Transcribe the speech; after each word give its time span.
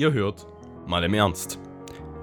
Ihr 0.00 0.14
hört 0.14 0.46
mal 0.86 1.04
im 1.04 1.12
Ernst. 1.12 1.58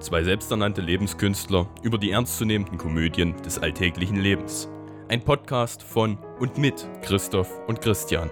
Zwei 0.00 0.24
selbsternannte 0.24 0.80
Lebenskünstler 0.80 1.72
über 1.84 1.96
die 1.96 2.10
ernstzunehmenden 2.10 2.76
Komödien 2.76 3.40
des 3.42 3.60
alltäglichen 3.60 4.16
Lebens. 4.16 4.68
Ein 5.06 5.22
Podcast 5.22 5.84
von 5.84 6.18
und 6.40 6.58
mit 6.58 6.88
Christoph 7.02 7.56
und 7.68 7.80
Christian. 7.80 8.30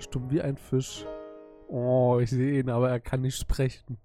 Stumm 0.00 0.28
wie 0.32 0.42
ein 0.42 0.56
Fisch. 0.56 1.06
Oh, 1.68 2.18
ich 2.20 2.30
sehe 2.30 2.58
ihn, 2.58 2.70
aber 2.70 2.90
er 2.90 2.98
kann 2.98 3.20
nicht 3.20 3.38
sprechen. 3.38 3.96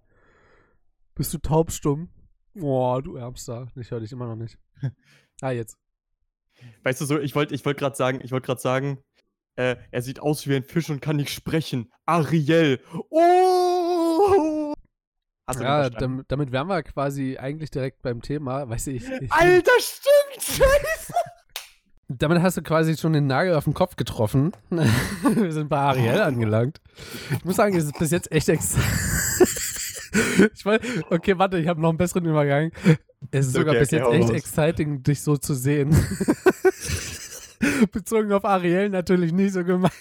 Bist 1.16 1.34
du 1.34 1.40
taubstumm? 1.40 2.12
Oh, 2.54 3.02
du 3.04 3.16
Ärmster. 3.16 3.72
Ich 3.76 3.90
höre 3.90 4.02
dich 4.02 4.12
immer 4.12 4.28
noch 4.28 4.36
nicht. 4.36 4.60
Ah, 5.42 5.50
jetzt. 5.50 5.76
Weißt 6.84 7.02
du 7.02 7.06
so, 7.06 7.18
ich 7.18 7.34
wollte 7.34 7.56
ich 7.56 7.66
wollt 7.66 7.80
gerade 7.80 7.96
sagen, 7.96 8.20
ich 8.24 8.32
wollte 8.32 8.46
gerade 8.46 8.62
sagen, 8.62 9.00
äh, 9.62 9.78
er 9.92 10.02
sieht 10.02 10.20
aus 10.20 10.48
wie 10.48 10.56
ein 10.56 10.64
Fisch 10.64 10.90
und 10.90 11.02
kann 11.02 11.18
nicht 11.18 11.32
sprechen. 11.32 11.92
Ariel. 12.06 12.80
Oh! 13.10 14.74
Hast 15.48 15.60
Ja, 15.60 15.84
den 15.84 15.92
verstanden? 15.92 16.18
dam 16.18 16.26
damit 16.28 16.52
wären 16.52 16.68
wir 16.68 16.82
quasi 16.84 17.38
eigentlich 17.38 17.72
direkt 17.72 18.02
beim 18.02 18.22
Thema. 18.22 18.68
Weißt 18.70 18.88
du, 18.88 18.92
ich, 18.92 19.04
ich, 19.04 19.32
Alter, 19.32 19.72
stimmt! 19.80 20.44
Scheiße! 20.44 21.14
damit 22.18 22.42
hast 22.42 22.58
du 22.58 22.62
quasi 22.62 22.98
schon 22.98 23.14
den 23.14 23.28
Nagel 23.28 23.56
auf 23.56 23.64
den 23.64 23.74
Kopf 23.74 23.96
getroffen. 23.96 24.52
wir 24.70 25.52
sind 25.52 25.70
bei 25.70 25.78
Ariel 25.78 26.22
angelangt. 26.22 26.82
Ich 27.32 27.46
muss 27.46 27.56
sagen, 27.56 27.76
es 27.76 27.86
ist 27.86 27.98
bis 27.98 28.12
jetzt 28.12 28.32
echt 28.32 28.50
ex. 28.50 28.76
ich 30.54 30.66
wollte, 30.66 30.88
okay, 31.10 31.38
warte, 31.38 31.58
ich 31.58 31.68
habe 31.68 31.80
noch 31.80 31.90
einen 31.90 31.98
besseren 31.98 32.26
Übergang. 32.26 32.72
Es 33.32 33.48
ist 33.48 33.54
sogar 33.54 33.76
Okay, 33.76 33.80
bis 33.80 33.94
okay, 33.94 34.18
jetzt 34.18 34.30
echt 34.30 34.46
exciting, 34.46 35.04
dich 35.04 35.22
so 35.22 35.38
zu 35.38 35.54
sehen. 35.54 35.96
Bezogen 37.92 38.32
auf 38.32 38.46
Ariel 38.46 38.90
natürlich 38.90 39.34
nicht 39.34 39.54
so 39.54 39.64
gemeint. 39.64 39.94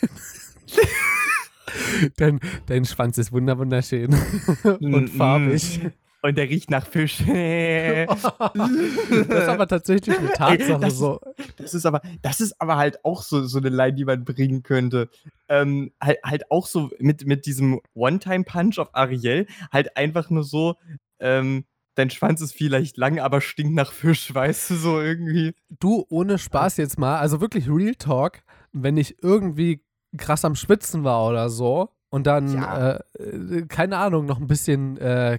dein, 2.17 2.41
dein 2.67 2.85
Schwanz 2.85 3.19
ist 3.19 3.33
wunder 3.33 3.59
wunderschön 3.59 4.15
und 4.81 5.09
farbig. 5.09 5.81
Und 6.23 6.37
der 6.37 6.51
riecht 6.51 6.71
nach 6.71 6.87
Fisch. 6.87 7.19
das 7.27 8.17
ist 8.19 9.49
aber 9.49 9.67
tatsächlich 9.67 10.19
eine 10.19 10.29
Tatsache 10.33 10.79
das- 10.81 10.99
so. 10.99 11.19
Das 11.57 11.73
ist 11.73 11.87
aber, 11.87 12.03
das 12.21 12.43
ist 12.43 12.61
aber 12.61 12.77
halt 12.77 13.03
auch 13.07 13.23
so, 13.23 13.47
so 13.47 13.59
eine 13.59 13.71
Line, 13.71 13.95
die 13.95 14.05
man 14.05 14.25
bringen 14.27 14.63
könnte. 14.63 15.09
Ähm, 15.49 15.93
halt, 15.99 16.19
halt 16.23 16.51
auch 16.51 16.67
so 16.67 16.91
mit, 16.99 17.27
mit 17.27 17.47
diesem 17.47 17.81
One-Time-Punch 17.95 18.79
auf 18.79 18.95
Ariel, 18.95 19.47
halt 19.73 19.97
einfach 19.97 20.29
nur 20.29 20.45
so, 20.45 20.77
ähm, 21.21 21.65
dein 21.95 22.11
Schwanz 22.11 22.41
ist 22.41 22.53
vielleicht 22.55 22.97
lang, 22.97 23.19
aber 23.19 23.41
stinkt 23.41 23.75
nach 23.75 23.93
Fisch, 23.93 24.33
weißt 24.35 24.71
du, 24.71 24.75
so 24.77 25.01
irgendwie. 25.01 25.55
Du, 25.69 26.05
ohne 26.09 26.39
Spaß 26.39 26.77
jetzt 26.79 26.99
mal, 26.99 27.19
also 27.19 27.41
wirklich 27.41 27.69
Real 27.69 27.95
Talk, 27.95 28.43
wenn 28.73 28.97
ich 28.97 29.23
irgendwie 29.23 29.83
krass 30.17 30.45
am 30.45 30.55
Schwitzen 30.57 31.05
war 31.05 31.27
oder 31.29 31.49
so 31.51 31.91
und 32.11 32.27
dann, 32.27 32.53
Ja. 32.53 32.97
äh, 32.97 33.01
äh, 33.23 33.67
keine 33.67 33.99
Ahnung, 33.99 34.27
noch 34.27 34.41
ein 34.41 34.47
bisschen, 34.47 34.97
äh, 34.99 35.39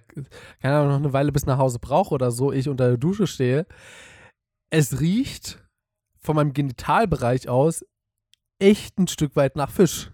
keine 0.62 0.78
Ahnung, 0.78 0.90
noch 0.90 0.98
eine 1.00 1.14
Weile 1.14 1.32
bis 1.32 1.46
nach 1.46 1.58
Hause 1.58 1.80
brauche 1.80 2.14
oder 2.14 2.32
so, 2.32 2.52
ich 2.52 2.70
unter 2.70 2.88
der 2.88 2.98
Dusche 2.98 3.28
stehe, 3.28 3.66
es 4.70 5.02
riecht 5.02 5.62
von 6.20 6.36
meinem 6.36 6.54
Genitalbereich 6.54 7.50
aus 7.50 7.86
echt 8.60 8.98
ein 9.00 9.08
Stück 9.08 9.36
weit 9.36 9.56
nach 9.56 9.72
Fisch. 9.72 10.11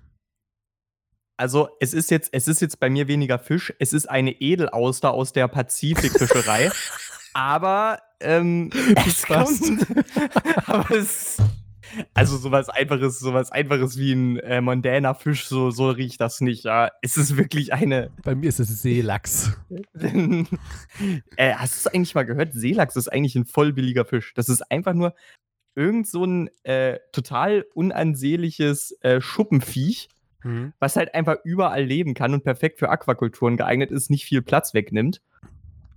Also, 1.37 1.69
es 1.79 1.93
ist 1.93 2.09
jetzt, 2.09 2.29
es 2.33 2.47
ist 2.47 2.61
jetzt 2.61 2.79
bei 2.79 2.89
mir 2.89 3.07
weniger 3.07 3.37
Fisch, 3.37 3.71
es 3.79 3.93
ist 3.93 4.09
eine 4.09 4.31
Edelauster 4.31 5.13
aus 5.13 5.33
der 5.33 5.47
Pazifikfischerei. 5.47 6.71
aber, 7.33 7.99
ähm, 8.19 8.71
es 9.07 9.23
kommt, 9.27 9.85
aber 10.65 10.89
es, 10.91 11.37
also 12.15 12.37
sowas 12.37 12.69
einfaches, 12.69 13.19
sowas 13.19 13.51
einfaches 13.51 13.97
wie 13.97 14.13
ein 14.13 14.37
äh, 14.39 14.61
mondäner 14.61 15.15
Fisch, 15.15 15.45
so, 15.45 15.69
so 15.69 15.89
riecht 15.89 16.19
das 16.21 16.41
nicht, 16.41 16.65
ja. 16.65 16.89
Es 17.01 17.17
ist 17.17 17.37
wirklich 17.37 17.71
eine, 17.71 18.09
Bei 18.23 18.33
mir 18.33 18.49
ist 18.49 18.59
es 18.59 18.81
Seelachs. 18.81 19.51
äh, 19.93 20.43
hast 21.53 21.75
du 21.75 21.77
es 21.77 21.87
eigentlich 21.87 22.15
mal 22.15 22.25
gehört? 22.25 22.53
Seelachs 22.53 22.95
ist 22.95 23.09
eigentlich 23.09 23.35
ein 23.35 23.45
voll 23.45 23.73
billiger 23.73 24.05
Fisch. 24.05 24.33
Das 24.33 24.49
ist 24.49 24.69
einfach 24.71 24.93
nur 24.93 25.13
irgend 25.75 26.07
so 26.07 26.25
ein 26.25 26.49
äh, 26.63 26.97
total 27.11 27.65
unansehnliches 27.75 28.97
äh, 29.01 29.21
Schuppenviech, 29.21 30.09
Hm. 30.47 30.73
was 30.79 30.95
halt 30.95 31.13
einfach 31.13 31.35
überall 31.43 31.83
leben 31.83 32.13
kann 32.13 32.33
und 32.33 32.43
perfekt 32.43 32.79
für 32.79 32.89
Aquakulturen 32.89 33.57
geeignet 33.57 33.91
ist, 33.91 34.09
nicht 34.09 34.25
viel 34.25 34.41
Platz 34.41 34.73
wegnimmt. 34.73 35.21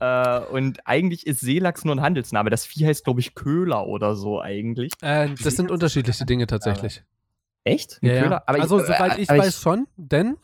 Äh, 0.00 0.40
und 0.40 0.86
eigentlich 0.86 1.26
ist 1.26 1.40
Seelachs 1.40 1.84
nur 1.84 1.94
ein 1.94 2.00
Handelsname. 2.00 2.50
Das 2.50 2.66
Vieh 2.66 2.86
heißt, 2.86 3.04
glaube 3.04 3.20
ich, 3.20 3.34
Köhler 3.34 3.86
oder 3.86 4.16
so 4.16 4.40
eigentlich. 4.40 4.92
Äh, 5.02 5.28
das 5.42 5.56
sind 5.56 5.70
unterschiedliche 5.70 6.24
Dinge 6.24 6.46
tatsächlich. 6.46 7.04
Echt? 7.64 8.00
Ein 8.02 8.08
Ja, 8.08 8.14
ja. 8.14 8.42
Also, 8.46 8.80
ich, 8.80 8.86
soweit 8.86 9.18
äh, 9.18 9.20
ich 9.20 9.30
aber 9.30 9.40
weiß 9.40 9.60
schon, 9.60 9.86
denn 9.96 10.36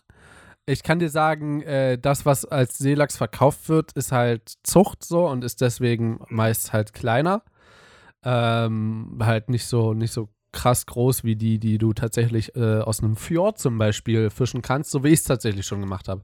ich 0.66 0.82
kann 0.82 0.98
dir 0.98 1.08
sagen, 1.08 1.62
äh, 1.62 1.98
das, 1.98 2.26
was 2.26 2.44
als 2.44 2.76
Seelachs 2.78 3.16
verkauft 3.16 3.68
wird, 3.68 3.92
ist 3.92 4.12
halt 4.12 4.54
Zucht 4.62 5.04
so 5.04 5.26
und 5.26 5.42
ist 5.42 5.60
deswegen 5.60 6.20
meist 6.28 6.72
halt 6.72 6.92
kleiner. 6.92 7.42
Ähm, 8.24 9.18
halt 9.22 9.48
nicht 9.48 9.66
so, 9.66 9.94
nicht 9.94 10.12
so 10.12 10.28
krass 10.52 10.86
groß 10.86 11.22
wie 11.24 11.36
die, 11.36 11.58
die 11.58 11.76
du 11.78 11.92
tatsächlich 11.92 12.56
äh, 12.56 12.78
aus 12.80 13.02
einem 13.02 13.16
Fjord 13.16 13.58
zum 13.58 13.76
Beispiel 13.78 14.30
fischen 14.30 14.62
kannst, 14.62 14.90
so 14.90 15.04
wie 15.04 15.08
ich 15.08 15.20
es 15.20 15.24
tatsächlich 15.24 15.66
schon 15.66 15.80
gemacht 15.80 16.08
habe. 16.08 16.22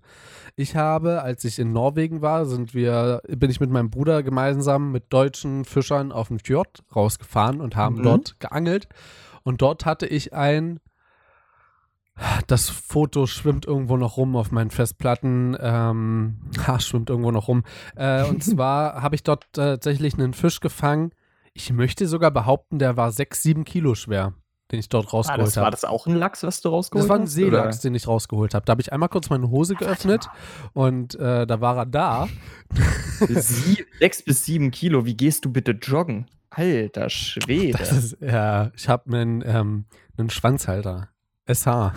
Ich 0.56 0.74
habe, 0.76 1.22
als 1.22 1.44
ich 1.44 1.58
in 1.58 1.72
Norwegen 1.72 2.22
war, 2.22 2.46
sind 2.46 2.72
wir, 2.74 3.20
bin 3.28 3.50
ich 3.50 3.60
mit 3.60 3.70
meinem 3.70 3.90
Bruder 3.90 4.22
gemeinsam 4.22 4.90
mit 4.92 5.12
deutschen 5.12 5.64
Fischern 5.64 6.12
auf 6.12 6.28
den 6.28 6.38
Fjord 6.38 6.82
rausgefahren 6.94 7.60
und 7.60 7.76
haben 7.76 7.96
Mhm. 7.96 8.02
dort 8.04 8.40
geangelt. 8.40 8.88
Und 9.42 9.60
dort 9.60 9.84
hatte 9.84 10.06
ich 10.06 10.32
ein 10.32 10.80
das 12.46 12.68
Foto 12.68 13.26
schwimmt 13.26 13.64
irgendwo 13.64 13.96
noch 13.96 14.18
rum 14.18 14.36
auf 14.36 14.52
meinen 14.52 14.70
Festplatten. 14.70 15.56
Ähm, 15.58 16.36
ha, 16.66 16.78
schwimmt 16.78 17.10
irgendwo 17.10 17.30
noch 17.30 17.48
rum. 17.48 17.64
Äh, 17.96 18.24
und 18.24 18.44
zwar 18.44 19.02
habe 19.02 19.14
ich 19.14 19.22
dort 19.22 19.46
tatsächlich 19.52 20.14
einen 20.14 20.34
Fisch 20.34 20.60
gefangen. 20.60 21.12
Ich 21.54 21.72
möchte 21.72 22.06
sogar 22.06 22.30
behaupten, 22.30 22.78
der 22.78 22.96
war 22.96 23.12
sechs, 23.12 23.42
sieben 23.42 23.64
Kilo 23.64 23.94
schwer, 23.94 24.34
den 24.70 24.80
ich 24.80 24.88
dort 24.88 25.08
ah, 25.08 25.10
rausgeholt 25.10 25.46
das, 25.46 25.56
war 25.56 25.64
habe. 25.64 25.72
das 25.72 25.84
auch 25.84 26.06
ein 26.06 26.14
Lachs, 26.14 26.42
was 26.42 26.60
du 26.60 26.70
rausgeholt 26.70 27.04
Das 27.04 27.08
war 27.08 27.16
ein 27.16 27.22
hast? 27.22 27.32
Seelachs, 27.32 27.80
den 27.80 27.94
ich 27.94 28.08
rausgeholt 28.08 28.54
habe. 28.54 28.64
Da 28.64 28.70
habe 28.72 28.80
ich 28.80 28.92
einmal 28.92 29.08
kurz 29.08 29.28
meine 29.28 29.50
Hose 29.50 29.74
geöffnet 29.74 30.28
und 30.72 31.14
äh, 31.16 31.46
da 31.46 31.60
war 31.60 31.76
er 31.76 31.86
da. 31.86 32.28
Sie 33.28 33.84
sechs 33.98 34.22
bis 34.22 34.44
sieben 34.44 34.70
Kilo. 34.70 35.04
Wie 35.04 35.16
gehst 35.16 35.44
du 35.44 35.52
bitte 35.52 35.72
joggen? 35.72 36.26
Alter 36.50 37.08
Schwede. 37.08 37.78
Das 37.78 37.92
ist, 37.92 38.16
ja, 38.20 38.70
ich 38.76 38.88
habe 38.88 39.14
einen, 39.14 39.42
ähm, 39.46 39.84
einen 40.16 40.30
Schwanzhalter. 40.30 41.08
SH 41.46 41.66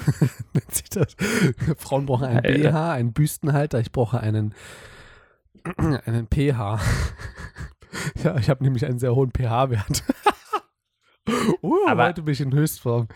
nennt 0.54 0.72
sich 0.74 0.90
das. 0.90 1.16
Frauen 1.78 2.06
brauchen 2.06 2.26
einen 2.26 2.46
Alter. 2.46 2.72
BH, 2.72 2.94
einen 2.94 3.14
Büstenhalter. 3.14 3.80
Ich 3.80 3.92
brauche 3.92 4.20
einen, 4.20 4.54
einen 5.78 6.28
pH. 6.28 6.80
ja, 8.24 8.38
ich 8.38 8.50
habe 8.50 8.64
nämlich 8.64 8.86
einen 8.86 9.00
sehr 9.00 9.16
hohen 9.16 9.32
pH-Wert. 9.32 10.04
uh, 11.62 11.88
Aber- 11.88 12.06
heute 12.08 12.22
bin 12.24 12.34
ich 12.34 12.42
in 12.42 12.54
Höchstform. 12.54 13.08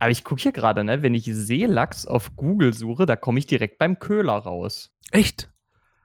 Aber 0.00 0.10
ich 0.10 0.22
gucke 0.22 0.40
hier 0.40 0.52
gerade, 0.52 0.84
ne, 0.84 1.02
wenn 1.02 1.14
ich 1.14 1.24
Seelachs 1.24 2.06
auf 2.06 2.36
Google 2.36 2.72
suche, 2.72 3.04
da 3.04 3.16
komme 3.16 3.40
ich 3.40 3.46
direkt 3.46 3.78
beim 3.78 3.98
Köhler 3.98 4.34
raus. 4.34 4.92
Echt? 5.10 5.50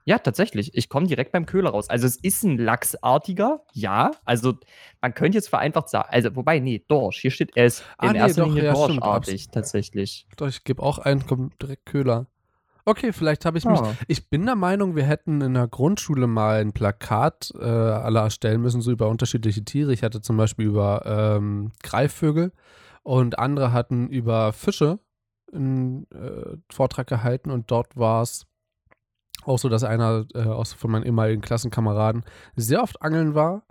Ja, 0.06 0.18
tatsächlich. 0.18 0.76
Ich 0.76 0.90
komme 0.90 1.08
direkt 1.08 1.32
beim 1.32 1.46
Köhler 1.46 1.70
raus. 1.70 1.90
Also 1.90 2.08
es 2.08 2.18
ist 2.18 2.44
ein 2.44 2.58
Lachsartiger, 2.58 3.64
ja. 3.72 4.12
Also 4.26 4.56
man 5.00 5.14
könnte 5.14 5.38
jetzt 5.38 5.48
vereinfacht 5.48 5.90
sagen, 5.90 6.10
also 6.12 6.36
wobei, 6.36 6.60
nee, 6.60 6.84
Dorsch. 6.88 7.20
Hier 7.22 7.32
steht, 7.32 7.56
er 7.56 7.68
ist 7.68 7.84
Ah, 7.98 8.08
in 8.08 8.14
nee, 8.14 8.18
erster 8.18 8.42
doch, 8.42 8.48
Linie 8.50 8.66
ja, 8.66 8.74
dorschartig, 8.74 9.50
tatsächlich. 9.52 10.28
Doch, 10.36 10.48
ich 10.48 10.64
gebe 10.64 10.82
auch 10.84 10.98
einen, 10.98 11.26
kommt 11.26 11.62
direkt 11.62 11.86
Köhler. 11.86 12.28
Okay, 12.86 13.14
vielleicht 13.14 13.46
habe 13.46 13.58
ich 13.58 13.66
mich. 13.66 13.80
Ah. 13.80 13.94
Ich 14.08 14.30
bin 14.30 14.46
der 14.46 14.56
Meinung, 14.56 14.96
wir 14.96 15.04
hätten 15.06 15.40
in 15.42 15.54
der 15.54 15.68
Grundschule 15.68 16.28
mal 16.28 16.60
ein 16.60 16.74
Plakat 16.74 17.54
äh, 17.58 17.64
aller 17.64 18.24
erstellen 18.24 18.62
müssen, 18.62 18.82
so 18.82 18.92
über 18.92 19.08
unterschiedliche 19.10 19.64
Tiere. 19.64 19.94
Ich 19.94 20.04
hatte 20.04 20.20
zum 20.22 20.36
Beispiel 20.36 20.66
über 20.68 21.04
ähm, 21.06 21.72
Greifvögel 21.82 22.52
und 23.04 23.40
andere 23.40 23.72
hatten 23.72 24.10
über 24.10 24.52
Fische 24.52 25.00
einen 25.54 26.08
äh, 26.12 26.58
Vortrag 26.72 27.08
gehalten 27.08 27.52
und 27.52 27.72
dort 27.72 27.96
war 27.96 28.22
es 28.22 28.48
auch 29.46 29.60
so, 29.60 29.70
dass 29.70 29.84
einer 29.84 30.26
äh, 30.34 30.44
aus, 30.44 30.74
von 30.74 30.92
meinen 30.92 31.04
ehemaligen 31.06 31.42
Klassenkameraden 31.42 32.24
sehr 32.56 32.82
oft 32.84 33.02
angeln 33.02 33.34
war 33.36 33.64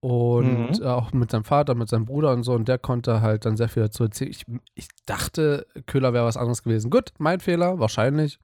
und 0.00 0.78
Mhm. 0.78 0.82
äh, 0.82 0.86
auch 0.86 1.12
mit 1.12 1.30
seinem 1.30 1.44
Vater, 1.44 1.74
mit 1.74 1.88
seinem 1.88 2.06
Bruder 2.06 2.32
und 2.32 2.44
so 2.44 2.54
und 2.54 2.66
der 2.68 2.78
konnte 2.78 3.20
halt 3.20 3.44
dann 3.44 3.56
sehr 3.56 3.68
viel 3.68 3.82
dazu 3.82 4.04
erzählen. 4.04 4.30
Ich, 4.30 4.44
ich 4.74 4.88
dachte, 5.06 5.66
Köhler 5.86 6.12
wäre 6.12 6.24
was 6.24 6.36
anderes 6.36 6.62
gewesen. 6.62 6.90
Gut, 6.90 7.12
mein 7.18 7.40
Fehler, 7.40 7.78
wahrscheinlich. 7.78 8.38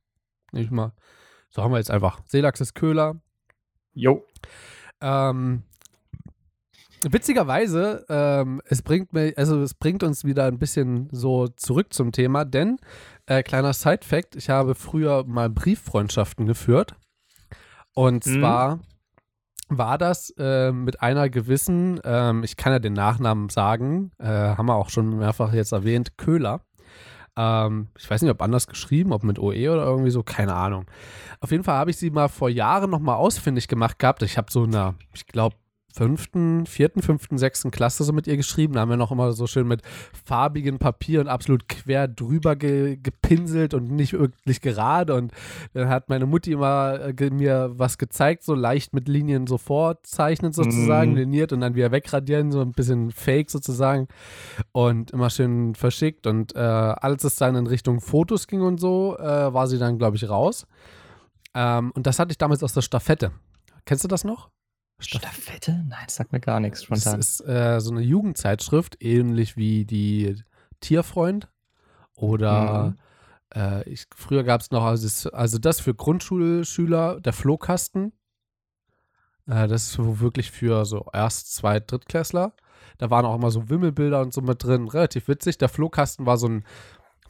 Nicht 0.54 0.70
mal. 0.70 0.92
So 1.50 1.62
haben 1.62 1.72
wir 1.72 1.78
jetzt 1.78 1.90
einfach. 1.90 2.20
Seelachs 2.26 2.60
ist 2.60 2.74
Köhler. 2.74 3.16
Jo. 3.92 4.24
Ähm, 5.00 5.62
witzigerweise, 7.02 8.04
ähm, 8.08 8.62
es 8.66 8.82
bringt 8.82 9.12
mir, 9.12 9.34
also 9.36 9.60
es 9.62 9.74
bringt 9.74 10.02
uns 10.02 10.24
wieder 10.24 10.44
ein 10.46 10.58
bisschen 10.58 11.08
so 11.12 11.48
zurück 11.48 11.92
zum 11.92 12.12
Thema, 12.12 12.44
denn 12.44 12.78
äh, 13.26 13.42
kleiner 13.42 13.72
Side-Fact, 13.72 14.36
ich 14.36 14.50
habe 14.50 14.74
früher 14.74 15.24
mal 15.24 15.50
Brieffreundschaften 15.50 16.46
geführt. 16.46 16.94
Und 17.94 18.26
Mhm. 18.26 18.40
zwar 18.40 18.80
war 19.68 19.98
das 19.98 20.30
äh, 20.38 20.72
mit 20.72 21.00
einer 21.02 21.28
gewissen, 21.30 22.00
ähm, 22.04 22.42
ich 22.42 22.56
kann 22.56 22.72
ja 22.72 22.78
den 22.78 22.92
Nachnamen 22.92 23.48
sagen, 23.48 24.10
äh, 24.18 24.26
haben 24.26 24.66
wir 24.66 24.74
auch 24.74 24.90
schon 24.90 25.16
mehrfach 25.18 25.52
jetzt 25.52 25.72
erwähnt, 25.72 26.18
Köhler. 26.18 26.60
Ähm, 27.36 27.88
ich 27.98 28.08
weiß 28.08 28.22
nicht, 28.22 28.30
ob 28.30 28.42
anders 28.42 28.66
geschrieben, 28.66 29.12
ob 29.12 29.24
mit 29.24 29.38
OE 29.38 29.68
oder 29.68 29.84
irgendwie 29.84 30.10
so, 30.10 30.22
keine 30.22 30.54
Ahnung. 30.54 30.86
Auf 31.40 31.50
jeden 31.50 31.64
Fall 31.64 31.76
habe 31.76 31.90
ich 31.90 31.96
sie 31.96 32.10
mal 32.10 32.28
vor 32.28 32.48
Jahren 32.48 32.90
nochmal 32.90 33.16
ausfindig 33.16 33.68
gemacht 33.68 33.98
gehabt. 33.98 34.22
Ich 34.22 34.38
habe 34.38 34.50
so 34.50 34.64
eine, 34.64 34.94
ich 35.12 35.26
glaube, 35.26 35.56
fünften, 35.94 36.66
vierten, 36.66 37.02
fünften, 37.02 37.38
sechsten 37.38 37.70
Klasse 37.70 38.02
so 38.02 38.12
mit 38.12 38.26
ihr 38.26 38.36
geschrieben. 38.36 38.74
Da 38.74 38.80
haben 38.80 38.88
wir 38.88 38.96
noch 38.96 39.12
immer 39.12 39.32
so 39.32 39.46
schön 39.46 39.68
mit 39.68 39.82
farbigem 40.24 40.80
Papier 40.80 41.20
und 41.20 41.28
absolut 41.28 41.68
quer 41.68 42.08
drüber 42.08 42.56
ge 42.56 42.96
gepinselt 43.00 43.74
und 43.74 43.92
nicht 43.92 44.12
wirklich 44.12 44.60
gerade. 44.60 45.14
Und 45.14 45.32
dann 45.72 45.88
hat 45.88 46.08
meine 46.08 46.26
Mutti 46.26 46.50
immer 46.50 46.98
äh, 47.00 47.30
mir 47.30 47.70
was 47.74 47.96
gezeigt, 47.96 48.42
so 48.42 48.54
leicht 48.54 48.92
mit 48.92 49.06
Linien 49.06 49.46
so 49.46 49.56
vorzeichnen 49.56 50.52
sozusagen, 50.52 51.12
mm. 51.12 51.16
liniert 51.16 51.52
und 51.52 51.60
dann 51.60 51.76
wieder 51.76 51.92
wegradieren, 51.92 52.50
so 52.50 52.60
ein 52.60 52.72
bisschen 52.72 53.12
fake 53.12 53.50
sozusagen. 53.50 54.08
Und 54.72 55.12
immer 55.12 55.30
schön 55.30 55.76
verschickt. 55.76 56.26
Und 56.26 56.56
äh, 56.56 56.58
als 56.58 57.22
es 57.22 57.36
dann 57.36 57.54
in 57.54 57.68
Richtung 57.68 58.00
Fotos 58.00 58.48
ging 58.48 58.62
und 58.62 58.80
so, 58.80 59.16
äh, 59.16 59.54
war 59.54 59.68
sie 59.68 59.78
dann, 59.78 59.98
glaube 59.98 60.16
ich, 60.16 60.28
raus. 60.28 60.66
Ähm, 61.54 61.92
und 61.94 62.08
das 62.08 62.18
hatte 62.18 62.32
ich 62.32 62.38
damals 62.38 62.64
aus 62.64 62.72
der 62.72 62.82
Staffette. 62.82 63.30
Kennst 63.84 64.02
du 64.02 64.08
das 64.08 64.24
noch? 64.24 64.50
Staffette? 64.98 65.72
Nein, 65.88 66.04
das 66.06 66.16
sagt 66.16 66.32
mir 66.32 66.40
gar 66.40 66.60
nichts 66.60 66.84
spontan. 66.84 67.18
Das 67.18 67.40
ist 67.40 67.48
äh, 67.48 67.80
so 67.80 67.90
eine 67.90 68.00
Jugendzeitschrift, 68.00 69.02
ähnlich 69.02 69.56
wie 69.56 69.84
die 69.84 70.42
Tierfreund. 70.80 71.48
Oder 72.16 72.90
mhm. 72.90 72.96
äh, 73.54 73.88
ich, 73.88 74.06
früher 74.14 74.44
gab 74.44 74.60
es 74.60 74.70
noch, 74.70 74.84
also 74.84 75.04
das, 75.04 75.26
also 75.26 75.58
das 75.58 75.80
für 75.80 75.94
Grundschulschüler, 75.94 77.20
der 77.20 77.32
Flohkasten. 77.32 78.12
Äh, 79.46 79.68
das 79.68 79.88
ist 79.88 79.98
wirklich 80.20 80.50
für 80.50 80.84
so 80.84 81.06
Erst-, 81.12 81.54
Zweit-, 81.54 81.90
Drittklässler. 81.90 82.54
Da 82.98 83.10
waren 83.10 83.26
auch 83.26 83.34
immer 83.34 83.50
so 83.50 83.68
Wimmelbilder 83.68 84.20
und 84.20 84.32
so 84.32 84.40
mit 84.40 84.62
drin. 84.62 84.88
Relativ 84.88 85.28
witzig. 85.28 85.58
Der 85.58 85.68
Flohkasten 85.68 86.26
war 86.26 86.36
so 86.36 86.48
ein 86.48 86.64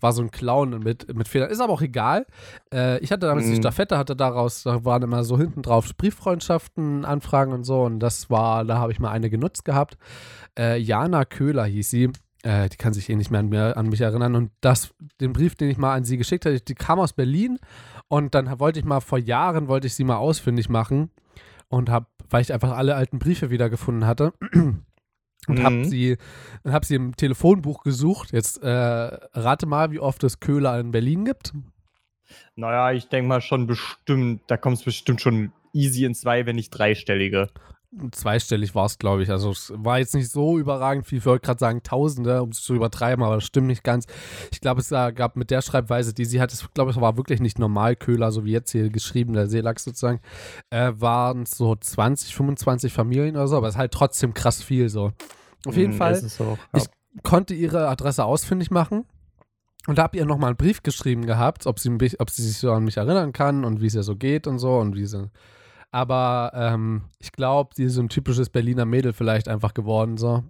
war 0.04 0.12
so 0.12 0.22
ein 0.22 0.30
Clown 0.30 0.78
mit, 0.80 1.16
mit 1.16 1.26
Federn. 1.26 1.50
Ist 1.50 1.60
aber 1.60 1.72
auch 1.72 1.80
egal. 1.80 2.26
Äh, 2.72 2.98
ich 2.98 3.10
hatte 3.10 3.26
damals 3.26 3.46
mhm. 3.46 3.52
die 3.52 3.56
Staffette, 3.56 3.96
hatte 3.96 4.14
daraus, 4.14 4.62
da 4.62 4.84
waren 4.84 5.02
immer 5.02 5.24
so 5.24 5.38
hinten 5.38 5.62
drauf 5.62 5.88
Brieffreundschaften, 5.96 7.06
Anfragen 7.06 7.52
und 7.52 7.64
so. 7.64 7.82
Und 7.82 8.00
das 8.00 8.28
war, 8.28 8.66
da 8.66 8.76
habe 8.78 8.92
ich 8.92 9.00
mal 9.00 9.10
eine 9.10 9.30
genutzt 9.30 9.64
gehabt. 9.64 9.96
Äh, 10.58 10.78
Jana 10.78 11.24
Köhler 11.24 11.64
hieß 11.64 11.88
sie. 11.88 12.10
Äh, 12.42 12.68
die 12.68 12.76
kann 12.76 12.92
sich 12.92 13.08
eh 13.08 13.16
nicht 13.16 13.30
mehr 13.30 13.40
an, 13.40 13.48
mir, 13.48 13.76
an 13.78 13.88
mich 13.88 14.02
erinnern. 14.02 14.34
Und 14.34 14.50
das, 14.60 14.92
den 15.22 15.32
Brief, 15.32 15.54
den 15.54 15.70
ich 15.70 15.78
mal 15.78 15.94
an 15.94 16.04
sie 16.04 16.18
geschickt 16.18 16.44
hatte, 16.44 16.60
die 16.60 16.74
kam 16.74 17.00
aus 17.00 17.14
Berlin. 17.14 17.58
Und 18.08 18.34
dann 18.34 18.60
wollte 18.60 18.78
ich 18.78 18.84
mal 18.84 19.00
vor 19.00 19.18
Jahren, 19.18 19.68
wollte 19.68 19.86
ich 19.86 19.94
sie 19.94 20.04
mal 20.04 20.16
ausfindig 20.16 20.68
machen. 20.68 21.10
Und 21.68 21.88
habe, 21.88 22.06
weil 22.28 22.42
ich 22.42 22.52
einfach 22.52 22.76
alle 22.76 22.94
alten 22.94 23.18
Briefe 23.18 23.48
wiedergefunden 23.48 24.06
hatte 24.06 24.34
und 25.48 25.58
mhm. 25.58 25.64
habe 25.64 25.84
sie, 25.84 26.16
hab 26.64 26.84
sie 26.84 26.94
im 26.94 27.16
Telefonbuch 27.16 27.82
gesucht. 27.82 28.32
Jetzt 28.32 28.62
äh, 28.62 28.68
rate 28.68 29.66
mal, 29.66 29.90
wie 29.90 30.00
oft 30.00 30.24
es 30.24 30.40
Köhler 30.40 30.78
in 30.80 30.90
Berlin 30.90 31.24
gibt. 31.24 31.52
Naja, 32.56 32.92
ich 32.92 33.08
denke 33.08 33.28
mal 33.28 33.40
schon 33.40 33.66
bestimmt, 33.66 34.42
da 34.46 34.56
kommt 34.56 34.78
es 34.78 34.84
bestimmt 34.84 35.20
schon 35.20 35.52
easy 35.72 36.04
in 36.04 36.14
zwei, 36.14 36.46
wenn 36.46 36.56
nicht 36.56 36.70
dreistellige 36.70 37.48
zweistellig 38.12 38.74
war 38.74 38.86
es, 38.86 38.98
glaube 38.98 39.22
ich. 39.22 39.30
Also 39.30 39.50
es 39.50 39.72
war 39.76 39.98
jetzt 39.98 40.14
nicht 40.14 40.30
so 40.30 40.58
überragend 40.58 41.06
viel. 41.06 41.18
Ich 41.18 41.26
wollte 41.26 41.46
gerade 41.46 41.58
sagen 41.58 41.82
Tausende, 41.82 42.42
um 42.42 42.50
es 42.50 42.62
zu 42.62 42.74
übertreiben, 42.74 43.24
aber 43.24 43.36
das 43.36 43.44
stimmt 43.44 43.66
nicht 43.66 43.84
ganz. 43.84 44.06
Ich 44.52 44.60
glaube, 44.60 44.80
es 44.80 44.90
gab 44.90 45.36
mit 45.36 45.50
der 45.50 45.62
Schreibweise, 45.62 46.14
die 46.14 46.24
sie 46.24 46.40
hat, 46.40 46.52
ich 46.52 46.72
glaube, 46.74 46.90
es 46.90 47.00
war 47.00 47.16
wirklich 47.16 47.40
nicht 47.40 47.58
normal 47.58 47.96
Köhler, 47.96 48.32
so 48.32 48.44
wie 48.44 48.52
jetzt 48.52 48.72
hier 48.72 48.90
geschrieben, 48.90 49.34
der 49.34 49.48
Seelachs 49.48 49.84
sozusagen, 49.84 50.20
äh, 50.70 50.92
waren 50.96 51.42
es 51.42 51.52
so 51.52 51.74
20, 51.74 52.34
25 52.34 52.92
Familien 52.92 53.36
oder 53.36 53.48
so, 53.48 53.56
aber 53.56 53.68
es 53.68 53.74
ist 53.74 53.78
halt 53.78 53.92
trotzdem 53.92 54.34
krass 54.34 54.62
viel 54.62 54.88
so. 54.88 55.12
Auf 55.66 55.76
jeden 55.76 55.94
mm, 55.94 55.98
Fall, 55.98 56.14
auch, 56.40 56.40
ja. 56.40 56.56
ich 56.74 56.86
konnte 57.22 57.54
ihre 57.54 57.88
Adresse 57.88 58.24
ausfindig 58.24 58.70
machen 58.70 59.04
und 59.86 59.98
habe 59.98 60.16
ihr 60.16 60.26
nochmal 60.26 60.48
einen 60.48 60.56
Brief 60.56 60.82
geschrieben 60.82 61.26
gehabt, 61.26 61.66
ob 61.66 61.78
sie, 61.78 61.90
ob 62.18 62.30
sie 62.30 62.42
sich 62.42 62.58
so 62.58 62.72
an 62.72 62.84
mich 62.84 62.96
erinnern 62.96 63.32
kann 63.32 63.64
und 63.64 63.80
wie 63.80 63.86
es 63.86 63.94
ihr 63.94 64.02
so 64.02 64.16
geht 64.16 64.46
und 64.46 64.58
so 64.58 64.78
und 64.78 64.94
wie 64.94 65.06
sie 65.06 65.30
aber 65.94 66.50
ähm, 66.56 67.02
ich 67.20 67.30
glaube, 67.30 67.70
sie 67.76 67.84
ist 67.84 67.94
so 67.94 68.00
ein 68.00 68.08
typisches 68.08 68.50
Berliner 68.50 68.84
Mädel 68.84 69.12
vielleicht 69.12 69.46
einfach 69.46 69.74
geworden, 69.74 70.16
so. 70.16 70.42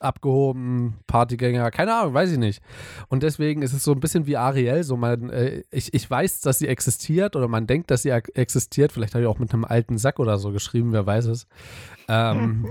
Abgehoben, 0.00 0.98
Partygänger, 1.06 1.70
keine 1.70 1.94
Ahnung, 1.94 2.14
weiß 2.14 2.32
ich 2.32 2.38
nicht. 2.38 2.60
Und 3.06 3.22
deswegen 3.22 3.62
ist 3.62 3.72
es 3.72 3.84
so 3.84 3.92
ein 3.92 4.00
bisschen 4.00 4.26
wie 4.26 4.36
Ariel, 4.36 4.82
so 4.82 4.96
man, 4.96 5.30
äh, 5.30 5.62
ich, 5.70 5.94
ich 5.94 6.10
weiß, 6.10 6.40
dass 6.40 6.58
sie 6.58 6.66
existiert 6.66 7.36
oder 7.36 7.46
man 7.46 7.68
denkt, 7.68 7.92
dass 7.92 8.02
sie 8.02 8.08
existiert. 8.08 8.90
Vielleicht 8.90 9.14
habe 9.14 9.22
ich 9.22 9.28
auch 9.28 9.38
mit 9.38 9.54
einem 9.54 9.64
alten 9.64 9.96
Sack 9.96 10.18
oder 10.18 10.38
so 10.38 10.50
geschrieben, 10.50 10.92
wer 10.92 11.06
weiß 11.06 11.26
es. 11.26 11.46
Ähm, 12.08 12.66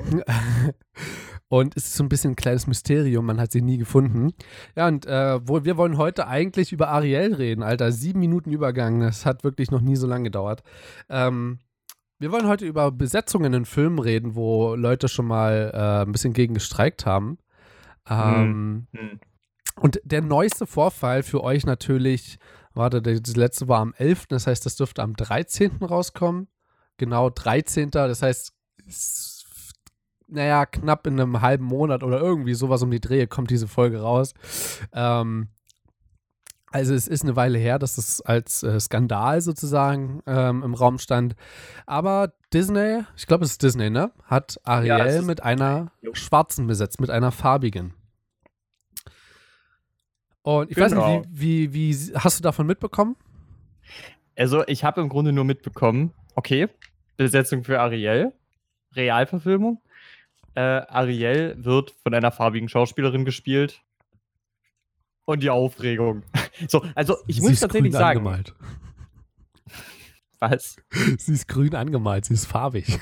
und 1.48 1.78
es 1.78 1.86
ist 1.86 1.96
so 1.96 2.04
ein 2.04 2.10
bisschen 2.10 2.32
ein 2.32 2.36
kleines 2.36 2.68
Mysterium, 2.68 3.28
man 3.28 3.40
hat 3.40 3.54
sie 3.54 3.62
nie 3.62 3.78
gefunden. 3.78 4.34
Ja, 4.76 4.90
und 4.90 5.06
äh, 5.06 5.40
wo, 5.48 5.64
wir 5.64 5.78
wollen 5.78 5.98
heute 5.98 6.28
eigentlich 6.28 6.74
über 6.74 6.90
Ariel 6.90 7.36
reden, 7.36 7.64
Alter. 7.64 7.94
Sieben 7.94 8.20
Minuten 8.20 8.52
Übergang, 8.52 9.00
das 9.00 9.26
hat 9.26 9.46
wirklich 9.46 9.72
noch 9.72 9.82
nie 9.82 9.96
so 9.96 10.06
lange 10.06 10.26
gedauert. 10.26 10.64
Ähm, 11.08 11.60
wir 12.20 12.32
wollen 12.32 12.48
heute 12.48 12.66
über 12.66 12.92
Besetzungen 12.92 13.54
in 13.54 13.66
Filmen 13.66 14.00
reden, 14.00 14.36
wo 14.36 14.76
Leute 14.76 15.08
schon 15.08 15.26
mal 15.26 15.72
äh, 15.74 16.06
ein 16.06 16.12
bisschen 16.12 16.34
gegen 16.34 16.54
gestreikt 16.54 17.06
haben. 17.06 17.38
Ähm, 18.10 18.88
hm. 18.92 19.20
Und 19.76 20.02
der 20.04 20.22
neueste 20.22 20.68
Vorfall 20.68 21.24
für 21.24 21.42
euch 21.44 21.66
natürlich, 21.66 22.38
warte, 22.74 23.02
das 23.02 23.36
letzte 23.36 23.70
war 23.70 23.80
am 23.80 23.94
11., 23.98 24.28
das 24.28 24.48
heißt, 24.48 24.66
das 24.66 24.76
dürfte 24.76 25.02
am 25.02 25.16
13. 25.16 25.78
rauskommen. 25.82 26.50
Genau, 26.98 27.30
13. 27.30 27.92
Das 27.92 28.22
heißt, 28.22 28.54
naja, 30.28 30.66
knapp 30.66 31.08
in 31.08 31.20
einem 31.20 31.42
halben 31.42 31.66
Monat 31.66 32.04
oder 32.04 32.20
irgendwie 32.20 32.54
sowas 32.54 32.84
um 32.84 32.92
die 32.92 33.00
Drehe 33.00 33.28
kommt 33.28 33.50
diese 33.50 33.70
Folge 33.70 34.02
raus. 34.02 34.34
Ähm, 34.92 35.48
also 36.72 36.94
es 36.94 37.08
ist 37.08 37.24
eine 37.24 37.36
Weile 37.36 37.58
her, 37.58 37.80
dass 37.80 37.98
es 37.98 38.22
als 38.22 38.64
äh, 38.64 38.80
Skandal 38.80 39.42
sozusagen 39.42 40.22
ähm, 40.28 40.64
im 40.64 40.74
Raum 40.74 41.00
stand. 41.00 41.36
Aber 41.86 42.34
Disney, 42.54 43.02
ich 43.18 43.26
glaube 43.26 43.46
es 43.46 43.52
ist 43.52 43.64
Disney, 43.64 43.90
ne? 43.90 44.12
Hat 44.26 44.60
Ariel 44.64 45.16
ja, 45.16 45.22
mit 45.22 45.42
einer 45.42 45.92
schwarzen 46.14 46.68
besetzt, 46.68 47.02
mit 47.02 47.10
einer 47.10 47.32
farbigen. 47.32 47.94
Und 50.42 50.70
ich 50.70 50.76
genau. 50.76 50.86
weiß 50.86 50.94
nicht, 50.94 51.06
genau. 51.06 51.24
wie, 51.30 51.74
wie, 51.74 52.10
wie 52.10 52.16
hast 52.16 52.40
du 52.40 52.44
davon 52.44 52.68
mitbekommen? 52.68 53.16
Also 54.38 54.66
ich 54.68 54.84
habe 54.84 55.02
im 55.02 55.10
Grunde 55.10 55.34
nur 55.34 55.46
mitbekommen, 55.46 56.14
okay, 56.36 56.70
Besetzung 57.18 57.64
für 57.64 57.82
Ariel, 57.82 58.32
Realverfilmung. 58.96 59.82
Äh, 60.56 60.62
Ariel 60.62 61.56
wird 61.58 61.92
von 62.04 62.14
einer 62.14 62.32
farbigen 62.32 62.70
Schauspielerin 62.70 63.26
gespielt 63.26 63.82
und 65.30 65.44
die 65.44 65.50
Aufregung. 65.52 66.24
So, 66.68 66.84
also 66.96 67.18
ich 67.28 67.36
sie 67.36 67.42
muss 67.44 67.60
tatsächlich 67.60 67.94
sagen. 67.94 68.20
Angemalt. 68.20 68.56
Was? 70.40 70.78
Sie 71.18 71.34
ist 71.34 71.48
grün 71.48 71.76
angemalt, 71.76 72.26
sie 72.26 72.34
ist 72.34 72.46
farbig. 72.46 72.98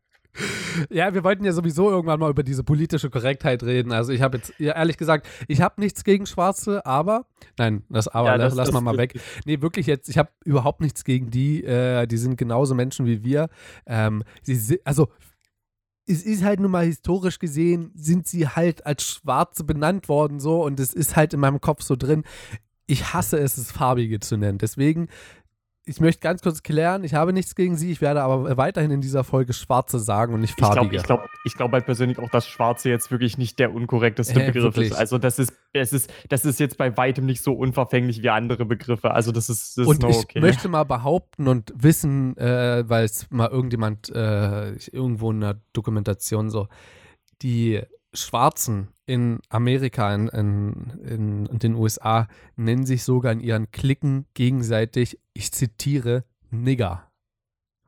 ja, 0.90 1.12
wir 1.12 1.24
wollten 1.24 1.44
ja 1.44 1.52
sowieso 1.52 1.90
irgendwann 1.90 2.20
mal 2.20 2.30
über 2.30 2.42
diese 2.42 2.64
politische 2.64 3.10
Korrektheit 3.10 3.62
reden. 3.64 3.92
Also 3.92 4.12
ich 4.12 4.22
habe 4.22 4.38
jetzt 4.38 4.54
ja, 4.58 4.74
ehrlich 4.74 4.96
gesagt, 4.96 5.28
ich 5.46 5.60
habe 5.60 5.80
nichts 5.80 6.04
gegen 6.04 6.24
Schwarze, 6.24 6.86
aber 6.86 7.26
nein, 7.58 7.84
das 7.90 8.08
aber 8.08 8.28
ja, 8.28 8.38
das, 8.38 8.54
lass 8.54 8.70
das, 8.70 8.80
mal 8.80 8.96
weg. 8.96 9.20
Nee, 9.44 9.60
wirklich 9.60 9.86
jetzt, 9.86 10.08
ich 10.08 10.16
habe 10.16 10.30
überhaupt 10.44 10.80
nichts 10.80 11.04
gegen 11.04 11.30
die. 11.30 11.62
Äh, 11.64 12.06
die 12.06 12.16
sind 12.16 12.38
genauso 12.38 12.74
Menschen 12.74 13.04
wie 13.04 13.24
wir. 13.24 13.50
Ähm, 13.84 14.22
sie, 14.42 14.80
also 14.84 15.08
es 16.06 16.22
ist 16.22 16.42
halt 16.42 16.60
nun 16.60 16.70
mal 16.70 16.84
historisch 16.84 17.38
gesehen, 17.38 17.92
sind 17.94 18.26
sie 18.26 18.48
halt 18.48 18.86
als 18.86 19.04
Schwarze 19.04 19.64
benannt 19.64 20.08
worden 20.08 20.40
so 20.40 20.64
und 20.64 20.80
es 20.80 20.92
ist 20.92 21.16
halt 21.16 21.34
in 21.34 21.40
meinem 21.40 21.60
Kopf 21.60 21.82
so 21.82 21.96
drin. 21.96 22.24
Ich 22.86 23.12
hasse 23.12 23.38
es, 23.38 23.56
es 23.56 23.70
Farbige 23.70 24.20
zu 24.20 24.36
nennen. 24.36 24.58
Deswegen 24.58 25.08
ich 25.84 26.00
möchte 26.00 26.20
ganz 26.20 26.42
kurz 26.42 26.62
klären, 26.62 27.02
ich 27.02 27.14
habe 27.14 27.32
nichts 27.32 27.56
gegen 27.56 27.76
sie, 27.76 27.90
ich 27.90 28.00
werde 28.00 28.22
aber 28.22 28.56
weiterhin 28.56 28.92
in 28.92 29.00
dieser 29.00 29.24
Folge 29.24 29.52
Schwarze 29.52 29.98
sagen 29.98 30.32
und 30.32 30.40
nicht 30.40 30.58
farbige. 30.58 30.96
Ich 30.96 31.02
glaube 31.02 31.24
ich 31.44 31.54
glaub, 31.54 31.72
halt 31.72 31.86
persönlich 31.86 32.18
auch, 32.18 32.30
dass 32.30 32.46
Schwarze 32.46 32.88
jetzt 32.88 33.10
wirklich 33.10 33.36
nicht 33.36 33.58
der 33.58 33.74
unkorrekteste 33.74 34.40
äh, 34.40 34.46
Begriff 34.46 34.62
wirklich? 34.62 34.92
ist. 34.92 34.96
Also 34.96 35.18
das 35.18 35.40
ist, 35.40 35.52
das, 35.72 35.92
ist, 35.92 36.12
das 36.28 36.44
ist 36.44 36.60
jetzt 36.60 36.78
bei 36.78 36.96
weitem 36.96 37.26
nicht 37.26 37.42
so 37.42 37.52
unverfänglich 37.54 38.22
wie 38.22 38.30
andere 38.30 38.64
Begriffe. 38.64 39.10
Also 39.10 39.32
das 39.32 39.50
ist, 39.50 39.76
das 39.76 39.86
Und 39.88 40.04
ist 40.04 40.18
ich 40.18 40.24
okay. 40.24 40.40
möchte 40.40 40.68
mal 40.68 40.84
behaupten 40.84 41.48
und 41.48 41.72
wissen, 41.74 42.36
äh, 42.36 42.88
weil 42.88 43.04
es 43.04 43.28
mal 43.30 43.48
irgendjemand 43.48 44.08
äh, 44.10 44.74
irgendwo 44.92 45.32
in 45.32 45.42
einer 45.42 45.60
Dokumentation 45.72 46.48
so, 46.48 46.68
die 47.42 47.82
Schwarzen 48.14 48.88
in 49.06 49.40
Amerika, 49.48 50.14
in, 50.14 50.28
in, 50.28 51.46
in, 51.46 51.58
den 51.58 51.74
USA, 51.74 52.28
nennen 52.56 52.86
sich 52.86 53.02
sogar 53.02 53.32
in 53.32 53.40
ihren 53.40 53.70
Klicken 53.70 54.26
gegenseitig, 54.34 55.18
ich 55.34 55.52
zitiere, 55.52 56.24
Nigger. 56.50 57.10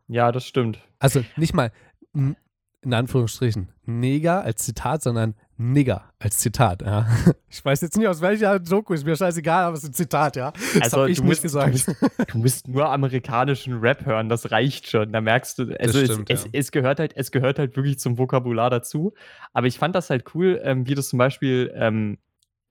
Ja, 0.09 0.33
das 0.33 0.47
stimmt. 0.47 0.81
Also 0.99 1.23
nicht 1.37 1.55
mal 1.55 1.71
in 2.13 2.95
Anführungsstrichen 2.95 3.71
Neger 3.85 4.43
als 4.43 4.65
Zitat, 4.65 5.03
sondern 5.03 5.35
Nigger 5.57 6.13
als 6.19 6.39
Zitat, 6.39 6.83
ja. 6.83 7.07
Ich 7.49 7.65
weiß 7.65 7.83
jetzt 7.83 7.97
nicht, 7.97 8.09
aus 8.09 8.21
welcher 8.21 8.59
Doku 8.59 8.95
ist 8.95 9.07
mir 9.07 9.15
scheißegal, 9.15 9.65
aber 9.65 9.77
es 9.77 9.85
ist 9.85 9.91
ein 9.91 9.95
Zitat, 9.95 10.35
ja. 10.35 10.53
Das 10.75 10.93
also 10.93 11.07
ich 11.07 11.19
du 11.19 11.25
musst, 11.25 11.43
gesagt. 11.43 11.69
Du 11.87 11.93
musst, 11.93 12.33
du 12.33 12.39
musst, 12.39 12.69
nur 12.69 12.89
amerikanischen 12.91 13.79
Rap 13.79 14.05
hören, 14.05 14.29
das 14.29 14.51
reicht 14.51 14.89
schon. 14.89 15.13
Da 15.13 15.21
merkst 15.21 15.61
du, 15.61 15.77
also 15.79 16.05
stimmt, 16.05 16.29
es, 16.31 16.43
ja. 16.43 16.51
es, 16.53 16.67
es, 16.67 16.73
gehört 16.73 16.99
halt, 16.99 17.13
es 17.17 17.31
gehört 17.31 17.61
halt 17.61 17.77
wirklich 17.77 18.01
zum 18.01 18.19
Vokabular 18.19 18.71
dazu. 18.71 19.15
Aber 19.53 19.69
ich 19.69 19.79
fand 19.79 19.95
das 19.95 20.11
halt 20.11 20.35
cool, 20.35 20.61
ähm, 20.65 20.89
wie 20.89 20.97
das 20.97 21.11
zum 21.11 21.19
Beispiel 21.19 21.73
ähm, 21.77 22.19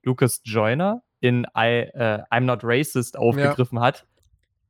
Lucas 0.02 0.42
Joyner, 0.44 1.02
in 1.20 1.46
I, 1.56 1.88
äh, 1.94 2.22
I'm 2.30 2.40
Not 2.40 2.60
Racist 2.62 3.16
aufgegriffen 3.16 3.78
ja. 3.78 3.84
hat, 3.84 4.06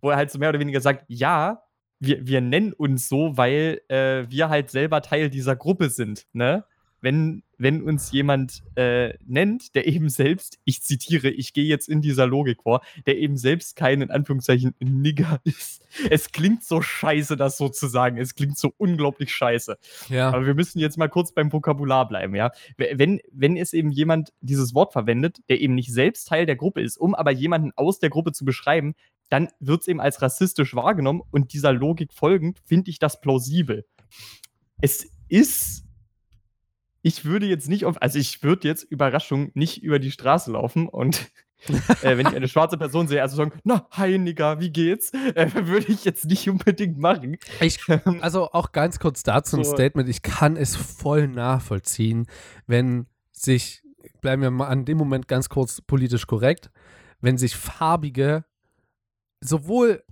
wo 0.01 0.11
er 0.11 0.17
halt 0.17 0.31
so 0.31 0.39
mehr 0.39 0.51
oder 0.51 0.61
weniger 0.61 0.81
sagt, 0.81 1.05
ja, 1.09 1.65
wir, 1.99 2.25
wir 2.25 2.41
nennen 2.41 2.73
uns 2.73 3.09
so, 3.09 3.37
weil 3.37 3.81
äh, 3.89 4.25
wir 4.29 4.49
halt 4.49 4.71
selber 4.71 5.03
Teil 5.03 5.31
dieser 5.31 5.57
Gruppe 5.57 5.91
sind, 5.91 6.27
ne? 6.33 6.65
Wenn, 7.05 7.43
wenn 7.59 7.83
uns 7.83 8.13
jemand 8.13 8.63
äh, 8.77 9.13
nennt, 9.27 9.75
der 9.75 9.87
eben 9.87 10.09
selbst, 10.09 10.59
ich 10.65 10.83
zitiere, 10.83 11.29
ich 11.29 11.53
gehe 11.53 11.67
jetzt 11.67 11.87
in 11.87 12.01
dieser 12.01 12.27
Logik 12.27 12.63
vor, 12.63 12.81
der 13.05 13.19
eben 13.19 13.37
selbst 13.37 13.77
kein, 13.77 14.01
in 14.01 14.11
Anführungszeichen, 14.11 14.75
Nigger 14.81 15.39
ist. 15.45 15.87
Es 16.09 16.33
klingt 16.33 16.65
so 16.65 16.81
scheiße, 16.81 17.37
das 17.37 17.59
so 17.59 17.69
zu 17.69 17.89
sagen. 17.89 18.17
Es 18.17 18.35
klingt 18.35 18.57
so 18.57 18.73
unglaublich 18.79 19.35
scheiße. 19.35 19.77
Ja. 20.09 20.31
Aber 20.31 20.47
wir 20.47 20.55
müssen 20.55 20.79
jetzt 20.79 20.97
mal 20.97 21.11
kurz 21.11 21.33
beim 21.33 21.53
Vokabular 21.53 22.09
bleiben, 22.09 22.35
ja. 22.35 22.53
Wenn, 22.79 23.21
wenn 23.31 23.59
es 23.59 23.75
eben 23.75 23.91
jemand 23.91 24.33
dieses 24.41 24.75
Wort 24.75 24.95
verwendet, 24.95 25.41
der 25.51 25.61
eben 25.61 25.75
nicht 25.75 25.93
selbst 25.93 26.27
Teil 26.27 26.47
der 26.47 26.57
Gruppe 26.57 26.81
ist, 26.81 26.97
um 26.97 27.15
aber 27.15 27.33
jemanden 27.33 27.73
aus 27.77 27.99
der 27.99 28.09
Gruppe 28.09 28.33
zu 28.33 28.47
beschreiben, 28.47 28.95
dann 29.29 29.51
wird 29.61 29.83
es 29.83 29.89
eben 29.89 30.01
als 30.01 30.23
rassistisch 30.23 30.75
wahrgenommen 30.75 31.21
und 31.31 31.53
dieser 31.53 31.73
Logik 31.75 32.15
folgend 32.15 32.61
finde 32.65 32.91
ich 32.91 32.99
das 32.99 33.21
plausibel. 33.21 33.85
Es 34.81 35.07
ist 35.29 35.84
ich 37.05 37.27
würde 37.27 37.45
jetzt 37.45 37.69
nicht 37.69 37.85
auf, 37.85 38.01
also 38.01 38.19
ich 38.19 38.43
würde 38.43 38.67
jetzt 38.67 38.83
Überraschung 38.83 39.51
nicht 39.53 39.83
über 39.83 39.99
die 39.99 40.11
Straße 40.11 40.51
laufen 40.51 40.89
und 40.89 41.31
äh, 42.03 42.17
wenn 42.17 42.27
ich 42.27 42.35
eine 42.35 42.49
schwarze 42.49 42.79
Person 42.79 43.09
sehe, 43.09 43.21
also 43.21 43.37
sagen, 43.37 43.53
na, 43.63 43.87
hi 43.91 44.19
Nigga, 44.19 44.59
wie 44.59 44.71
geht's? 44.71 45.13
Äh, 45.35 45.51
würde 45.67 45.93
ich 45.93 46.07
jetzt 46.07 46.25
nicht 46.25 46.49
unbedingt 46.49 46.99
machen. 46.99 47.37
Ich, 47.61 47.79
ähm, 47.89 48.21
also 48.23 48.51
auch 48.53 48.73
ganz 48.73 48.99
kurz 48.99 49.23
dazu 49.23 49.59
ein 49.59 49.65
so. 49.65 49.73
Statement, 49.73 50.09
ich 50.09 50.23
kann 50.23 50.57
es 50.57 50.77
voll 50.77 51.29
nachvollziehen, 51.29 52.27
wenn 52.67 53.07
sich, 53.33 53.83
bleiben 54.23 54.41
wir 54.41 54.51
mal 54.51 54.69
an 54.69 54.87
dem 54.87 54.97
Moment 54.97 55.29
ganz 55.29 55.51
kurz 55.51 55.83
politisch 55.83 56.27
korrekt, 56.27 56.71
wenn 57.21 57.37
sich 57.37 57.55
farbige 57.55 58.47
sowohl 59.43 60.03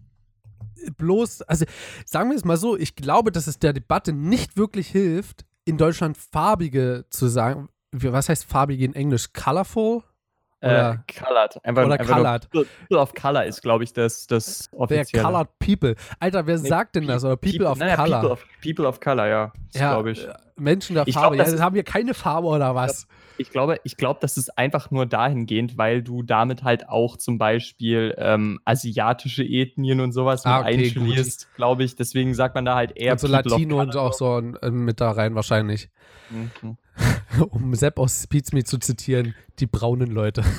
bloß, 0.99 1.41
also 1.43 1.65
sagen 2.05 2.29
wir 2.29 2.37
es 2.37 2.45
mal 2.45 2.59
so, 2.59 2.77
ich 2.77 2.97
glaube, 2.97 3.33
dass 3.33 3.47
es 3.47 3.59
der 3.59 3.73
Debatte 3.73 4.13
nicht 4.13 4.59
wirklich 4.59 4.89
hilft, 4.89 5.47
in 5.65 5.79
Deutschland 5.79 6.17
farbige 6.17 7.05
zu 7.11 7.29
sagen. 7.29 7.69
Was 7.93 8.29
heißt 8.29 8.45
farbige 8.45 8.85
in 8.85 8.95
Englisch? 8.95 9.33
Colorful? 9.33 10.03
Äh, 10.61 10.67
oder, 10.67 11.05
äh, 11.09 11.13
colored. 11.13 11.65
Einfach, 11.65 11.85
oder 11.85 12.01
einfach 12.01 12.17
colored. 12.17 12.51
People 12.51 12.99
of 12.99 13.13
Color 13.15 13.45
ist, 13.47 13.63
glaube 13.63 13.85
ich, 13.85 13.93
das, 13.93 14.29
das 14.29 14.69
offizielle. 14.73 15.25
Colored 15.25 15.49
People. 15.59 15.97
Alter, 16.21 16.47
wer 16.47 16.59
nee, 16.59 16.69
sagt 16.69 16.95
denn 16.95 17.07
das? 17.09 17.25
Oder 17.25 17.37
People, 17.37 17.59
people 17.59 17.71
of 17.73 17.79
naja, 17.79 17.97
Color? 17.97 18.21
People 18.21 18.33
of, 18.33 18.47
people 18.63 18.87
of 18.87 19.01
Color, 19.01 19.27
ja. 19.27 19.53
ja 19.75 19.95
glaube 19.95 20.13
ich. 20.13 20.27
Äh, 20.27 20.33
Menschen 20.57 20.95
der 20.95 21.07
Farbe. 21.07 21.37
Glaub, 21.37 21.49
ja, 21.49 21.61
haben 21.61 21.75
wir 21.75 21.83
keine 21.83 22.15
Farbe 22.15 22.47
oder 22.47 22.75
was? 22.77 23.09
Ich 23.43 23.51
glaube, 23.51 23.81
ich 23.85 23.97
glaube, 23.97 24.21
das 24.23 24.37
ist 24.37 24.57
einfach 24.57 24.91
nur 24.91 25.05
dahingehend, 25.07 25.77
weil 25.77 26.03
du 26.03 26.23
damit 26.23 26.63
halt 26.63 26.89
auch 26.89 27.17
zum 27.17 27.39
Beispiel 27.39 28.15
ähm, 28.17 28.61
asiatische 28.65 29.45
Ethnien 29.45 30.01
und 30.01 30.13
sowas 30.13 30.47
ah, 30.47 30.61
okay, 30.61 30.85
einschließt, 30.85 31.55
glaube 31.57 31.85
ich. 31.85 31.97
Deswegen 31.97 32.35
sagt 32.35 32.55
man 32.55 32.65
da 32.65 32.77
halt 32.77 32.97
eher. 32.97 33.13
Also 33.13 33.27
Latino 33.27 33.81
und 33.81 33.97
auch 33.97 34.13
so 34.13 34.39
äh, 34.39 34.71
mit 34.71 35.01
da 35.01 35.11
rein 35.11 35.35
wahrscheinlich. 35.35 35.91
Mhm. 36.31 36.79
um 37.51 37.75
Sepp 37.75 37.99
aus 37.99 38.23
Speeds 38.23 38.53
Me 38.53 38.63
zu 38.65 38.79
zitieren, 38.79 39.35
die 39.59 39.67
braunen 39.67 40.11
Leute. 40.11 40.45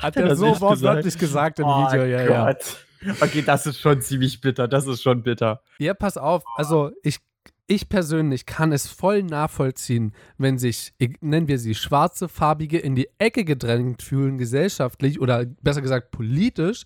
Hat 0.00 0.16
er 0.16 0.34
so 0.34 0.60
wortwörtlich 0.60 1.18
gesagt? 1.18 1.56
gesagt 1.56 1.60
im 1.60 1.66
oh 1.66 1.86
Video, 1.86 2.04
ja, 2.04 2.26
Gott. 2.26 2.86
ja. 3.02 3.14
Okay, 3.20 3.42
das 3.42 3.66
ist 3.66 3.78
schon 3.78 4.00
ziemlich 4.00 4.40
bitter, 4.40 4.66
das 4.66 4.86
ist 4.86 5.02
schon 5.02 5.22
bitter. 5.22 5.62
Ja, 5.78 5.94
pass 5.94 6.16
auf, 6.16 6.42
also 6.56 6.90
ich, 7.02 7.18
ich 7.68 7.88
persönlich 7.88 8.46
kann 8.46 8.72
es 8.72 8.88
voll 8.88 9.22
nachvollziehen, 9.22 10.12
wenn 10.38 10.58
sich, 10.58 10.94
nennen 11.20 11.48
wir 11.48 11.58
sie 11.58 11.74
schwarze, 11.74 12.28
farbige, 12.28 12.78
in 12.78 12.96
die 12.96 13.08
Ecke 13.18 13.44
gedrängt 13.44 14.02
fühlen, 14.02 14.38
gesellschaftlich 14.38 15.20
oder 15.20 15.44
besser 15.44 15.82
gesagt 15.82 16.10
politisch, 16.10 16.84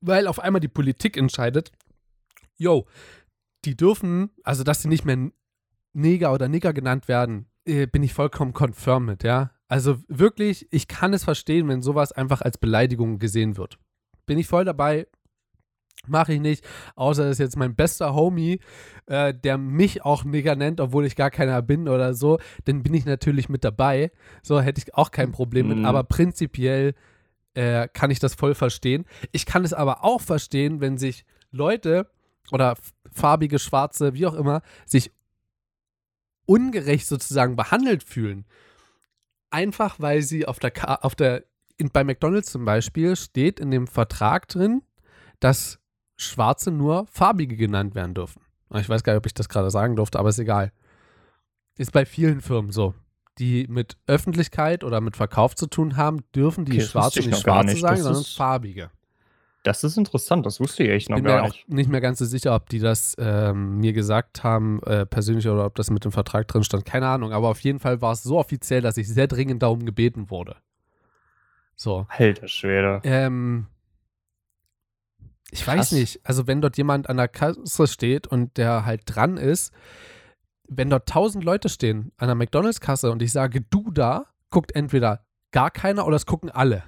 weil 0.00 0.26
auf 0.26 0.40
einmal 0.40 0.60
die 0.60 0.68
Politik 0.68 1.16
entscheidet, 1.16 1.70
yo, 2.56 2.86
die 3.64 3.76
dürfen, 3.76 4.30
also 4.42 4.64
dass 4.64 4.82
sie 4.82 4.88
nicht 4.88 5.04
mehr 5.04 5.30
Neger 5.92 6.32
oder 6.32 6.48
Nigger 6.48 6.72
genannt 6.72 7.06
werden, 7.06 7.46
äh, 7.64 7.86
bin 7.86 8.02
ich 8.02 8.12
vollkommen 8.12 8.52
confirm 8.52 9.06
mit, 9.06 9.22
ja. 9.22 9.52
Also 9.68 9.98
wirklich, 10.08 10.66
ich 10.72 10.88
kann 10.88 11.14
es 11.14 11.24
verstehen, 11.24 11.68
wenn 11.68 11.82
sowas 11.82 12.12
einfach 12.12 12.42
als 12.42 12.58
Beleidigung 12.58 13.18
gesehen 13.20 13.56
wird. 13.56 13.78
Bin 14.26 14.38
ich 14.38 14.48
voll 14.48 14.64
dabei, 14.64 15.06
mache 16.08 16.34
ich 16.34 16.40
nicht, 16.40 16.64
außer 16.96 17.28
ist 17.28 17.38
jetzt 17.38 17.56
mein 17.56 17.74
bester 17.74 18.14
Homie, 18.14 18.60
äh, 19.06 19.34
der 19.34 19.58
mich 19.58 20.04
auch 20.04 20.24
Nigger 20.24 20.56
nennt, 20.56 20.80
obwohl 20.80 21.06
ich 21.06 21.16
gar 21.16 21.30
keiner 21.30 21.62
bin 21.62 21.88
oder 21.88 22.14
so, 22.14 22.38
dann 22.64 22.82
bin 22.82 22.94
ich 22.94 23.04
natürlich 23.04 23.48
mit 23.48 23.64
dabei. 23.64 24.10
So 24.42 24.60
hätte 24.60 24.80
ich 24.80 24.94
auch 24.94 25.10
kein 25.10 25.32
Problem 25.32 25.68
mhm. 25.68 25.76
mit, 25.76 25.86
aber 25.86 26.04
prinzipiell 26.04 26.94
äh, 27.54 27.88
kann 27.88 28.10
ich 28.10 28.18
das 28.18 28.34
voll 28.34 28.54
verstehen. 28.54 29.04
Ich 29.32 29.46
kann 29.46 29.64
es 29.64 29.72
aber 29.72 30.04
auch 30.04 30.20
verstehen, 30.20 30.80
wenn 30.80 30.98
sich 30.98 31.24
Leute 31.50 32.10
oder 32.50 32.76
farbige, 33.12 33.58
schwarze, 33.58 34.14
wie 34.14 34.26
auch 34.26 34.34
immer, 34.34 34.62
sich 34.86 35.12
ungerecht 36.46 37.06
sozusagen 37.06 37.56
behandelt 37.56 38.02
fühlen. 38.02 38.44
Einfach 39.50 40.00
weil 40.00 40.22
sie 40.22 40.46
auf 40.46 40.58
der, 40.58 40.72
Ka 40.72 40.96
auf 40.96 41.14
der 41.14 41.44
in, 41.76 41.90
bei 41.90 42.04
McDonalds 42.04 42.50
zum 42.50 42.64
Beispiel 42.64 43.16
steht 43.16 43.60
in 43.60 43.70
dem 43.70 43.86
Vertrag 43.86 44.48
drin, 44.48 44.82
dass 45.40 45.78
Schwarze 46.16 46.70
nur 46.70 47.06
farbige 47.10 47.56
genannt 47.56 47.94
werden 47.94 48.14
dürfen. 48.14 48.40
Ich 48.74 48.88
weiß 48.88 49.02
gar 49.02 49.12
nicht, 49.12 49.18
ob 49.18 49.26
ich 49.26 49.34
das 49.34 49.48
gerade 49.48 49.70
sagen 49.70 49.96
durfte, 49.96 50.18
aber 50.18 50.28
ist 50.28 50.38
egal. 50.38 50.72
Ist 51.76 51.92
bei 51.92 52.06
vielen 52.06 52.40
Firmen 52.40 52.72
so. 52.72 52.94
Die 53.38 53.66
mit 53.68 53.96
Öffentlichkeit 54.06 54.84
oder 54.84 55.00
mit 55.00 55.16
Verkauf 55.16 55.56
zu 55.56 55.66
tun 55.66 55.96
haben, 55.96 56.22
dürfen 56.34 56.64
die 56.64 56.72
okay, 56.72 56.82
Schwarze 56.82 57.20
nicht 57.20 57.40
Schwarze 57.40 57.72
nicht. 57.72 57.80
sagen, 57.80 57.96
das 57.96 58.04
sondern 58.04 58.24
farbige. 58.24 58.90
Das 59.64 59.82
ist 59.82 59.96
interessant, 59.96 60.44
das 60.44 60.60
wusste 60.60 60.84
ich 60.84 60.90
echt 60.90 61.08
noch 61.08 61.16
Bin 61.16 61.24
gar 61.24 61.42
nicht. 61.44 61.60
Ich 61.60 61.66
bin 61.66 61.76
nicht 61.76 61.90
mehr 61.90 62.02
ganz 62.02 62.18
so 62.18 62.26
sicher, 62.26 62.54
ob 62.54 62.68
die 62.68 62.78
das 62.78 63.16
ähm, 63.18 63.78
mir 63.78 63.94
gesagt 63.94 64.44
haben, 64.44 64.80
äh, 64.82 65.06
persönlich, 65.06 65.48
oder 65.48 65.64
ob 65.64 65.74
das 65.74 65.90
mit 65.90 66.04
dem 66.04 66.12
Vertrag 66.12 66.46
drin 66.46 66.62
stand. 66.62 66.84
Keine 66.84 67.08
Ahnung, 67.08 67.32
aber 67.32 67.48
auf 67.48 67.60
jeden 67.60 67.80
Fall 67.80 68.02
war 68.02 68.12
es 68.12 68.22
so 68.22 68.38
offiziell, 68.38 68.82
dass 68.82 68.98
ich 68.98 69.08
sehr 69.08 69.26
dringend 69.26 69.62
darum 69.62 69.86
gebeten 69.86 70.28
wurde. 70.28 70.56
So. 71.76 72.06
Alter 72.10 72.46
Schwede. 72.46 73.00
Ähm, 73.04 73.66
ich 75.54 75.62
Krass. 75.64 75.76
weiß 75.78 75.92
nicht, 75.92 76.20
also 76.24 76.46
wenn 76.46 76.60
dort 76.60 76.76
jemand 76.76 77.08
an 77.08 77.16
der 77.16 77.28
Kasse 77.28 77.86
steht 77.86 78.26
und 78.26 78.56
der 78.56 78.84
halt 78.84 79.02
dran 79.06 79.36
ist, 79.36 79.72
wenn 80.68 80.90
dort 80.90 81.08
tausend 81.08 81.44
Leute 81.44 81.68
stehen 81.68 82.12
an 82.16 82.26
der 82.26 82.34
McDonalds-Kasse 82.34 83.10
und 83.10 83.22
ich 83.22 83.32
sage, 83.32 83.60
du 83.60 83.90
da, 83.90 84.26
guckt 84.50 84.74
entweder 84.74 85.24
gar 85.52 85.70
keiner 85.70 86.06
oder 86.06 86.16
es 86.16 86.26
gucken 86.26 86.50
alle. 86.50 86.82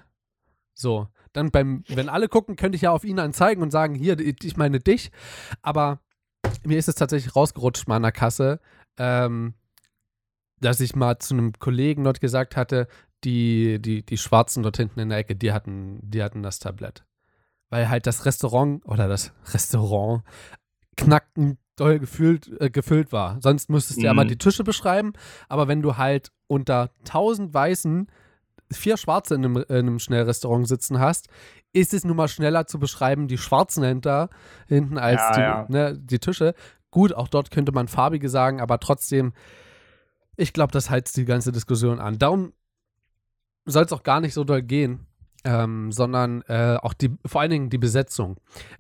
So 0.74 1.08
dann 1.32 1.50
beim, 1.50 1.84
wenn 1.88 2.08
alle 2.08 2.28
gucken, 2.28 2.56
könnte 2.56 2.76
ich 2.76 2.82
ja 2.82 2.90
auf 2.90 3.04
ihn 3.04 3.16
dann 3.16 3.32
zeigen 3.32 3.62
und 3.62 3.70
sagen, 3.70 3.94
hier, 3.94 4.18
ich 4.18 4.56
meine 4.56 4.80
dich. 4.80 5.10
Aber 5.62 6.00
mir 6.64 6.78
ist 6.78 6.88
es 6.88 6.94
tatsächlich 6.94 7.36
rausgerutscht 7.36 7.86
mal 7.88 7.96
an 7.96 8.02
der 8.02 8.12
Kasse, 8.12 8.58
ähm, 8.98 9.54
dass 10.60 10.80
ich 10.80 10.96
mal 10.96 11.18
zu 11.18 11.34
einem 11.34 11.52
Kollegen 11.52 12.04
dort 12.04 12.20
gesagt 12.20 12.56
hatte, 12.56 12.88
die, 13.22 13.80
die, 13.80 14.04
die 14.04 14.18
Schwarzen 14.18 14.62
dort 14.62 14.78
hinten 14.78 14.98
in 14.98 15.10
der 15.10 15.18
Ecke, 15.18 15.36
die 15.36 15.52
hatten, 15.52 16.00
die 16.02 16.22
hatten 16.22 16.42
das 16.42 16.58
Tablett. 16.58 17.04
Weil 17.70 17.88
halt 17.88 18.06
das 18.06 18.24
Restaurant 18.24 18.84
oder 18.86 19.08
das 19.08 19.32
Restaurant 19.52 20.22
knackend 20.96 21.58
doll 21.76 21.98
gefüllt, 21.98 22.50
äh, 22.60 22.70
gefüllt 22.70 23.12
war. 23.12 23.40
Sonst 23.40 23.68
müsstest 23.68 23.98
du 23.98 24.00
mhm. 24.00 24.06
ja 24.06 24.14
mal 24.14 24.26
die 24.26 24.38
Tische 24.38 24.64
beschreiben, 24.64 25.12
aber 25.48 25.68
wenn 25.68 25.82
du 25.82 25.96
halt 25.96 26.32
unter 26.46 26.90
tausend 27.04 27.52
Weißen 27.52 28.08
vier 28.72 28.96
Schwarze 28.96 29.34
in 29.34 29.44
einem, 29.44 29.56
in 29.56 29.76
einem 29.76 29.98
Schnellrestaurant 29.98 30.66
sitzen 30.66 30.98
hast, 30.98 31.28
ist 31.72 31.94
es 31.94 32.04
nun 32.04 32.16
mal 32.16 32.28
schneller 32.28 32.66
zu 32.66 32.78
beschreiben, 32.78 33.28
die 33.28 33.38
Schwarzen 33.38 33.84
hinter, 33.84 34.30
hinten 34.66 34.98
als 34.98 35.20
ja, 35.20 35.32
die, 35.32 35.40
ja. 35.40 35.66
Ne, 35.68 35.98
die 35.98 36.18
Tische. 36.18 36.54
Gut, 36.90 37.12
auch 37.12 37.28
dort 37.28 37.50
könnte 37.50 37.72
man 37.72 37.88
farbige 37.88 38.28
sagen, 38.28 38.60
aber 38.60 38.80
trotzdem, 38.80 39.34
ich 40.36 40.52
glaube, 40.52 40.72
das 40.72 40.90
heizt 40.90 41.16
die 41.16 41.24
ganze 41.26 41.52
Diskussion 41.52 42.00
an. 42.00 42.18
Darum 42.18 42.52
soll 43.66 43.84
es 43.84 43.92
auch 43.92 44.02
gar 44.02 44.20
nicht 44.20 44.34
so 44.34 44.44
doll 44.44 44.62
gehen. 44.62 45.06
Ähm, 45.48 45.92
sondern 45.92 46.42
äh, 46.48 46.76
auch 46.82 46.92
die, 46.92 47.16
vor 47.24 47.40
allen 47.40 47.52
Dingen 47.52 47.70
die 47.70 47.78
Besetzung. 47.78 48.36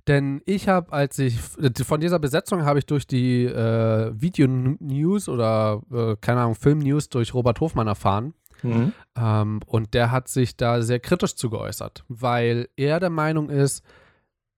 Denn 0.08 0.42
ich 0.46 0.66
habe, 0.66 0.92
als 0.92 1.16
ich, 1.20 1.38
von 1.40 2.00
dieser 2.00 2.18
Besetzung 2.18 2.64
habe 2.64 2.80
ich 2.80 2.86
durch 2.86 3.06
die 3.06 3.44
äh, 3.44 4.10
Video-News 4.20 5.28
oder, 5.28 5.80
äh, 5.92 6.16
keine 6.20 6.40
Ahnung, 6.40 6.56
Film-News 6.56 7.08
durch 7.08 7.34
Robert 7.34 7.60
Hofmann 7.60 7.86
erfahren. 7.86 8.34
Mhm. 8.64 8.92
Ähm, 9.16 9.60
und 9.66 9.94
der 9.94 10.10
hat 10.10 10.26
sich 10.26 10.56
da 10.56 10.82
sehr 10.82 10.98
kritisch 10.98 11.36
zu 11.36 11.50
geäußert, 11.50 12.04
weil 12.08 12.68
er 12.74 12.98
der 12.98 13.10
Meinung 13.10 13.48
ist, 13.48 13.84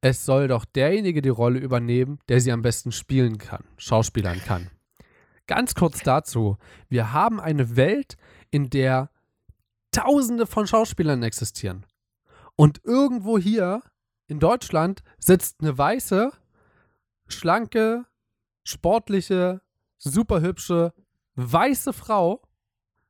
es 0.00 0.24
soll 0.24 0.48
doch 0.48 0.64
derjenige 0.64 1.20
die 1.20 1.28
Rolle 1.28 1.58
übernehmen, 1.58 2.20
der 2.28 2.40
sie 2.40 2.52
am 2.52 2.62
besten 2.62 2.90
spielen 2.90 3.36
kann, 3.36 3.64
schauspielern 3.76 4.40
kann. 4.46 4.70
Ganz 5.46 5.74
kurz 5.74 6.02
dazu, 6.02 6.56
wir 6.88 7.12
haben 7.12 7.38
eine 7.38 7.76
Welt, 7.76 8.16
in 8.50 8.70
der 8.70 9.10
Tausende 9.90 10.46
von 10.46 10.66
Schauspielern 10.66 11.22
existieren. 11.22 11.84
Und 12.58 12.80
irgendwo 12.84 13.38
hier 13.38 13.82
in 14.26 14.40
Deutschland 14.40 15.02
sitzt 15.18 15.60
eine 15.60 15.78
weiße, 15.78 16.32
schlanke, 17.28 18.04
sportliche, 18.64 19.62
superhübsche, 19.98 20.92
weiße 21.36 21.92
Frau 21.92 22.42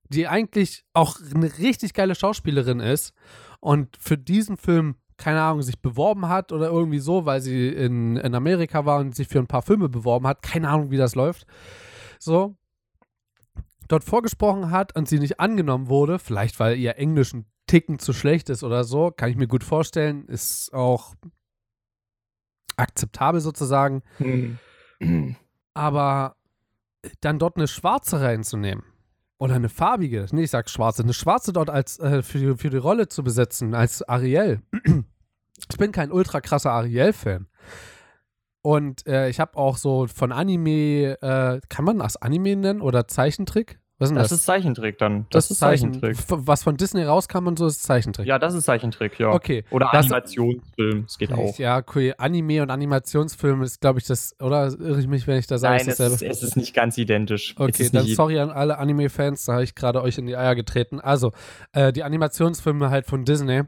die 0.09 0.27
eigentlich 0.27 0.85
auch 0.93 1.19
eine 1.35 1.59
richtig 1.59 1.95
geile 1.95 2.15
Schauspielerin 2.15 2.81
ist 2.81 3.13
und 3.61 3.97
für 3.99 4.17
diesen 4.17 4.57
Film, 4.57 4.97
keine 5.17 5.43
Ahnung, 5.43 5.63
sich 5.63 5.81
beworben 5.81 6.29
hat 6.29 6.53
oder 6.53 6.69
irgendwie 6.69 7.01
so, 7.01 7.27
weil 7.27 7.41
sie 7.41 7.69
in, 7.69 8.17
in 8.17 8.35
Amerika 8.35 8.85
war 8.85 9.01
und 9.01 9.15
sich 9.15 9.29
für 9.29 9.39
ein 9.39 9.47
paar 9.47 9.63
Filme 9.63 9.89
beworben 9.89 10.27
hat. 10.27 10.43
Keine 10.43 10.69
Ahnung, 10.69 10.91
wie 10.91 10.97
das 10.97 11.15
läuft. 11.15 11.47
So. 12.19 12.57
Dort 13.89 14.05
vorgesprochen 14.05 14.71
hat 14.71 14.95
und 14.97 15.09
sie 15.09 15.19
nicht 15.19 15.41
angenommen 15.41 15.89
wurde, 15.89 16.19
vielleicht 16.19 16.61
weil 16.61 16.77
ihr 16.77 16.99
Englisch 16.99 17.33
ein 17.33 17.47
Ticken 17.69 18.01
zu 18.01 18.13
schlecht 18.13 18.51
ist 18.51 18.65
oder 18.65 18.83
so, 18.83 19.13
kann 19.13 19.31
ich 19.31 19.37
mir 19.37 19.47
gut 19.47 19.63
vorstellen. 19.63 20.27
Ist 20.27 20.75
auch 20.75 21.15
akzeptabel 22.77 23.41
sozusagen. 23.41 24.03
Hm. 24.19 24.59
Aber 25.75 26.35
dann 27.21 27.39
dort 27.39 27.57
eine 27.57 27.69
schwarze 27.69 28.21
reinzunehmen 28.21 28.83
oder 29.39 29.55
eine 29.55 29.69
farbige, 29.69 30.27
nee, 30.33 30.43
ich 30.43 30.51
sag 30.51 30.69
schwarze, 30.69 31.05
eine 31.05 31.15
schwarze 31.15 31.53
dort 31.53 31.71
als 31.71 31.99
äh, 32.01 32.23
für, 32.23 32.39
die, 32.39 32.57
für 32.57 32.71
die 32.71 32.77
Rolle 32.77 33.09
zu 33.09 33.23
besetzen, 33.23 33.75
als 33.75 34.03
Ariel. 34.03 34.61
ich 35.71 35.79
bin 35.79 35.93
kein 35.93 36.11
ultra 36.11 36.41
krasser 36.41 36.73
Ariel-Fan. 36.73 37.47
Und 38.63 39.07
äh, 39.07 39.29
ich 39.29 39.39
habe 39.39 39.57
auch 39.57 39.77
so 39.77 40.09
von 40.09 40.33
Anime, 40.33 41.17
äh, 41.23 41.61
kann 41.69 41.85
man 41.85 42.01
das 42.01 42.17
Anime 42.17 42.57
nennen 42.57 42.81
oder 42.81 43.07
Zeichentrick? 43.07 43.79
Was 43.99 44.11
ist 44.11 44.17
das? 44.17 44.29
Das 44.29 44.39
ist 44.39 44.45
Zeichentrick 44.45 44.99
dann. 44.99 45.27
Das, 45.31 45.49
das 45.49 45.51
ist 45.53 45.59
Zeichentrick. 45.59 46.17
Was 46.29 46.63
von 46.63 46.77
Disney 46.77 47.03
rauskam 47.03 47.49
und 47.49 47.59
so 47.59 47.67
ist 47.67 47.83
Zeichentrick. 47.83 48.27
Ja, 48.27 48.39
das 48.39 48.55
ist 48.55 48.65
Zeichentrick, 48.65 49.19
ja. 49.19 49.33
Okay. 49.33 49.65
Oder 49.71 49.93
Animationsfilm, 49.93 51.03
das 51.03 51.19
geht 51.19 51.33
auch. 51.33 51.59
Ja, 51.59 51.83
cool. 51.95 52.15
Anime 52.17 52.63
und 52.63 52.71
Animationsfilm 52.71 53.63
ist, 53.63 53.81
glaube 53.81 53.99
ich, 53.99 54.07
das, 54.07 54.37
oder 54.41 54.67
irre 54.67 55.01
ich 55.01 55.09
mich, 55.09 55.27
wenn 55.27 55.39
ich 55.39 55.49
da 55.49 55.59
sage, 55.59 55.79
Nein, 55.79 55.89
ist 55.89 55.99
es, 55.99 56.13
ist, 56.13 56.23
es 56.23 56.43
ist 56.45 56.57
nicht 56.57 56.75
ganz 56.75 56.97
identisch. 56.97 57.55
Okay, 57.59 57.89
dann 57.93 58.07
sorry 58.07 58.39
an 58.39 58.51
alle 58.51 58.79
Anime-Fans, 58.79 59.45
da 59.47 59.55
habe 59.55 59.65
ich 59.65 59.75
gerade 59.75 60.01
euch 60.01 60.17
in 60.17 60.27
die 60.27 60.37
Eier 60.37 60.55
getreten. 60.55 61.01
Also, 61.01 61.33
äh, 61.73 61.93
die 61.93 62.05
Animationsfilme 62.05 62.91
halt 62.91 63.07
von 63.07 63.25
Disney, 63.25 63.63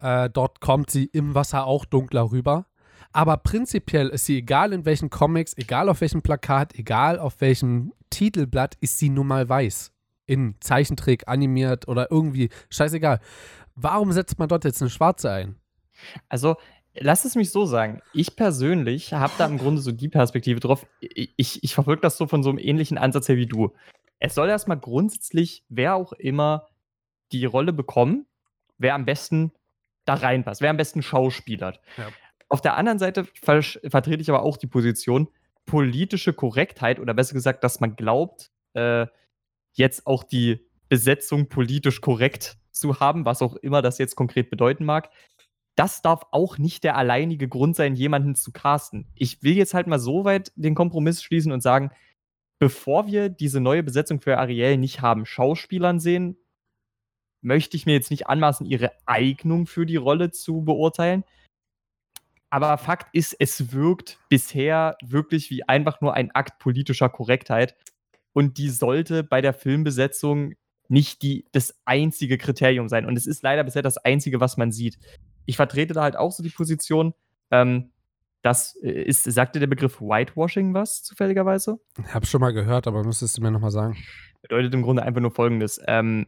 äh, 0.00 0.28
dort 0.28 0.60
kommt 0.60 0.90
sie 0.90 1.04
im 1.04 1.36
Wasser 1.36 1.66
auch 1.66 1.84
dunkler 1.84 2.32
rüber. 2.32 2.66
Aber 3.12 3.36
prinzipiell 3.36 4.08
ist 4.08 4.26
sie, 4.26 4.38
egal 4.38 4.72
in 4.72 4.84
welchen 4.84 5.10
Comics, 5.10 5.56
egal 5.56 5.88
auf 5.88 6.00
welchem 6.00 6.22
Plakat, 6.22 6.74
egal 6.74 7.18
auf 7.18 7.40
welchem 7.40 7.92
Titelblatt, 8.10 8.76
ist 8.80 8.98
sie 8.98 9.10
nun 9.10 9.26
mal 9.26 9.48
weiß. 9.48 9.92
In 10.26 10.56
Zeichentrick, 10.60 11.28
animiert 11.28 11.88
oder 11.88 12.10
irgendwie, 12.10 12.48
scheißegal. 12.70 13.20
Warum 13.74 14.12
setzt 14.12 14.38
man 14.38 14.48
dort 14.48 14.64
jetzt 14.64 14.80
eine 14.80 14.90
schwarze 14.90 15.30
ein? 15.30 15.56
Also, 16.28 16.56
lass 16.94 17.24
es 17.24 17.34
mich 17.34 17.50
so 17.50 17.66
sagen. 17.66 18.00
Ich 18.14 18.36
persönlich 18.36 19.12
habe 19.12 19.32
da 19.36 19.46
im 19.46 19.58
Grunde 19.58 19.82
so 19.82 19.92
die 19.92 20.08
Perspektive 20.08 20.60
drauf. 20.60 20.86
Ich, 21.00 21.62
ich 21.62 21.74
verfolge 21.74 22.00
das 22.00 22.16
so 22.16 22.26
von 22.26 22.42
so 22.42 22.50
einem 22.50 22.58
ähnlichen 22.58 22.98
Ansatz 22.98 23.28
her 23.28 23.36
wie 23.36 23.46
du. 23.46 23.74
Es 24.18 24.34
soll 24.34 24.48
erstmal 24.48 24.78
grundsätzlich, 24.78 25.64
wer 25.68 25.96
auch 25.96 26.12
immer 26.12 26.68
die 27.32 27.44
Rolle 27.44 27.72
bekommen, 27.72 28.26
wer 28.78 28.94
am 28.94 29.04
besten 29.04 29.52
da 30.04 30.14
reinpasst, 30.14 30.60
wer 30.60 30.70
am 30.70 30.76
besten 30.76 31.02
schauspielert. 31.02 31.80
Ja. 31.96 32.08
Auf 32.52 32.60
der 32.60 32.76
anderen 32.76 32.98
Seite 32.98 33.24
ver 33.24 33.62
vertrete 33.62 34.20
ich 34.20 34.28
aber 34.28 34.42
auch 34.42 34.58
die 34.58 34.66
Position, 34.66 35.28
politische 35.64 36.34
Korrektheit 36.34 37.00
oder 37.00 37.14
besser 37.14 37.32
gesagt, 37.32 37.64
dass 37.64 37.80
man 37.80 37.96
glaubt, 37.96 38.50
äh, 38.74 39.06
jetzt 39.72 40.06
auch 40.06 40.22
die 40.22 40.68
Besetzung 40.90 41.48
politisch 41.48 42.02
korrekt 42.02 42.58
zu 42.70 43.00
haben, 43.00 43.24
was 43.24 43.40
auch 43.40 43.56
immer 43.56 43.80
das 43.80 43.96
jetzt 43.96 44.16
konkret 44.16 44.50
bedeuten 44.50 44.84
mag. 44.84 45.08
Das 45.76 46.02
darf 46.02 46.26
auch 46.30 46.58
nicht 46.58 46.84
der 46.84 46.98
alleinige 46.98 47.48
Grund 47.48 47.74
sein, 47.74 47.94
jemanden 47.94 48.34
zu 48.34 48.52
casten. 48.52 49.06
Ich 49.14 49.42
will 49.42 49.56
jetzt 49.56 49.72
halt 49.72 49.86
mal 49.86 49.98
so 49.98 50.26
weit 50.26 50.52
den 50.54 50.74
Kompromiss 50.74 51.22
schließen 51.22 51.52
und 51.52 51.62
sagen, 51.62 51.90
bevor 52.58 53.06
wir 53.06 53.30
diese 53.30 53.60
neue 53.60 53.82
Besetzung 53.82 54.20
für 54.20 54.36
Ariel 54.36 54.76
nicht 54.76 55.00
haben 55.00 55.24
Schauspielern 55.24 56.00
sehen, 56.00 56.36
möchte 57.40 57.78
ich 57.78 57.86
mir 57.86 57.94
jetzt 57.94 58.10
nicht 58.10 58.26
anmaßen, 58.26 58.66
ihre 58.66 58.92
Eignung 59.06 59.66
für 59.66 59.86
die 59.86 59.96
Rolle 59.96 60.32
zu 60.32 60.60
beurteilen. 60.60 61.24
Aber 62.52 62.76
Fakt 62.76 63.08
ist, 63.14 63.34
es 63.38 63.72
wirkt 63.72 64.18
bisher 64.28 64.98
wirklich 65.02 65.48
wie 65.48 65.66
einfach 65.66 66.02
nur 66.02 66.12
ein 66.12 66.32
Akt 66.32 66.58
politischer 66.58 67.08
Korrektheit. 67.08 67.74
Und 68.34 68.58
die 68.58 68.68
sollte 68.68 69.24
bei 69.24 69.40
der 69.40 69.54
Filmbesetzung 69.54 70.52
nicht 70.86 71.22
die, 71.22 71.46
das 71.52 71.74
einzige 71.86 72.36
Kriterium 72.36 72.90
sein. 72.90 73.06
Und 73.06 73.16
es 73.16 73.26
ist 73.26 73.42
leider 73.42 73.64
bisher 73.64 73.80
das 73.80 73.96
einzige, 73.96 74.38
was 74.38 74.58
man 74.58 74.70
sieht. 74.70 74.98
Ich 75.46 75.56
vertrete 75.56 75.94
da 75.94 76.02
halt 76.02 76.14
auch 76.14 76.30
so 76.30 76.42
die 76.42 76.50
Position, 76.50 77.14
ähm, 77.50 77.90
das 78.42 78.76
äh, 78.82 78.90
ist, 78.90 79.24
sagte 79.24 79.58
der 79.58 79.66
Begriff 79.66 80.02
Whitewashing 80.02 80.74
was, 80.74 81.02
zufälligerweise? 81.02 81.78
Ich 82.06 82.12
habe 82.12 82.26
schon 82.26 82.42
mal 82.42 82.52
gehört, 82.52 82.86
aber 82.86 83.02
müsstest 83.02 83.38
du 83.38 83.40
mir 83.40 83.50
nochmal 83.50 83.70
sagen. 83.70 83.96
Bedeutet 84.42 84.74
im 84.74 84.82
Grunde 84.82 85.04
einfach 85.04 85.22
nur 85.22 85.30
folgendes. 85.30 85.80
Ähm, 85.86 86.26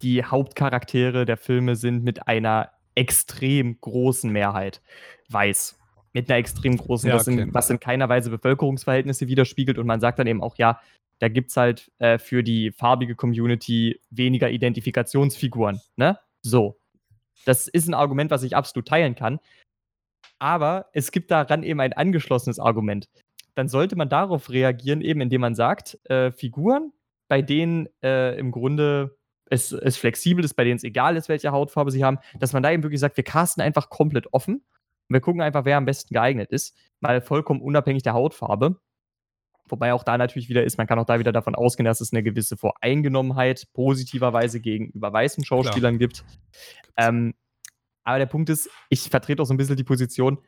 die 0.00 0.24
Hauptcharaktere 0.24 1.26
der 1.26 1.36
Filme 1.36 1.76
sind 1.76 2.04
mit 2.04 2.26
einer 2.26 2.70
extrem 2.94 3.80
großen 3.80 4.30
Mehrheit 4.30 4.82
weiß. 5.28 5.78
Mit 6.12 6.28
einer 6.28 6.38
extrem 6.38 6.76
großen, 6.76 7.08
ja, 7.08 7.16
was, 7.16 7.26
in, 7.26 7.54
was, 7.54 7.70
in, 7.70 7.80
keiner 7.80 8.08
Weise 8.08 8.30
Bevölkerungsverhältnisse 8.30 9.28
widerspiegelt. 9.28 9.78
Und 9.78 9.86
man 9.86 10.00
sagt 10.00 10.18
dann 10.18 10.26
eben 10.26 10.42
auch, 10.42 10.56
ja, 10.56 10.80
da 11.20 11.28
gibt 11.28 11.50
es 11.50 11.56
halt 11.56 11.90
äh, 11.98 12.18
für 12.18 12.42
die 12.42 12.70
farbige 12.72 13.14
Community 13.14 14.00
weniger 14.10 14.50
Identifikationsfiguren. 14.50 15.80
Ne? 15.96 16.18
So. 16.42 16.78
Das 17.44 17.66
ist 17.68 17.88
ein 17.88 17.94
Argument, 17.94 18.30
was 18.30 18.42
ich 18.42 18.56
absolut 18.56 18.86
teilen 18.86 19.14
kann. 19.14 19.40
Aber 20.38 20.86
es 20.92 21.12
gibt 21.12 21.30
daran 21.30 21.62
eben 21.62 21.80
ein 21.80 21.92
angeschlossenes 21.92 22.58
Argument. 22.58 23.08
Dann 23.54 23.68
sollte 23.68 23.96
man 23.96 24.08
darauf 24.08 24.50
reagieren, 24.50 25.00
eben 25.00 25.20
indem 25.20 25.40
man 25.40 25.54
sagt, 25.54 25.98
äh, 26.10 26.32
Figuren, 26.32 26.92
bei 27.28 27.42
denen 27.42 27.88
äh, 28.02 28.36
im 28.38 28.50
Grunde 28.50 29.16
es, 29.52 29.70
es 29.70 29.98
flexibel 29.98 30.42
ist, 30.42 30.54
bei 30.54 30.64
denen 30.64 30.76
es 30.76 30.84
egal 30.84 31.16
ist, 31.16 31.28
welche 31.28 31.52
Hautfarbe 31.52 31.90
sie 31.90 32.02
haben, 32.02 32.18
dass 32.40 32.54
man 32.54 32.62
da 32.62 32.70
eben 32.70 32.82
wirklich 32.82 33.00
sagt, 33.00 33.18
wir 33.18 33.24
casten 33.24 33.62
einfach 33.62 33.90
komplett 33.90 34.32
offen 34.32 34.54
und 34.54 34.64
wir 35.14 35.20
gucken 35.20 35.42
einfach, 35.42 35.66
wer 35.66 35.76
am 35.76 35.84
besten 35.84 36.14
geeignet 36.14 36.50
ist, 36.50 36.74
mal 37.00 37.20
vollkommen 37.20 37.60
unabhängig 37.60 38.02
der 38.02 38.14
Hautfarbe. 38.14 38.80
Wobei 39.68 39.92
auch 39.92 40.04
da 40.04 40.16
natürlich 40.16 40.48
wieder 40.48 40.64
ist, 40.64 40.78
man 40.78 40.86
kann 40.86 40.98
auch 40.98 41.04
da 41.04 41.18
wieder 41.18 41.32
davon 41.32 41.54
ausgehen, 41.54 41.84
dass 41.84 42.00
es 42.00 42.12
eine 42.12 42.22
gewisse 42.22 42.56
Voreingenommenheit 42.56 43.68
positiverweise 43.74 44.60
gegenüber 44.60 45.12
weißen 45.12 45.44
Schauspielern 45.44 45.98
Klar. 45.98 46.08
gibt. 46.08 46.24
Ähm, 46.96 47.34
aber 48.04 48.18
der 48.18 48.26
Punkt 48.26 48.48
ist, 48.48 48.70
ich 48.88 49.10
vertrete 49.10 49.42
auch 49.42 49.46
so 49.46 49.52
ein 49.52 49.58
bisschen 49.58 49.76
die 49.76 49.84
Position, 49.84 50.38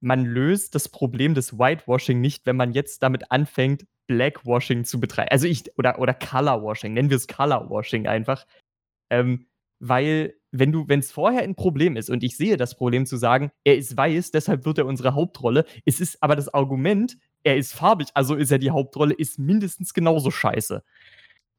man 0.00 0.24
löst 0.24 0.74
das 0.74 0.88
Problem 0.88 1.34
des 1.34 1.58
Whitewashing 1.58 2.20
nicht, 2.20 2.46
wenn 2.46 2.56
man 2.56 2.72
jetzt 2.72 3.02
damit 3.02 3.30
anfängt, 3.30 3.86
Blackwashing 4.06 4.84
zu 4.84 4.98
betreiben. 4.98 5.28
Also 5.30 5.46
ich, 5.46 5.76
oder, 5.78 5.98
oder 5.98 6.14
Colorwashing, 6.14 6.94
nennen 6.94 7.10
wir 7.10 7.16
es 7.16 7.28
Colorwashing 7.28 8.08
einfach. 8.08 8.46
Ähm, 9.10 9.46
weil, 9.78 10.34
wenn 10.50 10.72
du, 10.72 10.88
wenn 10.88 11.00
es 11.00 11.12
vorher 11.12 11.42
ein 11.42 11.54
Problem 11.54 11.96
ist 11.96 12.10
und 12.10 12.24
ich 12.24 12.36
sehe 12.36 12.56
das 12.56 12.76
Problem 12.76 13.06
zu 13.06 13.16
sagen, 13.16 13.50
er 13.64 13.76
ist 13.76 13.96
weiß, 13.96 14.30
deshalb 14.32 14.64
wird 14.64 14.78
er 14.78 14.86
unsere 14.86 15.14
Hauptrolle, 15.14 15.64
es 15.86 16.00
ist 16.00 16.22
aber 16.22 16.36
das 16.36 16.52
Argument, 16.52 17.16
er 17.44 17.56
ist 17.56 17.72
farbig, 17.72 18.08
also 18.14 18.34
ist 18.34 18.50
er 18.50 18.58
die 18.58 18.70
Hauptrolle, 18.70 19.14
ist 19.14 19.38
mindestens 19.38 19.94
genauso 19.94 20.30
scheiße. 20.30 20.82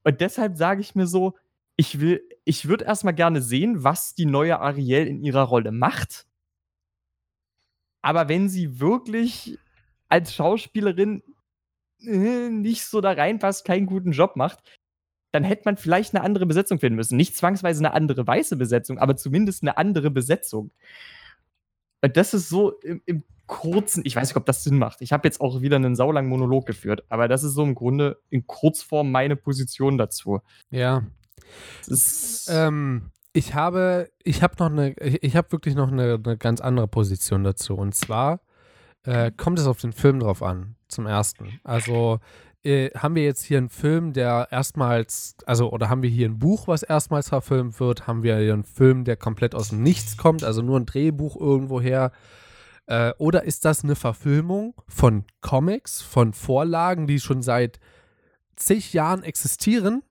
Und 0.03 0.21
deshalb 0.21 0.57
sage 0.57 0.81
ich 0.81 0.93
mir 0.93 1.07
so, 1.07 1.35
ich 1.77 1.99
will, 1.99 2.21
ich 2.43 2.67
würde 2.67 2.85
erstmal 2.85 3.15
gerne 3.15 3.41
sehen, 3.41 3.83
was 3.83 4.13
die 4.13 4.25
neue 4.25 4.59
Ariel 4.59 5.07
in 5.07 5.23
ihrer 5.23 5.43
Rolle 5.43 5.71
macht 5.71 6.27
aber 8.01 8.29
wenn 8.29 8.49
sie 8.49 8.79
wirklich 8.79 9.57
als 10.09 10.33
Schauspielerin 10.33 11.23
äh, 12.01 12.49
nicht 12.49 12.85
so 12.85 13.01
da 13.01 13.11
reinpasst, 13.11 13.65
keinen 13.65 13.85
guten 13.85 14.11
Job 14.11 14.35
macht, 14.35 14.59
dann 15.31 15.43
hätte 15.43 15.63
man 15.65 15.77
vielleicht 15.77 16.13
eine 16.13 16.23
andere 16.23 16.45
Besetzung 16.45 16.79
finden 16.79 16.97
müssen. 16.97 17.15
Nicht 17.15 17.37
zwangsweise 17.37 17.79
eine 17.79 17.93
andere 17.93 18.27
weiße 18.27 18.57
Besetzung, 18.57 18.97
aber 18.97 19.15
zumindest 19.15 19.63
eine 19.63 19.77
andere 19.77 20.11
Besetzung. 20.11 20.71
Und 22.01 22.17
das 22.17 22.33
ist 22.33 22.49
so 22.49 22.71
im, 22.79 23.01
im 23.05 23.23
kurzen, 23.47 24.03
ich 24.05 24.15
weiß 24.15 24.29
nicht, 24.29 24.37
ob 24.37 24.45
das 24.45 24.63
Sinn 24.63 24.77
macht. 24.77 25.01
Ich 25.01 25.13
habe 25.13 25.27
jetzt 25.27 25.41
auch 25.41 25.61
wieder 25.61 25.75
einen 25.75 25.95
saulangen 25.95 26.29
Monolog 26.29 26.65
geführt, 26.65 27.03
aber 27.09 27.27
das 27.27 27.43
ist 27.43 27.53
so 27.53 27.63
im 27.63 27.75
Grunde 27.75 28.21
in 28.29 28.47
Kurzform 28.47 29.11
meine 29.11 29.35
Position 29.35 29.97
dazu. 29.97 30.41
Ja. 30.69 31.05
Ähm, 32.47 33.11
ich 33.33 33.53
habe, 33.53 34.09
ich 34.23 34.43
habe 34.43 34.55
noch 34.59 34.71
eine, 34.71 34.91
ich 34.97 35.35
habe 35.35 35.51
wirklich 35.51 35.75
noch 35.75 35.91
eine, 35.91 36.19
eine, 36.23 36.37
ganz 36.37 36.61
andere 36.61 36.87
Position 36.87 37.43
dazu. 37.43 37.75
Und 37.75 37.95
zwar 37.95 38.41
äh, 39.03 39.31
kommt 39.31 39.59
es 39.59 39.67
auf 39.67 39.79
den 39.79 39.93
Film 39.93 40.19
drauf 40.19 40.43
an, 40.43 40.75
zum 40.87 41.05
ersten. 41.07 41.59
Also 41.63 42.19
äh, 42.63 42.89
haben 42.91 43.15
wir 43.15 43.23
jetzt 43.23 43.43
hier 43.43 43.57
einen 43.57 43.69
Film, 43.69 44.13
der 44.13 44.49
erstmals, 44.51 45.35
also 45.45 45.71
oder 45.71 45.89
haben 45.89 46.03
wir 46.03 46.09
hier 46.09 46.27
ein 46.27 46.39
Buch, 46.39 46.67
was 46.67 46.83
erstmals 46.83 47.29
verfilmt 47.29 47.79
wird? 47.79 48.07
Haben 48.07 48.23
wir 48.23 48.37
hier 48.37 48.53
einen 48.53 48.63
Film, 48.63 49.05
der 49.05 49.15
komplett 49.15 49.55
aus 49.55 49.69
dem 49.69 49.81
Nichts 49.81 50.17
kommt, 50.17 50.43
also 50.43 50.61
nur 50.61 50.79
ein 50.79 50.85
Drehbuch 50.85 51.39
irgendwoher? 51.39 52.11
Äh, 52.85 53.13
oder 53.17 53.43
ist 53.43 53.63
das 53.65 53.83
eine 53.83 53.95
Verfilmung 53.95 54.75
von 54.87 55.23
Comics, 55.39 56.01
von 56.01 56.33
Vorlagen, 56.33 57.07
die 57.07 57.19
schon 57.19 57.41
seit 57.41 57.79
zig 58.57 58.93
Jahren 58.93 59.23
existieren 59.23 60.03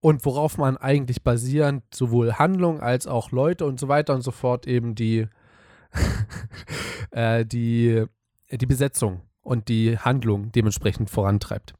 und 0.00 0.24
worauf 0.24 0.58
man 0.58 0.76
eigentlich 0.76 1.22
basierend 1.22 1.82
sowohl 1.94 2.34
Handlung 2.34 2.80
als 2.80 3.06
auch 3.06 3.30
Leute 3.30 3.66
und 3.66 3.78
so 3.78 3.88
weiter 3.88 4.14
und 4.14 4.22
so 4.22 4.30
fort 4.30 4.66
eben 4.66 4.94
die, 4.94 5.26
äh, 7.10 7.44
die, 7.44 8.04
die 8.50 8.66
Besetzung 8.66 9.20
und 9.42 9.68
die 9.68 9.98
Handlung 9.98 10.52
dementsprechend 10.52 11.10
vorantreibt. 11.10 11.74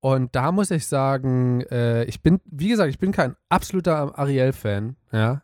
Und 0.00 0.36
da 0.36 0.52
muss 0.52 0.70
ich 0.70 0.86
sagen, 0.86 1.62
äh, 1.70 2.04
ich 2.04 2.22
bin, 2.22 2.40
wie 2.44 2.68
gesagt, 2.68 2.90
ich 2.90 3.00
bin 3.00 3.10
kein 3.10 3.34
absoluter 3.48 4.16
Ariel-Fan, 4.18 4.96
ja. 5.12 5.42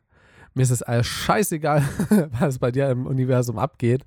Mir 0.57 0.63
ist 0.63 0.71
es 0.71 0.83
alles 0.83 1.09
scheißegal, 1.09 1.83
was 2.39 2.61
bei 2.61 2.71
dir 2.71 2.89
im 2.89 3.07
Universum 3.07 3.59
abgeht. 3.59 4.05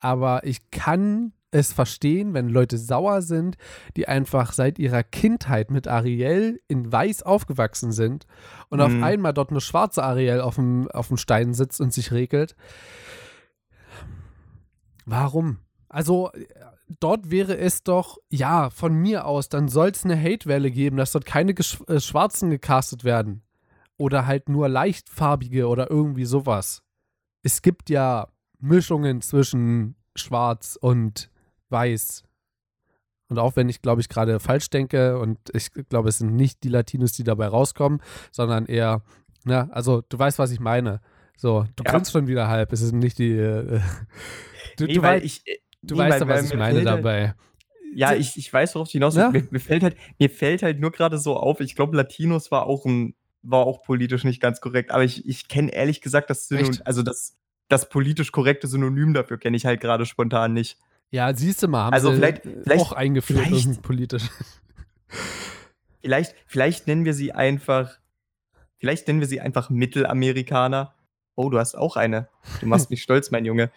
Aber 0.00 0.44
ich 0.44 0.72
kann 0.72 1.32
es 1.50 1.72
verstehen, 1.72 2.34
wenn 2.34 2.48
Leute 2.48 2.76
sauer 2.76 3.22
sind, 3.22 3.56
die 3.96 4.08
einfach 4.08 4.52
seit 4.52 4.78
ihrer 4.78 5.02
Kindheit 5.02 5.70
mit 5.70 5.88
Ariel 5.88 6.60
in 6.68 6.90
Weiß 6.90 7.22
aufgewachsen 7.22 7.92
sind 7.92 8.26
und 8.68 8.80
auf 8.80 8.92
Mhm. 8.92 9.04
einmal 9.04 9.32
dort 9.32 9.50
eine 9.50 9.60
schwarze 9.60 10.02
Ariel 10.02 10.40
auf 10.40 10.56
dem, 10.56 10.90
auf 10.90 11.08
dem 11.08 11.16
Stein 11.16 11.54
sitzt 11.54 11.80
und 11.80 11.92
sich 11.92 12.12
regelt. 12.12 12.56
Warum? 15.04 15.58
Also, 15.88 16.30
dort 16.88 17.30
wäre 17.30 17.56
es 17.56 17.82
doch, 17.84 18.18
ja, 18.28 18.70
von 18.70 18.92
mir 18.94 19.26
aus, 19.26 19.48
dann 19.48 19.68
soll 19.68 19.90
es 19.90 20.04
eine 20.04 20.20
Hate-Welle 20.20 20.70
geben, 20.70 20.96
dass 20.96 21.12
dort 21.12 21.24
keine 21.24 21.54
Gesch 21.54 21.78
äh, 21.86 22.00
Schwarzen 22.00 22.50
gecastet 22.50 23.04
werden. 23.04 23.42
Oder 23.98 24.26
halt 24.26 24.48
nur 24.48 24.68
leichtfarbige 24.68 25.68
oder 25.68 25.90
irgendwie 25.90 26.26
sowas. 26.26 26.82
Es 27.42 27.62
gibt 27.62 27.88
ja 27.88 28.28
Mischungen 28.58 29.22
zwischen 29.22 29.94
Schwarz 30.16 30.76
und 30.78 31.30
Weiß. 31.76 32.22
Und 33.28 33.38
auch 33.38 33.56
wenn 33.56 33.68
ich, 33.68 33.82
glaube 33.82 34.00
ich, 34.00 34.08
gerade 34.08 34.38
falsch 34.40 34.70
denke 34.70 35.18
und 35.18 35.38
ich 35.52 35.70
glaube, 35.88 36.08
es 36.08 36.18
sind 36.18 36.34
nicht 36.36 36.62
die 36.62 36.68
Latinos, 36.68 37.12
die 37.12 37.24
dabei 37.24 37.48
rauskommen, 37.48 38.00
sondern 38.30 38.66
eher, 38.66 39.02
na, 39.44 39.68
also 39.72 40.02
du 40.08 40.18
weißt, 40.18 40.38
was 40.38 40.52
ich 40.52 40.60
meine. 40.60 41.00
So, 41.36 41.66
du 41.76 41.84
Ja. 41.84 41.90
grinst 41.92 42.12
schon 42.12 42.28
wieder 42.28 42.48
halb. 42.48 42.72
Es 42.72 42.80
ist 42.80 42.92
nicht 42.92 43.18
die. 43.18 43.32
Äh, 43.32 43.80
du 44.78 44.84
Nee, 44.86 44.94
du, 44.94 45.02
wei- 45.02 45.20
ich, 45.22 45.46
äh, 45.46 45.58
du 45.82 45.94
nee, 45.96 46.00
weißt 46.02 46.20
weil- 46.20 46.28
was 46.28 46.50
ich 46.50 46.56
meine 46.56 46.74
fällt 46.76 46.88
halt- 46.88 46.98
dabei. 46.98 47.34
Ja, 47.94 48.14
ich, 48.14 48.36
ich 48.36 48.52
weiß, 48.52 48.74
worauf 48.74 48.88
du 48.88 48.92
hinaus 48.92 49.16
Ja. 49.16 49.32
willst. 49.32 49.50
Mir, 49.52 49.56
mir, 49.56 49.60
fällt 49.60 49.82
halt, 49.82 49.96
mir 50.18 50.30
fällt 50.30 50.62
halt 50.62 50.80
nur 50.80 50.92
gerade 50.92 51.18
so 51.18 51.36
auf, 51.36 51.60
ich 51.60 51.74
glaube, 51.74 51.96
Latinos 51.96 52.50
war 52.50 52.66
auch 52.66 52.84
ein, 52.86 53.14
war 53.42 53.60
auch 53.66 53.82
politisch 53.82 54.24
nicht 54.24 54.40
ganz 54.40 54.60
korrekt, 54.60 54.90
aber 54.90 55.04
ich, 55.04 55.26
ich 55.26 55.48
kenne 55.48 55.72
ehrlich 55.72 56.00
gesagt 56.00 56.28
das 56.30 56.46
Synonym, 56.48 56.78
also 56.84 57.02
das, 57.02 57.36
das 57.68 57.88
politisch 57.88 58.32
korrekte 58.32 58.66
Synonym 58.66 59.14
dafür 59.14 59.38
kenne 59.38 59.56
ich 59.56 59.64
halt 59.66 59.80
gerade 59.80 60.04
spontan 60.06 60.52
nicht. 60.52 60.78
Ja, 61.10 61.34
siehst 61.34 61.62
du 61.62 61.68
mal, 61.68 61.84
haben 61.84 61.94
Also 61.94 62.10
sie 62.10 62.16
vielleicht- 62.16 62.42
vielleicht- 62.42 62.80
auch 62.82 62.92
eingeführt, 62.92 63.40
vielleicht- 63.46 63.82
politisch. 63.82 64.24
Vielleicht, 66.02 66.34
vielleicht 66.46 66.86
nennen 66.86 67.04
wir 67.04 67.14
sie 67.14 67.32
einfach, 67.32 67.98
vielleicht 68.78 69.08
nennen 69.08 69.18
wir 69.20 69.26
sie 69.26 69.40
einfach 69.40 69.70
Mittelamerikaner. 69.70 70.94
Oh, 71.34 71.50
du 71.50 71.58
hast 71.58 71.74
auch 71.76 71.96
eine. 71.96 72.28
Du 72.60 72.66
machst 72.66 72.90
mich 72.90 73.02
stolz, 73.02 73.30
mein 73.32 73.44
Junge. 73.44 73.70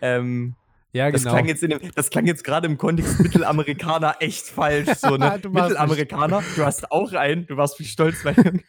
Ähm, 0.00 0.54
Ja, 0.92 1.10
das, 1.10 1.22
genau. 1.22 1.34
klang 1.34 1.46
jetzt 1.48 1.62
dem, 1.62 1.80
das 1.94 2.10
klang 2.10 2.26
jetzt 2.26 2.44
gerade 2.44 2.66
im 2.68 2.78
Kontext 2.78 3.18
Mittelamerikaner 3.18 4.16
echt 4.20 4.46
falsch. 4.46 4.90
So, 4.98 5.16
ne? 5.16 5.38
Du 5.42 5.50
machst 5.50 5.70
Mittelamerikaner, 5.70 6.42
du 6.54 6.64
hast 6.64 6.92
auch 6.92 7.12
einen, 7.14 7.46
du 7.48 7.56
warst 7.56 7.80
mich 7.80 7.90
stolz, 7.90 8.22
mein 8.22 8.36
Junge. 8.36 8.60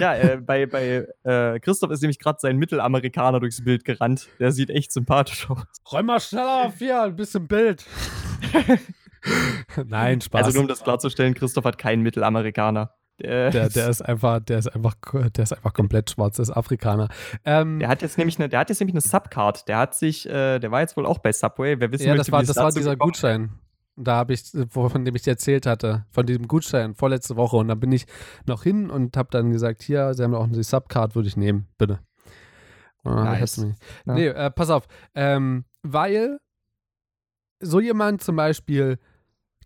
Ja, 0.00 0.14
äh, 0.14 0.36
bei, 0.40 0.66
bei 0.66 1.06
äh, 1.24 1.60
Christoph 1.60 1.90
ist 1.90 2.00
nämlich 2.00 2.18
gerade 2.18 2.38
sein 2.40 2.56
Mittelamerikaner 2.56 3.40
durchs 3.40 3.62
Bild 3.64 3.84
gerannt. 3.84 4.28
Der 4.38 4.52
sieht 4.52 4.70
echt 4.70 4.92
sympathisch 4.92 5.48
aus. 5.50 5.64
Räum 5.90 6.06
mal 6.06 6.20
schneller 6.20 6.66
auf 6.66 6.78
hier, 6.78 7.02
ein 7.02 7.16
bisschen 7.16 7.46
Bild. 7.48 7.84
Nein, 9.86 10.20
Spaß. 10.20 10.46
Also 10.46 10.56
nur 10.56 10.62
um 10.62 10.68
das 10.68 10.82
klarzustellen, 10.82 11.34
Christoph 11.34 11.64
hat 11.64 11.78
keinen 11.78 12.02
Mittelamerikaner. 12.02 12.94
Der, 13.20 13.50
der, 13.50 13.68
der 13.68 13.88
ist 13.88 14.02
einfach, 14.02 14.40
der 14.40 14.58
ist 14.58 14.66
einfach, 14.68 14.94
der 15.04 15.44
ist 15.44 15.52
einfach 15.52 15.72
komplett 15.72 16.10
schwarz, 16.10 16.36
der 16.36 16.44
ist 16.44 16.50
Afrikaner. 16.50 17.08
Ähm, 17.44 17.78
Der 17.78 17.88
hat 17.88 18.02
jetzt 18.02 18.18
nämlich 18.18 18.38
eine, 18.38 18.48
der 18.48 18.58
hat 18.58 18.70
jetzt 18.70 18.80
nämlich 18.80 18.94
eine 18.94 19.02
Subcard. 19.02 19.68
Der 19.68 19.78
hat 19.78 19.94
sich, 19.94 20.28
äh, 20.28 20.58
der 20.58 20.70
war 20.72 20.80
jetzt 20.80 20.96
wohl 20.96 21.06
auch 21.06 21.18
bei 21.18 21.32
Subway. 21.32 21.78
Wer 21.78 21.92
wissen 21.92 22.08
ja, 22.08 22.14
möchte, 22.14 22.30
das 22.30 22.32
war, 22.32 22.42
das 22.42 22.56
war 22.56 22.72
dieser 22.72 22.96
Gutschein. 22.96 23.52
Da 23.96 24.16
habe 24.16 24.32
ich, 24.32 24.42
von 24.70 25.04
dem 25.04 25.14
ich 25.14 25.22
dir 25.22 25.30
erzählt 25.32 25.66
hatte, 25.66 26.04
von 26.10 26.26
diesem 26.26 26.48
Gutschein 26.48 26.94
vorletzte 26.94 27.36
Woche. 27.36 27.56
Und 27.56 27.68
dann 27.68 27.78
bin 27.80 27.92
ich 27.92 28.06
noch 28.46 28.64
hin 28.64 28.90
und 28.90 29.16
habe 29.16 29.28
dann 29.30 29.52
gesagt, 29.52 29.82
hier, 29.82 30.12
sie 30.14 30.22
haben 30.24 30.34
auch 30.34 30.44
eine 30.44 30.62
Subcard, 30.62 31.14
würde 31.14 31.28
ich 31.28 31.36
nehmen, 31.36 31.68
bitte. 31.78 32.00
Nice. 33.04 33.58
mich- 33.58 33.74
Ja. 34.06 34.14
Nee, 34.14 34.26
äh, 34.28 34.50
pass 34.50 34.70
auf. 34.70 34.86
Ähm, 35.14 35.64
weil 35.82 36.40
so 37.60 37.78
jemand 37.80 38.22
zum 38.22 38.36
Beispiel, 38.36 38.98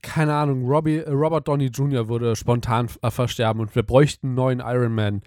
keine 0.02 0.34
Ahnung, 0.34 0.66
Robbie, 0.66 0.98
äh, 0.98 1.10
Robert 1.10 1.48
Downey 1.48 1.66
Jr. 1.66 2.08
würde 2.08 2.36
spontan 2.36 2.88
äh, 3.02 3.10
versterben 3.10 3.60
und 3.62 3.74
wir 3.74 3.82
bräuchten 3.82 4.28
einen 4.28 4.34
neuen 4.34 4.60
Iron 4.60 4.94
Man. 4.94 5.22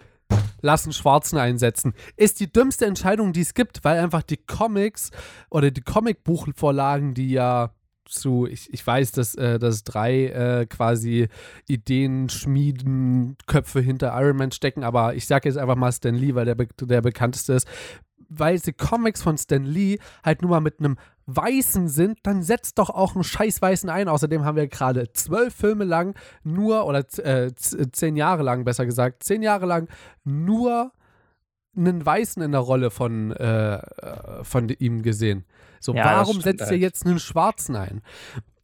Lassen 0.61 0.93
Schwarzen 0.93 1.37
einsetzen. 1.37 1.93
Ist 2.15 2.39
die 2.39 2.51
dümmste 2.51 2.85
Entscheidung, 2.85 3.33
die 3.33 3.41
es 3.41 3.53
gibt, 3.53 3.83
weil 3.83 3.99
einfach 3.99 4.21
die 4.23 4.37
Comics 4.37 5.09
oder 5.49 5.71
die 5.71 5.81
Comicbuchvorlagen, 5.81 7.13
die 7.13 7.31
ja 7.31 7.71
zu, 8.11 8.45
ich, 8.45 8.71
ich 8.73 8.85
weiß, 8.85 9.11
dass, 9.13 9.35
äh, 9.35 9.59
dass 9.59 9.83
drei 9.83 10.27
äh, 10.27 10.65
quasi 10.67 11.27
Ideen, 11.67 12.29
Schmieden, 12.29 13.37
Köpfe 13.47 13.79
hinter 13.79 14.13
Iron 14.19 14.37
Man 14.37 14.51
stecken, 14.51 14.83
aber 14.83 15.15
ich 15.15 15.27
sage 15.27 15.49
jetzt 15.49 15.57
einfach 15.57 15.75
mal 15.75 15.91
Stan 15.91 16.15
Lee, 16.15 16.35
weil 16.35 16.45
der, 16.45 16.55
der 16.55 17.01
bekannteste 17.01 17.53
ist. 17.53 17.67
Weil 18.29 18.59
die 18.59 18.73
Comics 18.73 19.21
von 19.21 19.37
Stan 19.37 19.63
Lee 19.63 19.97
halt 20.23 20.41
nur 20.41 20.51
mal 20.51 20.61
mit 20.61 20.79
einem 20.79 20.97
Weißen 21.25 21.87
sind, 21.87 22.19
dann 22.23 22.43
setzt 22.43 22.77
doch 22.77 22.89
auch 22.89 23.15
einen 23.15 23.23
scheiß 23.23 23.61
Weißen 23.61 23.89
ein. 23.89 24.07
Außerdem 24.07 24.45
haben 24.45 24.55
wir 24.55 24.67
gerade 24.67 25.11
zwölf 25.13 25.53
Filme 25.53 25.83
lang 25.83 26.15
nur, 26.43 26.85
oder 26.85 27.05
äh, 27.19 27.53
zehn 27.55 28.15
Jahre 28.15 28.43
lang, 28.43 28.63
besser 28.63 28.85
gesagt, 28.85 29.23
zehn 29.23 29.41
Jahre 29.41 29.65
lang 29.65 29.89
nur 30.23 30.91
einen 31.75 32.05
Weißen 32.05 32.41
in 32.41 32.51
der 32.51 32.61
Rolle 32.61 32.91
von, 32.91 33.31
äh, 33.31 33.75
äh, 33.75 34.43
von 34.43 34.69
ihm 34.69 35.01
gesehen. 35.03 35.45
So, 35.79 35.93
Ja, 35.95 36.05
warum 36.19 36.41
setzt 36.41 36.61
ihr 36.61 36.67
halt. 36.67 36.81
jetzt 36.81 37.05
einen 37.05 37.19
Schwarzen 37.19 37.75
ein? 37.75 38.01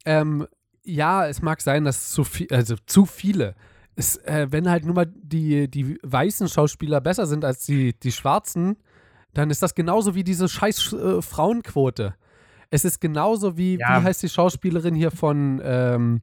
Ähm, 0.04 0.46
ja, 0.84 1.26
es 1.26 1.42
mag 1.42 1.60
sein, 1.60 1.84
dass 1.84 2.10
zu 2.10 2.24
viel, 2.24 2.48
also 2.50 2.76
zu 2.86 3.06
viele. 3.06 3.54
Es, 3.96 4.16
äh, 4.18 4.46
wenn 4.50 4.70
halt 4.70 4.84
nur 4.84 4.94
mal 4.94 5.06
die, 5.06 5.68
die 5.68 5.98
weißen 6.02 6.48
Schauspieler 6.48 7.00
besser 7.00 7.26
sind 7.26 7.44
als 7.44 7.64
die, 7.66 7.98
die 7.98 8.12
schwarzen, 8.12 8.76
dann 9.34 9.50
ist 9.50 9.62
das 9.62 9.74
genauso 9.74 10.14
wie 10.14 10.24
diese 10.24 10.48
scheiß 10.48 10.92
äh, 10.92 11.22
Frauenquote. 11.22 12.14
Es 12.70 12.84
ist 12.84 13.00
genauso 13.00 13.56
wie, 13.56 13.78
Ja. 13.78 14.00
wie 14.00 14.04
heißt 14.04 14.22
die 14.22 14.28
Schauspielerin 14.28 14.94
hier 14.94 15.10
von, 15.10 15.60
ähm, 15.64 16.20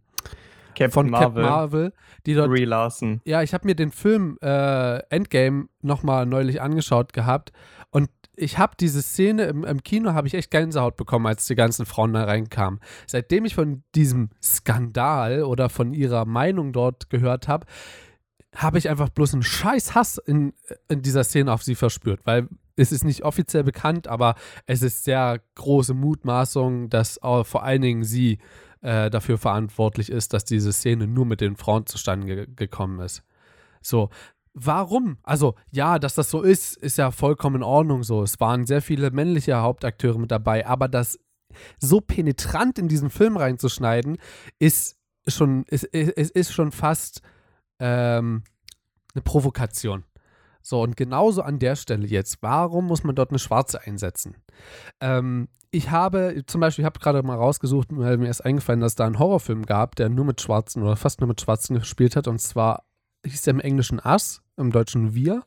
Captain 0.75 0.91
von 0.91 1.09
Marvel, 1.09 1.27
Captain 1.27 1.43
Marvel, 1.43 1.93
die 2.25 2.33
dort 2.33 2.49
Brie 2.49 2.65
Larson. 2.65 3.21
ja, 3.25 3.41
ich 3.41 3.53
habe 3.53 3.65
mir 3.65 3.75
den 3.75 3.91
Film 3.91 4.37
äh, 4.41 4.99
Endgame 5.09 5.67
nochmal 5.81 6.25
neulich 6.25 6.61
angeschaut 6.61 7.13
gehabt 7.13 7.51
und 7.91 8.09
ich 8.37 8.57
habe 8.57 8.73
diese 8.79 9.01
Szene 9.01 9.45
im, 9.45 9.63
im 9.63 9.83
Kino, 9.83 10.13
habe 10.13 10.27
ich 10.27 10.33
echt 10.33 10.51
Gänsehaut 10.51 10.97
bekommen, 10.97 11.25
als 11.25 11.45
die 11.45 11.55
ganzen 11.55 11.85
Frauen 11.85 12.13
da 12.13 12.25
reinkamen. 12.25 12.79
Seitdem 13.07 13.45
ich 13.45 13.55
von 13.55 13.83
diesem 13.95 14.29
Skandal 14.43 15.43
oder 15.43 15.69
von 15.69 15.93
ihrer 15.93 16.25
Meinung 16.25 16.73
dort 16.73 17.09
gehört 17.09 17.47
habe, 17.47 17.65
habe 18.55 18.77
ich 18.77 18.89
einfach 18.89 19.09
bloß 19.09 19.33
einen 19.33 19.43
scheiß 19.43 19.95
Hass 19.95 20.17
in, 20.17 20.53
in 20.87 21.01
dieser 21.01 21.23
Szene 21.23 21.51
auf 21.51 21.63
sie 21.63 21.75
verspürt, 21.75 22.21
weil 22.25 22.47
es 22.77 22.91
ist 22.91 23.03
nicht 23.03 23.23
offiziell 23.23 23.63
bekannt, 23.63 24.07
aber 24.07 24.35
es 24.65 24.81
ist 24.81 25.03
sehr 25.03 25.41
große 25.55 25.93
Mutmaßung, 25.93 26.89
dass 26.89 27.19
vor 27.21 27.63
allen 27.63 27.81
Dingen 27.81 28.03
sie 28.03 28.39
äh, 28.85 29.09
dafür 29.09 29.39
verantwortlich 29.39 30.11
ist, 30.11 30.33
dass 30.33 30.45
diese 30.45 30.71
Szene 30.71 31.07
nur 31.07 31.25
mit 31.25 31.41
den 31.41 31.55
Frauen 31.55 31.87
zustande 31.87 32.27
ge 32.27 32.47
gekommen 32.55 32.99
ist. 32.99 33.23
So, 33.81 34.09
warum? 34.53 35.17
Also, 35.23 35.55
ja, 35.71 35.97
dass 35.97 36.13
das 36.13 36.29
so 36.29 36.43
ist, 36.43 36.77
ist 36.77 36.97
ja 36.97 37.09
vollkommen 37.09 37.57
in 37.57 37.63
Ordnung 37.63 38.03
so. 38.03 38.21
Es 38.21 38.39
waren 38.39 38.67
sehr 38.67 38.83
viele 38.83 39.09
männliche 39.09 39.57
Hauptakteure 39.57 40.19
mit 40.19 40.29
dabei, 40.29 40.67
aber 40.67 40.87
das 40.87 41.19
so 41.79 41.99
penetrant 41.99 42.77
in 42.77 42.87
diesen 42.87 43.09
Film 43.09 43.37
reinzuschneiden, 43.37 44.17
ist 44.59 44.97
schon, 45.27 45.63
ist, 45.63 45.85
ist, 45.85 46.31
ist 46.31 46.53
schon 46.53 46.71
fast 46.71 47.21
ähm, 47.79 48.43
eine 49.15 49.21
Provokation. 49.23 50.03
So, 50.67 50.81
und 50.81 50.97
genauso 50.97 51.43
an 51.43 51.59
der 51.59 51.75
Stelle 51.75 52.07
jetzt, 52.07 52.41
warum 52.41 52.87
muss 52.87 53.03
man 53.03 53.13
dort 53.15 53.29
eine 53.29 53.37
Schwarze 53.37 53.81
einsetzen? 53.83 54.35
Ähm, 54.99 55.47
ich 55.69 55.91
habe 55.91 56.41
zum 56.47 56.59
Beispiel, 56.59 56.81
ich 56.81 56.85
habe 56.87 56.99
gerade 56.99 57.21
mal 57.21 57.35
rausgesucht, 57.35 57.91
mir 57.91 58.27
ist 58.27 58.41
eingefallen, 58.41 58.79
dass 58.79 58.95
da 58.95 59.05
einen 59.05 59.19
Horrorfilm 59.19 59.67
gab, 59.67 59.95
der 59.95 60.09
nur 60.09 60.25
mit 60.25 60.41
Schwarzen 60.41 60.81
oder 60.81 60.95
fast 60.95 61.21
nur 61.21 61.27
mit 61.27 61.39
Schwarzen 61.39 61.77
gespielt 61.77 62.15
hat, 62.15 62.27
und 62.27 62.39
zwar 62.39 62.83
hieß 63.27 63.43
der 63.43 63.53
im 63.53 63.59
Englischen 63.59 64.01
Us, 64.03 64.41
im 64.57 64.71
Deutschen 64.71 65.13
Wir. 65.13 65.43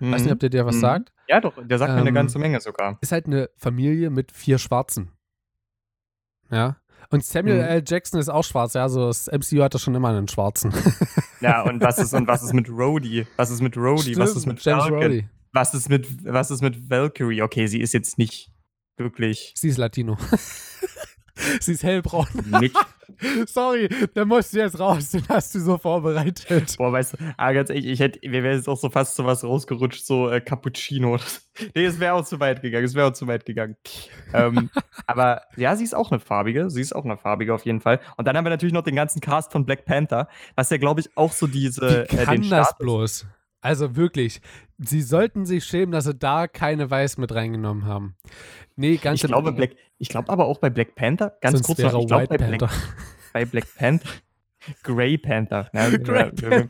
Weiß 0.00 0.24
nicht, 0.24 0.32
ob 0.32 0.40
der 0.40 0.50
dir 0.50 0.66
was 0.66 0.76
Mhm. 0.76 0.80
sagt. 0.80 1.12
Ja, 1.26 1.40
doch, 1.40 1.56
der 1.64 1.78
sagt 1.78 1.94
mir 1.94 2.00
eine 2.00 2.10
Ähm, 2.10 2.14
ganze 2.14 2.38
Menge 2.38 2.60
sogar. 2.60 2.98
Ist 3.00 3.12
halt 3.12 3.24
eine 3.24 3.48
Familie 3.56 4.10
mit 4.10 4.30
vier 4.30 4.58
Schwarzen. 4.58 5.12
Ja. 6.50 6.76
Und 7.14 7.24
Samuel 7.24 7.58
Mhm. 7.62 7.68
L. 7.68 7.84
Jackson 7.86 8.18
ist 8.20 8.28
auch 8.28 8.42
schwarz, 8.44 8.74
ja, 8.74 8.82
also 8.82 9.06
das 9.06 9.28
MCU 9.28 9.62
hat 9.62 9.74
da 9.74 9.78
schon 9.78 9.94
immer 9.94 10.08
einen 10.08 10.28
Schwarzen. 10.28 10.72
Ja, 11.40 11.60
und 11.62 11.82
was 11.82 11.98
ist, 11.98 12.14
und 12.14 12.26
was 12.26 12.42
ist 12.42 12.54
mit 12.54 12.70
Rhodey? 12.70 13.26
Was 13.36 13.50
ist 13.50 13.60
mit 13.60 13.76
Rhodey? 13.76 14.16
Was 14.16 14.34
ist 14.34 14.46
mit 14.46 14.64
James? 14.64 14.84
Rowley. 14.90 15.28
Was 15.52 15.74
ist 15.74 15.90
mit, 15.90 16.06
was 16.24 16.50
ist 16.50 16.62
mit 16.62 16.88
Valkyrie? 16.88 17.42
Okay, 17.42 17.66
sie 17.66 17.80
ist 17.80 17.92
jetzt 17.92 18.16
nicht 18.16 18.50
wirklich 18.96 19.52
Sie 19.54 19.68
ist 19.68 19.76
Latino. 19.76 20.16
Sie 21.60 21.72
ist 21.72 21.82
hellbraun. 21.82 22.26
nicht, 22.60 22.74
Sorry, 23.46 23.88
der 24.14 24.24
musste 24.24 24.58
jetzt 24.58 24.78
raus, 24.78 25.10
den 25.10 25.22
hast 25.28 25.54
du 25.54 25.60
so 25.60 25.78
vorbereitet. 25.78 26.76
Boah, 26.78 26.92
weißt 26.92 27.14
du, 27.14 27.16
ah, 27.36 27.52
ganz 27.52 27.70
ehrlich, 27.70 27.86
ich 27.86 28.00
hätte, 28.00 28.26
mir 28.28 28.42
wäre 28.42 28.56
jetzt 28.56 28.68
auch 28.68 28.76
so 28.76 28.90
fast 28.90 29.16
so 29.16 29.24
was 29.24 29.44
rausgerutscht, 29.44 30.04
so 30.04 30.30
äh, 30.30 30.40
Cappuccino. 30.40 31.18
nee, 31.74 31.84
es 31.84 32.00
wäre 32.00 32.14
auch 32.14 32.24
zu 32.24 32.40
weit 32.40 32.62
gegangen, 32.62 32.84
es 32.84 32.94
wäre 32.94 33.08
auch 33.08 33.12
zu 33.12 33.26
weit 33.26 33.44
gegangen. 33.44 33.76
ähm, 34.32 34.70
aber 35.06 35.42
ja, 35.56 35.76
sie 35.76 35.84
ist 35.84 35.94
auch 35.94 36.10
eine 36.10 36.20
farbige, 36.20 36.70
sie 36.70 36.80
ist 36.80 36.94
auch 36.94 37.04
eine 37.04 37.16
farbige 37.16 37.54
auf 37.54 37.64
jeden 37.64 37.80
Fall. 37.80 38.00
Und 38.16 38.26
dann 38.26 38.36
haben 38.36 38.44
wir 38.44 38.50
natürlich 38.50 38.74
noch 38.74 38.82
den 38.82 38.96
ganzen 38.96 39.20
Cast 39.20 39.52
von 39.52 39.64
Black 39.64 39.84
Panther, 39.84 40.28
was 40.54 40.70
ja, 40.70 40.76
glaube 40.76 41.00
ich, 41.00 41.16
auch 41.16 41.32
so 41.32 41.46
diese. 41.46 42.06
Wie 42.10 42.16
kann 42.16 42.42
äh, 42.42 42.48
das 42.48 42.76
bloß? 42.78 43.26
Also 43.64 43.96
wirklich, 43.96 44.42
sie 44.78 45.02
sollten 45.02 45.46
sich 45.46 45.64
schämen, 45.64 45.92
dass 45.92 46.04
sie 46.04 46.14
da 46.14 46.48
keine 46.48 46.90
Weiß 46.90 47.18
mit 47.18 47.34
reingenommen 47.34 47.84
haben. 47.84 48.16
Nee, 48.76 48.96
ganz 48.96 49.22
ich 49.22 49.28
glaube, 49.28 49.52
Black, 49.52 49.76
ich 49.98 50.08
glaube 50.08 50.30
aber 50.30 50.46
auch 50.46 50.58
bei 50.58 50.70
Black 50.70 50.94
Panther, 50.94 51.36
ganz 51.40 51.58
Sonst 51.58 51.66
kurz 51.66 51.78
noch, 51.92 52.00
ich 52.00 52.06
glaube 52.06 52.26
bei 52.26 52.38
Black, 52.38 52.70
bei 53.32 53.44
Black 53.44 53.66
Panther, 53.76 54.08
Grey 54.82 55.18
Panther. 55.18 55.70
Ne, 55.72 55.98
Grey 56.02 56.30
Panther. 56.32 56.68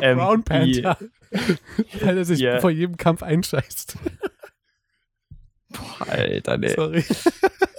ähm, 0.00 0.18
Brown 0.18 0.42
Panther. 0.42 0.98
Weil 2.00 2.18
er 2.18 2.24
sich 2.24 2.40
yeah. 2.40 2.60
vor 2.60 2.70
jedem 2.70 2.96
Kampf 2.96 3.22
einscheißt. 3.22 3.96
Boah, 5.70 6.08
Alter, 6.08 6.58
nee. 6.58 6.68
Sorry. 6.68 7.04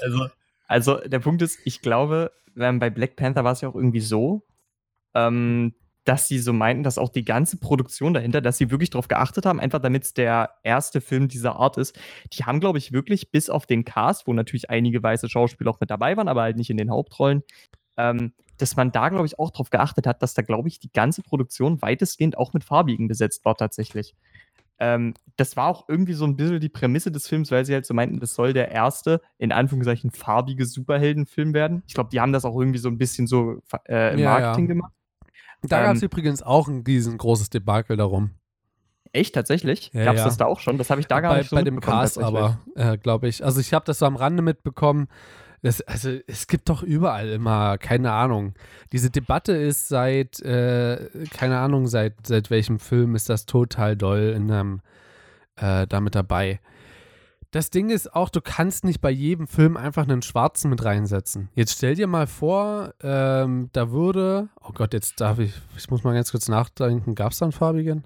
Also, 0.01 0.27
also 0.67 0.95
der 0.97 1.19
Punkt 1.19 1.41
ist, 1.41 1.59
ich 1.63 1.81
glaube, 1.81 2.31
bei 2.55 2.89
Black 2.89 3.15
Panther 3.15 3.43
war 3.43 3.53
es 3.53 3.61
ja 3.61 3.69
auch 3.69 3.75
irgendwie 3.75 4.01
so, 4.01 4.43
ähm, 5.13 5.73
dass 6.07 6.29
sie 6.29 6.39
so 6.39 6.53
meinten, 6.53 6.83
dass 6.83 6.97
auch 6.97 7.09
die 7.09 7.25
ganze 7.25 7.57
Produktion 7.57 8.13
dahinter, 8.13 8.39
dass 8.39 8.57
sie 8.57 8.71
wirklich 8.71 8.89
darauf 8.89 9.09
geachtet 9.09 9.45
haben, 9.45 9.59
einfach 9.59 9.79
damit 9.79 10.05
es 10.05 10.13
der 10.13 10.51
erste 10.63 11.01
Film 11.01 11.27
dieser 11.27 11.57
Art 11.57 11.75
ist. 11.75 11.99
Die 12.31 12.45
haben, 12.45 12.61
glaube 12.61 12.77
ich, 12.77 12.93
wirklich 12.93 13.29
bis 13.29 13.49
auf 13.49 13.65
den 13.65 13.83
Cast, 13.83 14.25
wo 14.25 14.31
natürlich 14.31 14.69
einige 14.69 15.03
weiße 15.03 15.27
Schauspieler 15.27 15.69
auch 15.69 15.81
mit 15.81 15.89
dabei 15.89 16.15
waren, 16.15 16.29
aber 16.29 16.43
halt 16.43 16.55
nicht 16.55 16.69
in 16.69 16.77
den 16.77 16.91
Hauptrollen, 16.91 17.43
ähm, 17.97 18.31
dass 18.57 18.77
man 18.77 18.93
da, 18.93 19.09
glaube 19.09 19.25
ich, 19.25 19.37
auch 19.37 19.51
darauf 19.51 19.69
geachtet 19.69 20.07
hat, 20.07 20.23
dass 20.23 20.33
da, 20.33 20.43
glaube 20.43 20.69
ich, 20.69 20.79
die 20.79 20.91
ganze 20.93 21.23
Produktion 21.23 21.81
weitestgehend 21.81 22.37
auch 22.37 22.53
mit 22.53 22.63
Farbigen 22.63 23.09
besetzt 23.09 23.43
war 23.43 23.57
tatsächlich. 23.57 24.15
Ähm, 24.79 25.13
das 25.35 25.57
war 25.57 25.67
auch 25.67 25.89
irgendwie 25.89 26.13
so 26.13 26.23
ein 26.23 26.37
bisschen 26.37 26.61
die 26.61 26.69
Prämisse 26.69 27.11
des 27.11 27.27
Films, 27.27 27.51
weil 27.51 27.65
sie 27.65 27.73
halt 27.73 27.85
so 27.85 27.93
meinten, 27.93 28.21
das 28.21 28.33
soll 28.33 28.53
der 28.53 28.71
erste, 28.71 29.19
in 29.39 29.51
Anführungszeichen, 29.51 30.11
farbige 30.11 30.65
Superheldenfilm 30.65 31.53
werden. 31.53 31.83
Ich 31.85 31.95
glaube, 31.95 32.11
die 32.11 32.21
haben 32.21 32.31
das 32.31 32.45
auch 32.45 32.57
irgendwie 32.57 32.79
so 32.79 32.87
ein 32.87 32.97
bisschen 32.97 33.27
so 33.27 33.61
äh, 33.89 34.13
im 34.13 34.19
ja, 34.19 34.29
Marketing 34.29 34.67
ja. 34.67 34.73
gemacht. 34.75 34.93
Da 35.63 35.79
ähm, 35.79 35.85
gab 35.85 35.95
es 35.95 36.03
übrigens 36.03 36.43
auch 36.43 36.67
ein 36.67 36.83
riesengroßes 36.85 37.49
Debakel 37.49 37.97
darum. 37.97 38.31
Echt, 39.13 39.35
tatsächlich? 39.35 39.91
Ja, 39.93 40.05
Gab 40.05 40.15
es 40.15 40.19
ja. 40.19 40.25
das 40.25 40.37
da 40.37 40.45
auch 40.45 40.59
schon? 40.59 40.77
Das 40.77 40.89
habe 40.89 41.01
ich 41.01 41.07
da 41.07 41.21
gar 41.21 41.31
bei, 41.31 41.39
nicht 41.39 41.49
so 41.49 41.55
Bei 41.55 41.63
dem 41.63 41.79
Cast 41.79 42.19
aber, 42.19 42.59
äh, 42.75 42.97
glaube 42.97 43.27
ich. 43.27 43.43
Also 43.43 43.59
ich 43.59 43.73
habe 43.73 43.85
das 43.85 43.99
so 43.99 44.05
am 44.05 44.15
Rande 44.15 44.43
mitbekommen. 44.43 45.07
Das, 45.63 45.81
also 45.81 46.11
es 46.27 46.47
gibt 46.47 46.69
doch 46.69 46.83
überall 46.83 47.29
immer, 47.29 47.77
keine 47.77 48.11
Ahnung. 48.11 48.53
Diese 48.91 49.09
Debatte 49.09 49.53
ist 49.53 49.87
seit, 49.87 50.39
äh, 50.41 51.09
keine 51.31 51.57
Ahnung, 51.57 51.87
seit, 51.87 52.27
seit 52.27 52.51
welchem 52.51 52.79
Film 52.79 53.15
ist 53.15 53.29
das 53.29 53.45
total 53.45 53.95
doll 53.95 54.33
in 54.35 54.51
einem, 54.51 54.81
äh, 55.55 55.87
damit 55.87 56.13
dabei. 56.13 56.59
Das 57.57 57.71
Ding 57.71 57.89
ist 57.89 58.13
auch, 58.13 58.29
du 58.29 58.39
kannst 58.39 58.83
nicht 58.83 59.01
bei 59.01 59.09
jedem 59.09 59.47
Film 59.47 59.77
einfach 59.77 60.03
einen 60.03 60.21
Schwarzen 60.21 60.69
mit 60.69 60.85
reinsetzen. 60.85 61.49
Jetzt 61.55 61.77
stell 61.77 61.95
dir 61.95 62.05
mal 62.05 62.27
vor, 62.27 62.93
ähm, 63.01 63.71
da 63.73 63.89
würde, 63.89 64.49
oh 64.61 64.73
Gott, 64.75 64.93
jetzt 64.93 65.19
darf 65.21 65.39
ich, 65.39 65.55
ich 65.75 65.89
muss 65.89 66.03
mal 66.03 66.13
ganz 66.13 66.29
kurz 66.29 66.49
nachdenken, 66.49 67.15
gab 67.15 67.31
es 67.31 67.39
da 67.39 67.45
einen 67.45 67.53
farbigen? 67.53 68.03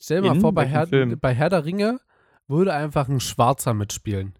Stell 0.00 0.22
dir 0.22 0.34
mal 0.34 0.40
vor, 0.40 0.52
bei 0.52 0.66
Herr, 0.66 0.88
bei 0.88 1.32
Herr 1.32 1.48
der 1.48 1.64
Ringe 1.64 2.00
würde 2.48 2.74
einfach 2.74 3.08
ein 3.08 3.20
Schwarzer 3.20 3.72
mitspielen. 3.72 4.34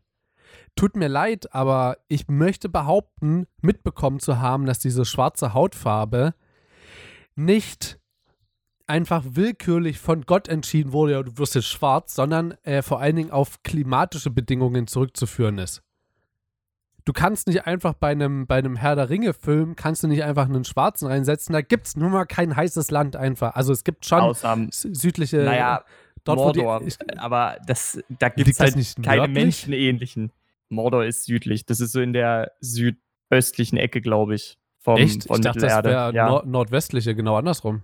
Tut 0.75 0.97
mir 0.97 1.07
leid, 1.07 1.55
aber 1.55 1.99
ich 2.09 2.27
möchte 2.27 2.69
behaupten, 2.69 3.47
mitbekommen 3.63 4.19
zu 4.19 4.41
haben, 4.41 4.67
dass 4.67 4.81
diese 4.81 5.05
schwarze 5.05 5.55
Hautfarbe 5.55 6.35
nicht 7.37 8.00
einfach 8.91 9.25
willkürlich 9.31 9.99
von 9.99 10.23
Gott 10.23 10.49
entschieden 10.49 10.93
wurde, 10.93 11.13
ja, 11.13 11.23
du 11.23 11.39
wirst 11.39 11.55
jetzt 11.55 11.69
schwarz, 11.69 12.15
sondern 12.15 12.53
äh, 12.65 12.83
vor 12.83 13.01
allen 13.01 13.17
Dingen 13.17 13.31
auf 13.31 13.63
klimatische 13.63 14.31
Bedingungen 14.31 14.87
zurückzuführen 14.87 15.59
ist. 15.59 15.83
Du 17.05 17.13
kannst 17.15 17.47
nicht 17.47 17.67
einfach 17.67 17.95
bei 17.95 18.11
einem, 18.11 18.47
bei 18.47 18.59
einem 18.59 18.77
Herr 18.77 18.95
der 18.95 19.09
Ringe-Film, 19.09 19.75
kannst 19.75 20.03
du 20.03 20.09
nicht 20.09 20.23
einfach 20.23 20.45
einen 20.45 20.65
Schwarzen 20.65 21.07
reinsetzen. 21.07 21.53
Da 21.53 21.63
gibt 21.63 21.87
es 21.87 21.97
nun 21.97 22.13
mal 22.13 22.27
kein 22.27 22.55
heißes 22.55 22.91
Land 22.91 23.17
einfach. 23.17 23.55
Also 23.55 23.73
es 23.73 23.85
gibt 23.85 24.05
schon 24.05 24.21
Ausnahmen. 24.21 24.69
südliche. 24.71 25.39
Naja, 25.39 25.85
dort, 26.25 26.39
Mordor. 26.39 26.81
Die, 26.81 26.89
ich, 26.89 26.99
aber 27.19 27.57
das, 27.67 28.03
da 28.19 28.29
gibt 28.29 28.51
es 28.51 28.61
halt 28.61 28.77
nicht 28.77 29.03
keine 29.03 29.23
nördlich? 29.23 29.45
menschenähnlichen. 29.45 30.33
Mordor 30.69 31.05
ist 31.05 31.25
südlich. 31.25 31.65
Das 31.65 31.81
ist 31.81 31.93
so 31.93 32.01
in 32.01 32.13
der 32.13 32.53
südöstlichen 32.61 33.79
Ecke, 33.79 34.01
glaube 34.03 34.35
ich. 34.35 34.59
Vom, 34.79 34.97
Echt? 34.97 35.25
Von 35.25 35.37
ich 35.37 35.43
dachte, 35.43 35.61
das 35.61 35.85
wäre 35.85 36.15
ja. 36.15 36.29
nord 36.29 36.47
nordwestliche, 36.47 37.15
genau 37.15 37.37
andersrum. 37.37 37.83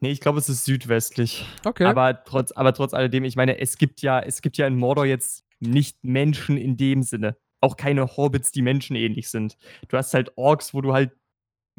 Nee, 0.00 0.10
ich 0.10 0.20
glaube, 0.20 0.38
es 0.38 0.48
ist 0.48 0.64
südwestlich. 0.64 1.46
Okay. 1.64 1.84
Aber 1.84 2.22
trotz, 2.24 2.52
aber 2.52 2.72
trotz 2.72 2.94
alledem, 2.94 3.24
ich 3.24 3.36
meine, 3.36 3.58
es 3.58 3.78
gibt 3.78 4.00
ja, 4.00 4.20
es 4.20 4.42
gibt 4.42 4.56
ja 4.56 4.66
in 4.66 4.76
Mordor 4.76 5.06
jetzt 5.06 5.44
nicht 5.60 6.04
Menschen 6.04 6.56
in 6.56 6.76
dem 6.76 7.02
Sinne. 7.02 7.36
Auch 7.60 7.76
keine 7.76 8.06
Hobbits, 8.16 8.52
die 8.52 8.62
menschenähnlich 8.62 9.28
sind. 9.28 9.56
Du 9.88 9.96
hast 9.96 10.14
halt 10.14 10.32
Orks, 10.36 10.72
wo 10.72 10.80
du 10.80 10.92
halt 10.92 11.10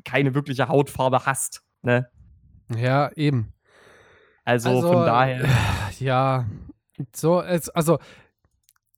keine 0.04 0.36
wirkliche 0.36 0.68
Hautfarbe 0.68 1.26
hast. 1.26 1.64
Ne? 1.82 2.10
Ja, 2.76 3.12
eben. 3.16 3.54
Also, 4.44 4.70
also 4.70 4.94
von 4.94 5.06
daher. 5.06 5.48
Ja, 6.00 6.48
so, 7.16 7.42
es, 7.42 7.70
also 7.70 8.00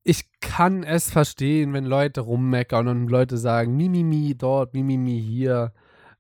ich 0.04 0.24
kann 0.40 0.84
es 0.84 1.12
verstehen, 1.12 1.74
wenn 1.74 1.86
Leute 1.86 2.22
rummeckern 2.22 2.88
und 2.88 3.08
Leute 3.08 3.38
sagen, 3.38 3.76
Mimimi 3.76 4.36
dort, 4.36 4.74
Mimimi 4.74 5.22
hier. 5.22 5.74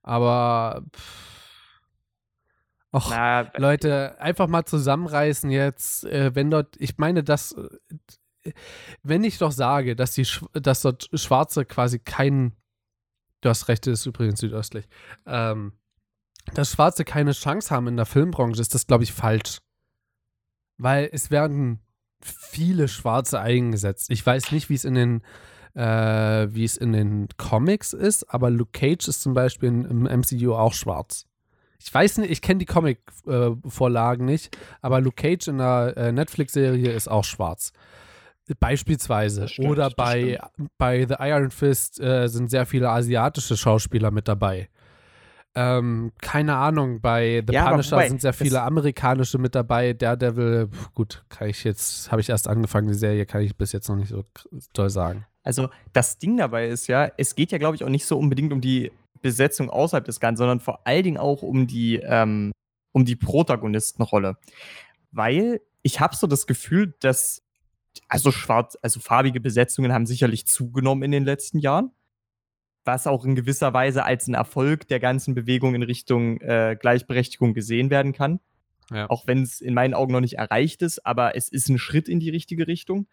Aber 0.03 0.83
pff, 0.95 1.40
Och, 2.93 3.09
Na, 3.09 3.49
Leute, 3.57 4.19
einfach 4.19 4.47
mal 4.47 4.65
zusammenreißen 4.65 5.49
jetzt, 5.49 6.03
äh, 6.05 6.35
wenn 6.35 6.51
dort, 6.51 6.75
ich 6.77 6.97
meine, 6.97 7.23
dass, 7.23 7.53
äh, 8.43 8.51
wenn 9.01 9.23
ich 9.23 9.37
doch 9.37 9.51
sage, 9.51 9.95
dass 9.95 10.11
die, 10.13 10.27
dass 10.53 10.81
dort 10.81 11.09
Schwarze 11.13 11.63
quasi 11.65 11.99
kein, 11.99 12.53
du 13.39 13.49
hast 13.49 13.69
recht, 13.69 13.87
ist 13.87 14.05
übrigens 14.05 14.41
südöstlich, 14.41 14.89
ähm, 15.25 15.73
dass 16.53 16.71
Schwarze 16.71 17.05
keine 17.05 17.31
Chance 17.31 17.73
haben 17.73 17.87
in 17.87 17.95
der 17.95 18.05
Filmbranche, 18.05 18.61
ist 18.61 18.75
das, 18.75 18.87
glaube 18.87 19.03
ich, 19.03 19.13
falsch. 19.13 19.59
Weil 20.77 21.09
es 21.13 21.31
werden 21.31 21.79
viele 22.21 22.87
Schwarze 22.87 23.39
eingesetzt. 23.39 24.09
Ich 24.09 24.25
weiß 24.25 24.51
nicht, 24.51 24.69
wie 24.69 24.75
es 24.75 24.83
in 24.83 24.95
den, 24.95 25.21
äh, 25.75 26.47
wie 26.53 26.65
es 26.65 26.75
in 26.75 26.91
den 26.91 27.29
Comics 27.37 27.93
ist, 27.93 28.25
aber 28.33 28.49
Luke 28.49 28.71
Cage 28.71 29.07
ist 29.07 29.21
zum 29.21 29.33
Beispiel 29.33 29.69
im 29.69 30.03
MCU 30.03 30.55
auch 30.55 30.73
schwarz. 30.73 31.25
Ich 31.83 31.93
weiß 31.93 32.19
nicht, 32.19 32.31
ich 32.31 32.41
kenne 32.41 32.59
die 32.59 32.65
Comic-Vorlagen 32.65 34.27
äh, 34.27 34.31
nicht, 34.31 34.57
aber 34.81 35.01
Luke 35.01 35.15
Cage 35.15 35.47
in 35.47 35.57
der 35.57 35.93
äh, 35.97 36.11
Netflix-Serie 36.11 36.91
ist 36.91 37.07
auch 37.07 37.23
schwarz. 37.23 37.73
Beispielsweise. 38.59 39.47
Stimmt, 39.47 39.69
Oder 39.69 39.89
bei, 39.89 40.39
bei 40.77 41.05
The 41.07 41.15
Iron 41.19 41.51
Fist 41.51 41.99
äh, 41.99 42.27
sind 42.27 42.49
sehr 42.49 42.65
viele 42.65 42.89
asiatische 42.89 43.55
Schauspieler 43.55 44.11
mit 44.11 44.27
dabei. 44.27 44.69
Ähm, 45.53 46.11
keine 46.21 46.55
Ahnung, 46.55 47.01
bei 47.01 47.43
The 47.45 47.53
ja, 47.53 47.69
Punisher 47.69 47.97
wobei, 47.97 48.07
sind 48.07 48.21
sehr 48.21 48.33
viele 48.33 48.61
amerikanische 48.61 49.37
mit 49.37 49.53
dabei. 49.53 49.93
Daredevil, 49.93 50.69
gut, 50.93 51.25
kann 51.29 51.49
ich 51.49 51.63
jetzt, 51.63 52.09
habe 52.11 52.21
ich 52.21 52.29
erst 52.29 52.47
angefangen, 52.47 52.87
die 52.87 52.93
Serie 52.93 53.25
kann 53.25 53.41
ich 53.41 53.55
bis 53.55 53.73
jetzt 53.73 53.89
noch 53.89 53.97
nicht 53.97 54.09
so 54.09 54.23
toll 54.73 54.89
sagen. 54.89 55.25
Also 55.43 55.69
das 55.91 56.19
Ding 56.19 56.37
dabei 56.37 56.67
ist 56.67 56.87
ja, 56.87 57.11
es 57.17 57.35
geht 57.35 57.51
ja, 57.51 57.57
glaube 57.57 57.75
ich, 57.75 57.83
auch 57.83 57.89
nicht 57.89 58.05
so 58.05 58.17
unbedingt 58.17 58.53
um 58.53 58.61
die 58.61 58.91
Besetzung 59.21 59.69
außerhalb 59.69 60.05
des 60.05 60.19
Ganzen, 60.19 60.39
sondern 60.39 60.59
vor 60.59 60.85
allen 60.85 61.03
Dingen 61.03 61.17
auch 61.17 61.41
um 61.41 61.67
die, 61.67 61.95
ähm, 61.97 62.51
um 62.91 63.05
die 63.05 63.15
Protagonistenrolle. 63.15 64.37
Weil 65.11 65.61
ich 65.83 65.99
habe 65.99 66.15
so 66.15 66.27
das 66.27 66.47
Gefühl, 66.47 66.93
dass 66.99 67.43
also 68.07 68.31
schwarz, 68.31 68.77
also 68.81 68.99
farbige 68.99 69.41
Besetzungen 69.41 69.93
haben 69.93 70.05
sicherlich 70.05 70.45
zugenommen 70.47 71.03
in 71.03 71.11
den 71.11 71.25
letzten 71.25 71.59
Jahren, 71.59 71.91
was 72.85 73.07
auch 73.07 73.25
in 73.25 73.35
gewisser 73.35 73.73
Weise 73.73 74.03
als 74.03 74.27
ein 74.27 74.33
Erfolg 74.33 74.87
der 74.87 74.99
ganzen 74.99 75.35
Bewegung 75.35 75.75
in 75.75 75.83
Richtung 75.83 76.39
äh, 76.41 76.77
Gleichberechtigung 76.79 77.53
gesehen 77.53 77.89
werden 77.89 78.13
kann. 78.13 78.39
Ja. 78.91 79.09
Auch 79.09 79.27
wenn 79.27 79.43
es 79.43 79.61
in 79.61 79.73
meinen 79.73 79.93
Augen 79.93 80.11
noch 80.11 80.19
nicht 80.19 80.37
erreicht 80.37 80.81
ist, 80.81 81.05
aber 81.05 81.35
es 81.35 81.47
ist 81.47 81.69
ein 81.69 81.77
Schritt 81.77 82.09
in 82.09 82.19
die 82.19 82.29
richtige 82.29 82.67
Richtung. 82.67 83.07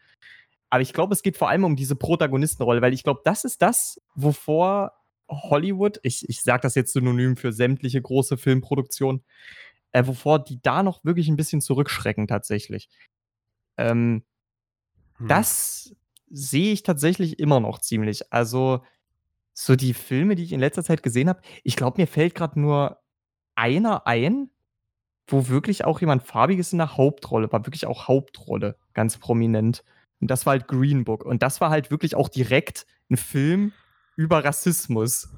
Aber 0.70 0.82
ich 0.82 0.92
glaube, 0.92 1.14
es 1.14 1.22
geht 1.22 1.36
vor 1.36 1.48
allem 1.48 1.64
um 1.64 1.76
diese 1.76 1.96
Protagonistenrolle, 1.96 2.82
weil 2.82 2.92
ich 2.92 3.04
glaube, 3.04 3.20
das 3.24 3.44
ist 3.44 3.62
das, 3.62 4.00
wovor 4.14 4.92
Hollywood, 5.28 6.00
ich, 6.02 6.28
ich 6.28 6.42
sage 6.42 6.62
das 6.62 6.74
jetzt 6.74 6.92
synonym 6.92 7.36
für 7.36 7.52
sämtliche 7.52 8.00
große 8.00 8.36
Filmproduktionen, 8.36 9.22
äh, 9.92 10.06
wovor 10.06 10.42
die 10.42 10.60
da 10.62 10.82
noch 10.82 11.04
wirklich 11.04 11.28
ein 11.28 11.36
bisschen 11.36 11.60
zurückschrecken 11.60 12.26
tatsächlich. 12.26 12.88
Ähm, 13.76 14.24
hm. 15.18 15.28
Das 15.28 15.94
sehe 16.30 16.72
ich 16.72 16.82
tatsächlich 16.82 17.38
immer 17.38 17.60
noch 17.60 17.78
ziemlich. 17.80 18.32
Also, 18.32 18.82
so 19.54 19.74
die 19.74 19.94
Filme, 19.94 20.36
die 20.36 20.44
ich 20.44 20.52
in 20.52 20.60
letzter 20.60 20.84
Zeit 20.84 21.02
gesehen 21.02 21.28
habe, 21.28 21.40
ich 21.64 21.74
glaube, 21.74 22.00
mir 22.00 22.06
fällt 22.06 22.34
gerade 22.34 22.60
nur 22.60 23.00
einer 23.56 24.06
ein, 24.06 24.50
wo 25.26 25.48
wirklich 25.48 25.84
auch 25.84 26.00
jemand 26.00 26.22
farbiges 26.22 26.72
in 26.72 26.78
der 26.78 26.96
Hauptrolle 26.96 27.50
war, 27.52 27.66
wirklich 27.66 27.86
auch 27.86 28.08
Hauptrolle, 28.08 28.76
ganz 28.94 29.18
prominent. 29.18 29.84
Und 30.20 30.30
das 30.30 30.46
war 30.46 30.52
halt 30.52 30.68
Green 30.68 31.04
Book. 31.04 31.24
Und 31.24 31.42
das 31.42 31.60
war 31.60 31.70
halt 31.70 31.90
wirklich 31.90 32.14
auch 32.14 32.28
direkt 32.28 32.86
ein 33.10 33.16
Film, 33.16 33.72
über 34.18 34.44
Rassismus. 34.44 35.28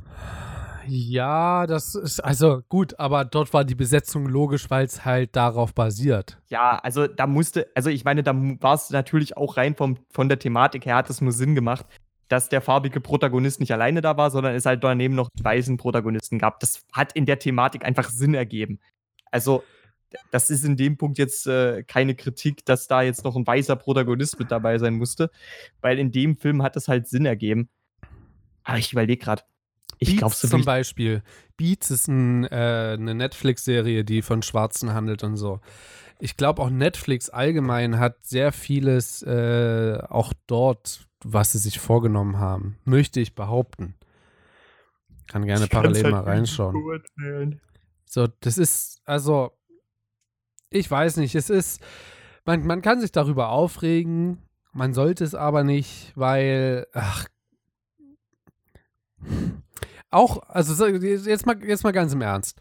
Ja, 0.88 1.66
das 1.66 1.94
ist 1.94 2.20
also 2.20 2.62
gut, 2.68 2.98
aber 2.98 3.26
dort 3.26 3.52
war 3.52 3.62
die 3.64 3.74
Besetzung 3.74 4.26
logisch, 4.26 4.70
weil 4.70 4.86
es 4.86 5.04
halt 5.04 5.36
darauf 5.36 5.74
basiert. 5.74 6.40
Ja, 6.48 6.78
also 6.78 7.06
da 7.06 7.26
musste, 7.26 7.68
also 7.74 7.90
ich 7.90 8.04
meine, 8.04 8.22
da 8.22 8.32
war 8.34 8.74
es 8.74 8.88
natürlich 8.88 9.36
auch 9.36 9.58
rein 9.58 9.76
vom, 9.76 9.98
von 10.08 10.30
der 10.30 10.38
Thematik 10.38 10.86
her, 10.86 10.96
hat 10.96 11.10
es 11.10 11.20
nur 11.20 11.32
Sinn 11.32 11.54
gemacht, 11.54 11.84
dass 12.28 12.48
der 12.48 12.62
farbige 12.62 13.00
Protagonist 13.00 13.60
nicht 13.60 13.72
alleine 13.72 14.00
da 14.00 14.16
war, 14.16 14.30
sondern 14.30 14.54
es 14.54 14.64
halt 14.64 14.82
daneben 14.82 15.14
noch 15.14 15.28
weißen 15.40 15.76
Protagonisten 15.76 16.38
gab. 16.38 16.58
Das 16.60 16.80
hat 16.92 17.12
in 17.12 17.26
der 17.26 17.38
Thematik 17.38 17.84
einfach 17.84 18.08
Sinn 18.08 18.32
ergeben. 18.32 18.80
Also, 19.30 19.62
das 20.30 20.48
ist 20.48 20.64
in 20.64 20.76
dem 20.76 20.96
Punkt 20.96 21.18
jetzt 21.18 21.46
äh, 21.46 21.84
keine 21.84 22.14
Kritik, 22.14 22.64
dass 22.64 22.88
da 22.88 23.02
jetzt 23.02 23.24
noch 23.24 23.36
ein 23.36 23.46
weißer 23.46 23.76
Protagonist 23.76 24.38
mit 24.38 24.50
dabei 24.50 24.78
sein 24.78 24.94
musste, 24.94 25.30
weil 25.82 25.98
in 25.98 26.10
dem 26.10 26.36
Film 26.36 26.62
hat 26.62 26.76
es 26.76 26.88
halt 26.88 27.06
Sinn 27.06 27.26
ergeben. 27.26 27.68
Aber 28.70 28.78
ich 28.78 28.92
überlege 28.92 29.20
gerade. 29.20 29.42
Ich 29.98 30.16
glaube 30.16 30.32
so 30.32 30.46
zum 30.46 30.64
Beispiel. 30.64 31.24
Beats 31.56 31.90
ist 31.90 32.06
ein, 32.06 32.44
äh, 32.44 32.94
eine 32.96 33.16
Netflix-Serie, 33.16 34.04
die 34.04 34.22
von 34.22 34.42
Schwarzen 34.42 34.94
handelt 34.94 35.24
und 35.24 35.36
so. 35.36 35.58
Ich 36.20 36.36
glaube 36.36 36.62
auch 36.62 36.70
Netflix 36.70 37.30
allgemein 37.30 37.98
hat 37.98 38.24
sehr 38.24 38.52
vieles 38.52 39.24
äh, 39.24 39.98
auch 40.08 40.32
dort, 40.46 41.08
was 41.24 41.50
sie 41.50 41.58
sich 41.58 41.80
vorgenommen 41.80 42.38
haben, 42.38 42.78
möchte 42.84 43.18
ich 43.18 43.34
behaupten. 43.34 43.96
Kann 45.26 45.44
gerne 45.44 45.64
ich 45.64 45.70
parallel 45.70 46.04
halt 46.04 46.12
mal 46.12 46.22
reinschauen. 46.22 47.60
So, 48.04 48.28
das 48.38 48.56
ist, 48.56 49.02
also, 49.04 49.50
ich 50.70 50.88
weiß 50.88 51.16
nicht, 51.16 51.34
es 51.34 51.50
ist, 51.50 51.82
man, 52.44 52.64
man 52.64 52.82
kann 52.82 53.00
sich 53.00 53.10
darüber 53.10 53.48
aufregen, 53.48 54.38
man 54.72 54.94
sollte 54.94 55.24
es 55.24 55.34
aber 55.34 55.64
nicht, 55.64 56.12
weil, 56.14 56.86
ach, 56.92 57.26
auch, 60.10 60.42
also 60.48 60.86
jetzt 60.86 61.46
mal, 61.46 61.62
jetzt 61.64 61.84
mal 61.84 61.92
ganz 61.92 62.12
im 62.12 62.20
Ernst. 62.20 62.58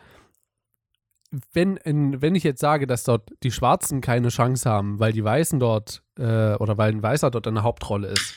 Wenn, 1.54 1.78
in, 1.78 2.22
wenn 2.22 2.36
ich 2.36 2.44
jetzt 2.44 2.62
sage, 2.62 2.88
dass 2.88 3.04
dort 3.04 3.32
die 3.44 3.52
Schwarzen 3.52 4.02
keine 4.02 4.30
Chance 4.30 4.68
haben, 4.70 5.00
weil 5.00 5.14
die 5.14 5.24
Weißen 5.24 5.60
dort 5.60 6.04
äh, 6.18 6.56
oder 6.56 6.78
weil 6.78 6.92
ein 6.92 7.04
Weißer 7.04 7.30
dort 7.30 7.48
eine 7.48 7.64
Hauptrolle 7.64 8.08
ist, 8.08 8.36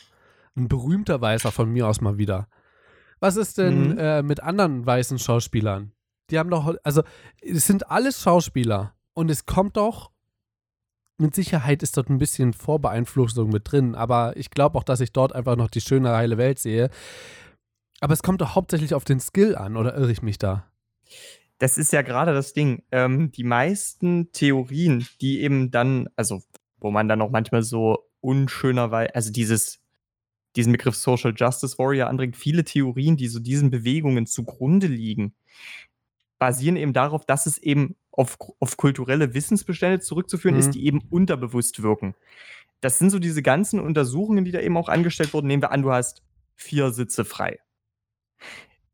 ein 0.57 0.69
berühmter 0.69 1.21
Weißer 1.21 1.53
von 1.53 1.71
mir 1.71 1.89
aus 1.89 2.01
mal 2.01 2.19
wieder. 2.19 2.49
Was 3.21 3.37
ist 3.37 3.57
denn 3.57 3.93
mhm. 3.93 3.99
äh, 3.99 4.23
mit 4.23 4.43
anderen 4.43 4.85
weißen 4.85 5.19
Schauspielern? 5.19 5.93
Die 6.31 6.39
haben 6.39 6.51
doch, 6.51 6.75
also 6.83 7.03
es 7.41 7.67
sind 7.67 7.91
alles 7.91 8.21
Schauspieler 8.21 8.95
und 9.15 9.31
es 9.31 9.47
kommt 9.47 9.77
doch, 9.77 10.11
mit 11.19 11.35
Sicherheit 11.35 11.83
ist 11.83 11.97
dort 11.97 12.11
ein 12.11 12.19
bisschen 12.19 12.53
Vorbeeinflussung 12.53 13.49
mit 13.51 13.71
drin, 13.71 13.95
aber 13.95 14.37
ich 14.37 14.51
glaube 14.51 14.79
auch, 14.79 14.85
dass 14.85 15.01
ich 15.01 15.13
dort 15.13 15.35
einfach 15.35 15.57
noch 15.57 15.71
die 15.71 15.81
schöne 15.81 16.11
heile 16.11 16.37
Welt 16.37 16.59
sehe. 16.59 16.91
Aber 18.03 18.15
es 18.15 18.25
kommt 18.25 18.41
doch 18.41 18.57
hauptsächlich 18.57 18.95
auf 18.95 19.05
den 19.05 19.21
Skill 19.21 19.55
an, 19.55 19.77
oder 19.77 19.95
irre 19.95 20.11
ich 20.11 20.23
mich 20.23 20.37
da? 20.37 20.67
Das 21.59 21.79
ist 21.79 21.93
ja 21.93 22.03
gerade 22.03 22.35
das 22.35 22.53
Ding. 22.53 22.83
Ähm, 22.91 23.31
die 23.31 23.45
meisten 23.45 24.33
Theorien, 24.33 25.07
die 25.21 25.41
eben 25.41 25.71
dann, 25.71 26.09
also 26.17 26.43
wo 26.81 26.91
man 26.91 27.07
dann 27.07 27.23
auch 27.23 27.31
manchmal 27.31 27.63
so 27.63 28.11
unschönerweise, 28.21 29.15
also 29.15 29.31
dieses, 29.31 29.79
diesen 30.57 30.73
Begriff 30.73 30.97
Social 30.97 31.33
Justice 31.37 31.79
Warrior 31.79 32.09
anbringt, 32.09 32.37
viele 32.37 32.65
Theorien, 32.65 33.17
die 33.17 33.29
so 33.29 33.39
diesen 33.39 33.71
Bewegungen 33.71 34.27
zugrunde 34.27 34.89
liegen, 34.89 35.37
basieren 36.41 36.75
eben 36.75 36.93
darauf, 36.93 37.25
dass 37.25 37.47
es 37.47 37.57
eben 37.57 37.95
auf, 38.11 38.37
auf 38.59 38.77
kulturelle 38.77 39.33
Wissensbestände 39.33 40.01
zurückzuführen 40.01 40.57
mhm. 40.57 40.61
ist, 40.61 40.71
die 40.71 40.87
eben 40.87 41.03
unterbewusst 41.09 41.85
wirken. 41.85 42.17
Das 42.81 42.99
sind 42.99 43.11
so 43.11 43.21
diese 43.21 43.43
ganzen 43.43 43.79
Untersuchungen, 43.79 44.45
die 44.45 44.51
da 44.51 44.59
eben 44.59 44.77
auch 44.77 44.89
angestellt 44.89 45.33
wurden. 45.33 45.47
Nehmen 45.47 45.63
wir 45.63 45.71
an, 45.71 45.83
du 45.83 45.93
hast 45.93 46.25
vier 46.57 46.91
Sitze 46.91 47.25
frei 47.25 47.61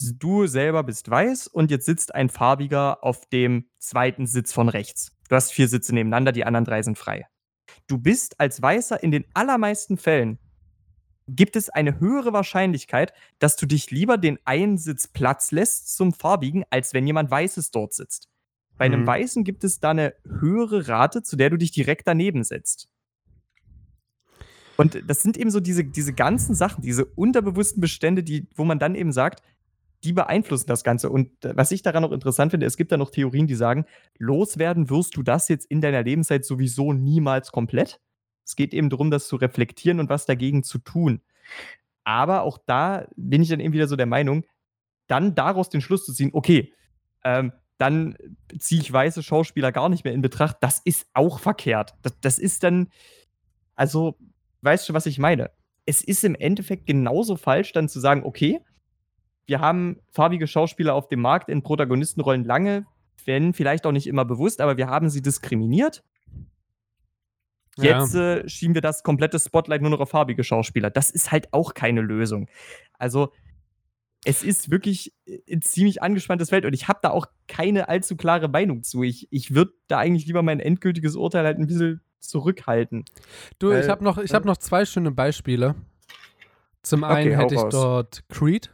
du 0.01 0.47
selber 0.47 0.83
bist 0.85 1.11
weiß 1.11 1.49
und 1.49 1.71
jetzt 1.71 1.87
sitzt 1.87 2.15
ein 2.15 2.29
farbiger 2.29 3.03
auf 3.03 3.27
dem 3.27 3.69
zweiten 3.79 4.27
Sitz 4.27 4.53
von 4.53 4.69
rechts. 4.69 5.13
Du 5.29 5.37
hast 5.37 5.53
vier 5.53 5.69
Sitze 5.69 5.95
nebeneinander, 5.95 6.33
die 6.33 6.45
anderen 6.45 6.65
drei 6.65 6.83
sind 6.83 6.99
frei. 6.99 7.27
Du 7.87 7.99
bist 7.99 8.41
als 8.41 8.63
Weißer 8.63 9.03
in 9.03 9.11
den 9.11 9.25
allermeisten 9.35 9.97
Fällen 9.97 10.39
gibt 11.29 11.57
es 11.57 11.69
eine 11.69 12.01
höhere 12.01 12.33
Wahrscheinlichkeit, 12.33 13.13
dass 13.39 13.57
du 13.57 13.67
dich 13.67 13.91
lieber 13.91 14.17
den 14.17 14.39
einen 14.45 14.79
Sitz 14.79 15.07
Platz 15.09 15.53
lässt 15.53 15.95
zum 15.95 16.13
Farbigen, 16.13 16.65
als 16.71 16.95
wenn 16.95 17.07
jemand 17.07 17.31
Weißes 17.31 17.71
dort 17.71 17.93
sitzt. 17.93 18.29
Bei 18.79 18.87
einem 18.87 19.03
mhm. 19.03 19.07
Weißen 19.07 19.45
gibt 19.45 19.65
es 19.65 19.81
da 19.81 19.91
eine 19.91 20.15
höhere 20.25 20.89
Rate, 20.89 21.23
zu 21.23 21.37
der 21.37 21.51
du 21.51 21.57
dich 21.57 21.73
direkt 21.73 22.07
daneben 22.07 22.45
setzt. 22.45 22.89
Und 24.79 25.03
das 25.11 25.23
sind 25.23 25.37
eben 25.37 25.51
so 25.51 25.59
diese, 25.59 25.85
diese 25.85 26.13
ganzen 26.13 26.55
Sachen, 26.55 26.83
diese 26.83 27.05
unterbewussten 27.05 27.81
Bestände, 27.81 28.23
die, 28.23 28.47
wo 28.55 28.65
man 28.65 28.79
dann 28.79 28.95
eben 28.95 29.13
sagt, 29.13 29.43
die 30.05 30.13
beeinflussen 30.13 30.69
das 30.69 30.85
Ganze. 30.85 31.11
Und 31.11 31.45
äh, 31.45 31.57
was 31.57 31.73
ich 31.73 31.83
daran 31.83 32.03
noch 32.03 32.13
interessant 32.13 32.53
finde, 32.53 32.65
es 32.65 32.77
gibt 32.77 32.93
da 32.93 32.97
noch 32.97 33.11
Theorien, 33.11 33.49
die 33.49 33.57
sagen, 33.57 33.87
loswerden 34.19 34.89
wirst 34.89 35.17
du 35.17 35.25
das 35.25 35.49
jetzt 35.49 35.67
in 35.69 35.81
deiner 35.81 36.05
Lebenszeit 36.05 36.45
sowieso 36.45 36.93
niemals 36.93 37.51
komplett. 37.51 38.01
Es 38.45 38.55
geht 38.55 38.73
eben 38.73 38.89
darum, 38.89 39.11
das 39.11 39.27
zu 39.27 39.35
reflektieren 39.35 39.99
und 39.99 40.09
was 40.09 40.27
dagegen 40.27 40.63
zu 40.63 40.79
tun. 40.79 41.23
Aber 42.05 42.43
auch 42.43 42.59
da 42.65 43.09
bin 43.17 43.43
ich 43.43 43.49
dann 43.49 43.61
eben 43.61 43.75
wieder 43.75 43.89
so 43.89 43.97
der 43.97 44.07
Meinung, 44.07 44.45
dann 45.09 45.35
daraus 45.35 45.71
den 45.71 45.81
Schluss 45.81 46.07
zu 46.07 46.13
ziehen, 46.13 46.31
okay, 46.33 46.73
ähm, 47.25 47.53
dann 47.79 48.17
ziehe 48.59 48.81
ich 48.81 48.93
weiße 48.93 49.25
Schauspieler 49.25 49.73
gar 49.73 49.89
nicht 49.89 50.05
mehr 50.05 50.13
in 50.13 50.23
Betracht, 50.23 50.59
das 50.61 50.81
ist 50.85 51.09
auch 51.15 51.41
verkehrt. 51.41 51.95
Das, 52.03 52.13
das 52.21 52.39
ist 52.39 52.63
dann, 52.63 52.89
also, 53.75 54.17
weißt 54.63 54.89
du, 54.89 54.95
was 54.95 55.07
ich 55.07 55.19
meine? 55.19 55.51
Es 55.87 56.03
ist 56.03 56.25
im 56.25 56.35
Endeffekt 56.35 56.87
genauso 56.87 57.37
falsch, 57.37 57.73
dann 57.73 57.89
zu 57.89 58.01
sagen, 58.01 58.23
okay, 58.25 58.61
wir 59.47 59.61
haben 59.61 60.01
farbige 60.11 60.47
Schauspieler 60.47 60.95
auf 60.95 61.09
dem 61.09 61.21
Markt 61.21 61.49
in 61.49 61.63
Protagonistenrollen 61.63 62.45
lange, 62.45 62.87
wenn 63.25 63.55
vielleicht 63.55 63.87
auch 63.87 63.93
nicht 63.93 64.07
immer 64.07 64.25
bewusst, 64.25 64.61
aber 64.61 64.77
wir 64.77 64.89
haben 64.89 65.09
sie 65.09 65.23
diskriminiert. 65.23 66.05
Jetzt 67.77 68.15
ja. 68.15 68.37
äh, 68.37 68.49
schieben 68.49 68.75
wir 68.75 68.83
das 68.83 69.03
komplette 69.03 69.39
Spotlight 69.39 69.83
nur 69.83 69.91
noch 69.91 70.01
auf 70.01 70.11
farbige 70.11 70.45
Schauspieler. 70.45 70.91
Das 70.91 71.11
ist 71.11 71.31
halt 71.31 71.53
auch 71.53 71.75
keine 71.75 72.01
Lösung. 72.01 72.49
Also, 72.99 73.33
es 74.25 74.43
ist 74.43 74.71
wirklich 74.71 75.15
ein 75.29 75.59
äh, 75.59 75.61
ziemlich 75.61 76.03
angespanntes 76.03 76.51
Feld 76.51 76.65
und 76.65 76.73
ich 76.73 76.89
habe 76.89 76.99
da 77.03 77.11
auch 77.11 77.27
keine 77.47 77.89
allzu 77.89 78.17
klare 78.17 78.49
Meinung 78.49 78.83
zu. 78.83 79.03
Ich, 79.05 79.29
ich 79.31 79.55
würde 79.55 79.73
da 79.87 79.99
eigentlich 79.99 80.27
lieber 80.27 80.43
mein 80.43 80.61
endgültiges 80.61 81.15
Urteil 81.15 81.45
halt 81.45 81.59
ein 81.59 81.67
bisschen 81.67 82.01
zurückhalten. 82.21 83.05
Du, 83.59 83.71
Weil, 83.71 83.83
ich 83.83 83.89
habe 83.89 84.05
noch, 84.05 84.19
hab 84.19 84.45
noch 84.45 84.57
zwei 84.57 84.85
schöne 84.85 85.11
Beispiele. 85.11 85.75
Zum 86.83 87.05
einen 87.05 87.33
okay, 87.33 87.37
hätte 87.37 87.55
ich 87.55 87.61
raus. 87.61 87.73
dort 87.73 88.29
Creed 88.29 88.71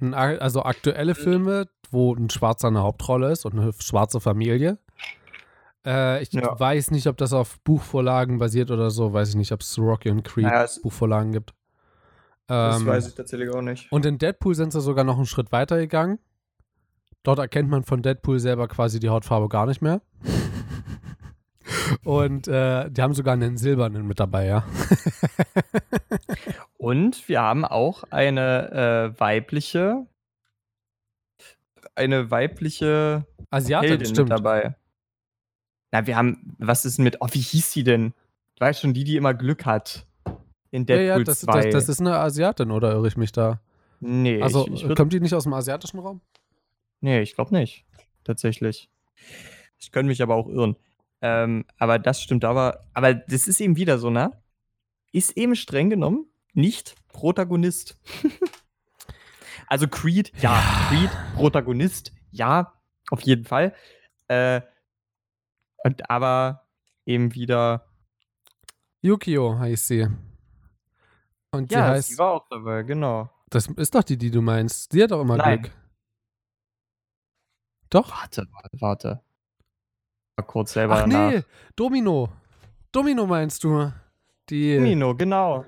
also 0.00 0.62
aktuelle 0.62 1.12
mhm. 1.12 1.16
Filme, 1.16 1.68
wo 1.90 2.14
ein 2.14 2.30
Schwarzer 2.30 2.68
eine 2.68 2.82
Hauptrolle 2.82 3.32
ist 3.32 3.44
und 3.44 3.58
eine 3.58 3.72
schwarze 3.78 4.20
Familie. 4.20 4.78
Äh, 5.84 6.22
ich 6.22 6.32
ja. 6.32 6.58
weiß 6.58 6.90
nicht, 6.90 7.06
ob 7.06 7.16
das 7.16 7.32
auf 7.32 7.58
Buchvorlagen 7.60 8.38
basiert 8.38 8.70
oder 8.70 8.90
so. 8.90 9.12
Weiß 9.12 9.30
ich 9.30 9.36
nicht, 9.36 9.52
ob 9.52 9.60
es 9.60 9.78
Rocky 9.78 10.10
und 10.10 10.24
Creed 10.24 10.44
naja, 10.44 10.68
Buchvorlagen 10.82 11.32
gibt. 11.32 11.54
das 12.46 12.80
ähm, 12.80 12.86
weiß 12.86 13.08
ich 13.08 13.14
tatsächlich 13.14 13.50
auch 13.50 13.62
nicht. 13.62 13.90
Und 13.90 14.06
in 14.06 14.18
Deadpool 14.18 14.54
sind 14.54 14.72
sie 14.72 14.80
sogar 14.80 15.04
noch 15.04 15.16
einen 15.16 15.26
Schritt 15.26 15.52
weiter 15.52 15.78
gegangen. 15.78 16.18
Dort 17.22 17.38
erkennt 17.38 17.68
man 17.68 17.82
von 17.82 18.02
Deadpool 18.02 18.38
selber 18.38 18.68
quasi 18.68 19.00
die 19.00 19.08
Hautfarbe 19.08 19.48
gar 19.48 19.66
nicht 19.66 19.82
mehr. 19.82 20.00
Und 22.04 22.48
äh, 22.48 22.90
die 22.90 23.02
haben 23.02 23.14
sogar 23.14 23.34
einen 23.34 23.56
silbernen 23.56 24.06
mit 24.06 24.20
dabei, 24.20 24.46
ja. 24.46 24.64
Und 26.78 27.28
wir 27.28 27.40
haben 27.40 27.64
auch 27.64 28.04
eine 28.10 29.14
äh, 29.16 29.20
weibliche, 29.20 30.06
eine 31.94 32.30
weibliche 32.30 33.26
Asiatin 33.50 33.88
Heldin 33.90 34.06
stimmt. 34.06 34.28
mit 34.30 34.38
dabei. 34.38 34.74
Na, 35.90 36.06
wir 36.06 36.16
haben, 36.16 36.56
was 36.58 36.84
ist 36.84 36.98
mit, 36.98 37.16
oh, 37.20 37.28
wie 37.30 37.40
hieß 37.40 37.72
sie 37.72 37.84
denn? 37.84 38.12
Du 38.56 38.64
weißt 38.64 38.80
schon, 38.80 38.94
die, 38.94 39.04
die 39.04 39.16
immer 39.16 39.34
Glück 39.34 39.64
hat. 39.66 40.06
In 40.70 40.84
Deadpool 40.84 41.06
ja, 41.06 41.18
ja, 41.18 41.24
das, 41.24 41.40
2. 41.40 41.62
Das, 41.62 41.72
das, 41.72 41.88
ist 41.88 42.00
eine 42.00 42.18
Asiatin, 42.18 42.70
oder 42.70 42.92
irre 42.92 43.08
ich 43.08 43.16
mich 43.16 43.32
da? 43.32 43.60
Nee. 44.00 44.42
Also, 44.42 44.68
ich, 44.68 44.84
ich 44.84 44.94
kommt 44.94 45.12
die 45.12 45.20
nicht 45.20 45.34
aus 45.34 45.44
dem 45.44 45.54
asiatischen 45.54 45.98
Raum? 45.98 46.20
Nee, 47.00 47.22
ich 47.22 47.34
glaube 47.34 47.54
nicht. 47.54 47.86
Tatsächlich. 48.24 48.90
Ich 49.78 49.92
könnte 49.92 50.08
mich 50.08 50.22
aber 50.22 50.34
auch 50.34 50.48
irren. 50.48 50.76
Ähm, 51.20 51.64
aber 51.78 51.98
das 51.98 52.22
stimmt 52.22 52.44
aber. 52.44 52.80
Aber 52.94 53.14
das 53.14 53.48
ist 53.48 53.60
eben 53.60 53.76
wieder 53.76 53.98
so, 53.98 54.10
ne? 54.10 54.32
Ist 55.12 55.36
eben 55.36 55.56
streng 55.56 55.90
genommen 55.90 56.26
nicht 56.58 56.94
Protagonist. 57.08 57.96
also 59.68 59.88
Creed, 59.88 60.32
ja, 60.42 60.60
Creed, 60.88 61.10
Protagonist, 61.34 62.12
ja, 62.30 62.74
auf 63.10 63.20
jeden 63.22 63.44
Fall. 63.44 63.74
Äh, 64.26 64.60
und 65.84 66.10
aber 66.10 66.68
eben 67.06 67.34
wieder. 67.34 67.86
Yukio 69.00 69.58
heißt 69.58 69.86
sie. 69.86 70.08
Und 71.52 71.72
ja, 71.72 71.88
heißt, 71.88 72.08
sie 72.10 72.18
war 72.18 72.32
auch 72.32 72.48
dabei, 72.48 72.82
genau. 72.82 73.30
Das 73.48 73.68
ist 73.68 73.94
doch 73.94 74.02
die, 74.02 74.18
die 74.18 74.30
du 74.30 74.42
meinst. 74.42 74.92
Sie 74.92 75.02
hat 75.02 75.12
doch 75.12 75.22
immer 75.22 75.36
Nein. 75.36 75.62
Glück. 75.62 75.74
Doch? 77.88 78.10
Warte, 78.10 78.46
warte, 78.52 78.80
warte 78.80 79.27
kurz 80.42 80.72
selber 80.72 81.02
Ach 81.02 81.06
nee, 81.06 81.36
nach. 81.36 81.42
Domino. 81.76 82.28
Domino 82.92 83.26
meinst 83.26 83.64
du? 83.64 83.92
Die, 84.48 84.76
Domino, 84.76 85.14
genau. 85.14 85.64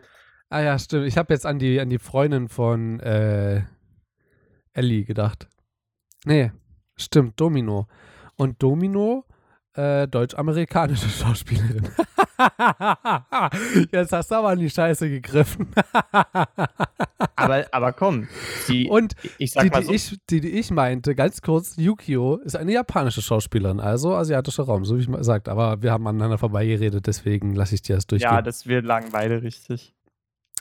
Ah 0.49 0.61
ja, 0.61 0.79
stimmt. 0.79 1.07
Ich 1.07 1.17
habe 1.17 1.33
jetzt 1.33 1.47
an 1.47 1.59
die, 1.59 1.81
an 1.81 1.91
die 1.91 1.99
Freundin 1.99 2.49
von 2.49 2.99
äh, 3.01 3.63
Ellie 4.73 5.05
gedacht. 5.05 5.49
Nee, 6.25 6.53
stimmt, 6.97 7.39
Domino. 7.41 7.87
Und 8.37 8.63
Domino, 8.63 9.25
äh, 9.75 10.09
deutsch-amerikanische 10.09 11.09
Schauspielerin. 11.25 11.89
Jetzt 13.93 14.13
hast 14.13 14.31
du 14.31 14.35
aber 14.35 14.49
an 14.49 14.59
die 14.59 14.71
Scheiße 14.71 15.09
gegriffen. 15.09 15.69
aber, 17.37 17.67
aber 17.71 17.93
komm, 17.93 18.29
die, 18.69 18.89
Und 18.89 19.15
ich 19.39 19.53
die, 19.53 19.71
die, 19.71 19.83
so, 19.83 19.93
ich, 19.93 20.19
die, 20.31 20.41
die 20.41 20.51
ich 20.51 20.71
meinte, 20.71 21.15
ganz 21.15 21.43
kurz, 21.43 21.77
Yukio 21.77 22.37
ist 22.37 22.57
eine 22.57 22.73
japanische 22.73 23.23
Schauspielerin, 23.23 23.81
also 23.81 24.15
asiatischer 24.15 24.65
Raum, 24.65 24.85
so 24.85 24.97
wie 24.97 25.03
ich 25.03 25.09
mal 25.09 25.19
gesagt. 25.19 25.49
Aber 25.49 25.83
wir 25.83 25.93
haben 25.93 26.07
aneinander 26.07 26.39
vorbeigeredet, 26.39 27.07
deswegen 27.07 27.55
lasse 27.55 27.75
ich 27.75 27.83
dir 27.83 27.97
das 27.97 28.07
durchgehen. 28.07 28.31
ja, 28.31 28.43
das 28.43 28.67
wird 28.67 28.85
lang 28.85 29.11
beide 29.13 29.43
richtig. 29.43 29.95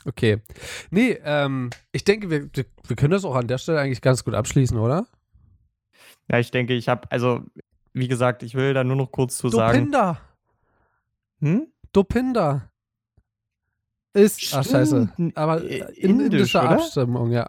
Okay. 0.04 0.38
Nee, 0.90 1.18
ähm, 1.24 1.70
ich 1.92 2.04
denke, 2.04 2.30
wir, 2.30 2.48
wir 2.52 2.96
können 2.96 3.12
das 3.12 3.24
auch 3.24 3.34
an 3.34 3.48
der 3.48 3.58
Stelle 3.58 3.80
eigentlich 3.80 4.00
ganz 4.00 4.24
gut 4.24 4.34
abschließen, 4.34 4.78
oder? 4.78 5.06
Ja, 6.30 6.38
ich 6.38 6.50
denke, 6.50 6.74
ich 6.74 6.88
habe, 6.88 7.10
also, 7.10 7.44
wie 7.92 8.08
gesagt, 8.08 8.42
ich 8.42 8.54
will 8.54 8.74
da 8.74 8.84
nur 8.84 8.96
noch 8.96 9.10
kurz 9.10 9.36
zu 9.36 9.48
sagen. 9.48 9.78
Dopinder! 9.78 10.20
Hm? 11.40 11.66
Dopinder! 11.92 12.70
Ist, 14.12 14.54
ach 14.54 14.64
scheiße, 14.64 15.10
Stimmt, 15.12 15.36
aber 15.36 15.62
in 15.62 15.86
indisch, 15.94 16.26
indischer 16.26 16.62
oder? 16.62 16.70
Abstimmung, 16.72 17.30
ja. 17.30 17.48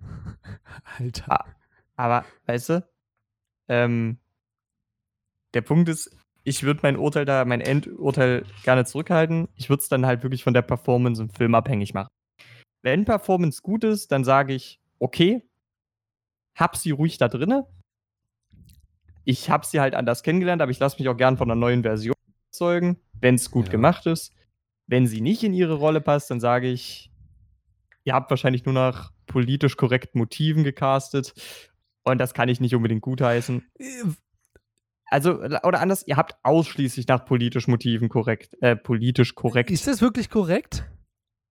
Alter. 0.98 1.44
Aber, 1.96 2.24
weißt 2.46 2.70
du, 2.70 2.88
ähm, 3.68 4.18
der 5.52 5.60
Punkt 5.60 5.88
ist, 5.88 6.16
ich 6.44 6.62
würde 6.62 6.80
mein 6.82 6.96
Urteil 6.96 7.26
da, 7.26 7.44
mein 7.44 7.60
Endurteil 7.60 8.46
gerne 8.64 8.86
zurückhalten. 8.86 9.48
Ich 9.56 9.68
würde 9.68 9.82
es 9.82 9.88
dann 9.88 10.06
halt 10.06 10.22
wirklich 10.22 10.44
von 10.44 10.54
der 10.54 10.62
Performance 10.62 11.20
im 11.20 11.28
Film 11.28 11.54
abhängig 11.54 11.92
machen. 11.92 12.08
Wenn 12.82 13.04
Performance 13.04 13.60
gut 13.60 13.84
ist, 13.84 14.12
dann 14.12 14.24
sage 14.24 14.54
ich, 14.54 14.80
okay, 14.98 15.42
hab 16.54 16.76
sie 16.76 16.92
ruhig 16.92 17.18
da 17.18 17.28
drinne. 17.28 17.66
Ich 19.30 19.50
habe 19.50 19.66
sie 19.66 19.78
halt 19.78 19.94
anders 19.94 20.22
kennengelernt, 20.22 20.62
aber 20.62 20.70
ich 20.70 20.78
lasse 20.78 20.96
mich 20.98 21.06
auch 21.10 21.16
gern 21.16 21.36
von 21.36 21.50
einer 21.50 21.60
neuen 21.60 21.82
Version 21.82 22.14
überzeugen, 22.46 22.96
wenn 23.20 23.34
es 23.34 23.50
gut 23.50 23.66
Ja. 23.66 23.72
gemacht 23.72 24.06
ist. 24.06 24.32
Wenn 24.86 25.06
sie 25.06 25.20
nicht 25.20 25.44
in 25.44 25.52
ihre 25.52 25.74
Rolle 25.74 26.00
passt, 26.00 26.30
dann 26.30 26.40
sage 26.40 26.68
ich, 26.70 27.12
ihr 28.04 28.14
habt 28.14 28.30
wahrscheinlich 28.30 28.64
nur 28.64 28.72
nach 28.72 29.12
politisch 29.26 29.76
korrekten 29.76 30.18
Motiven 30.18 30.64
gecastet. 30.64 31.34
Und 32.04 32.16
das 32.16 32.32
kann 32.32 32.48
ich 32.48 32.58
nicht 32.58 32.74
unbedingt 32.74 33.02
gutheißen. 33.02 33.70
Also, 35.10 35.42
oder 35.42 35.80
anders, 35.80 36.06
ihr 36.06 36.16
habt 36.16 36.36
ausschließlich 36.42 37.06
nach 37.06 37.26
politisch 37.26 37.68
Motiven 37.68 38.08
korrekt, 38.08 38.56
äh, 38.62 38.76
politisch 38.76 39.34
korrekt. 39.34 39.70
Ist 39.70 39.86
das 39.86 40.00
wirklich 40.00 40.30
korrekt? 40.30 40.88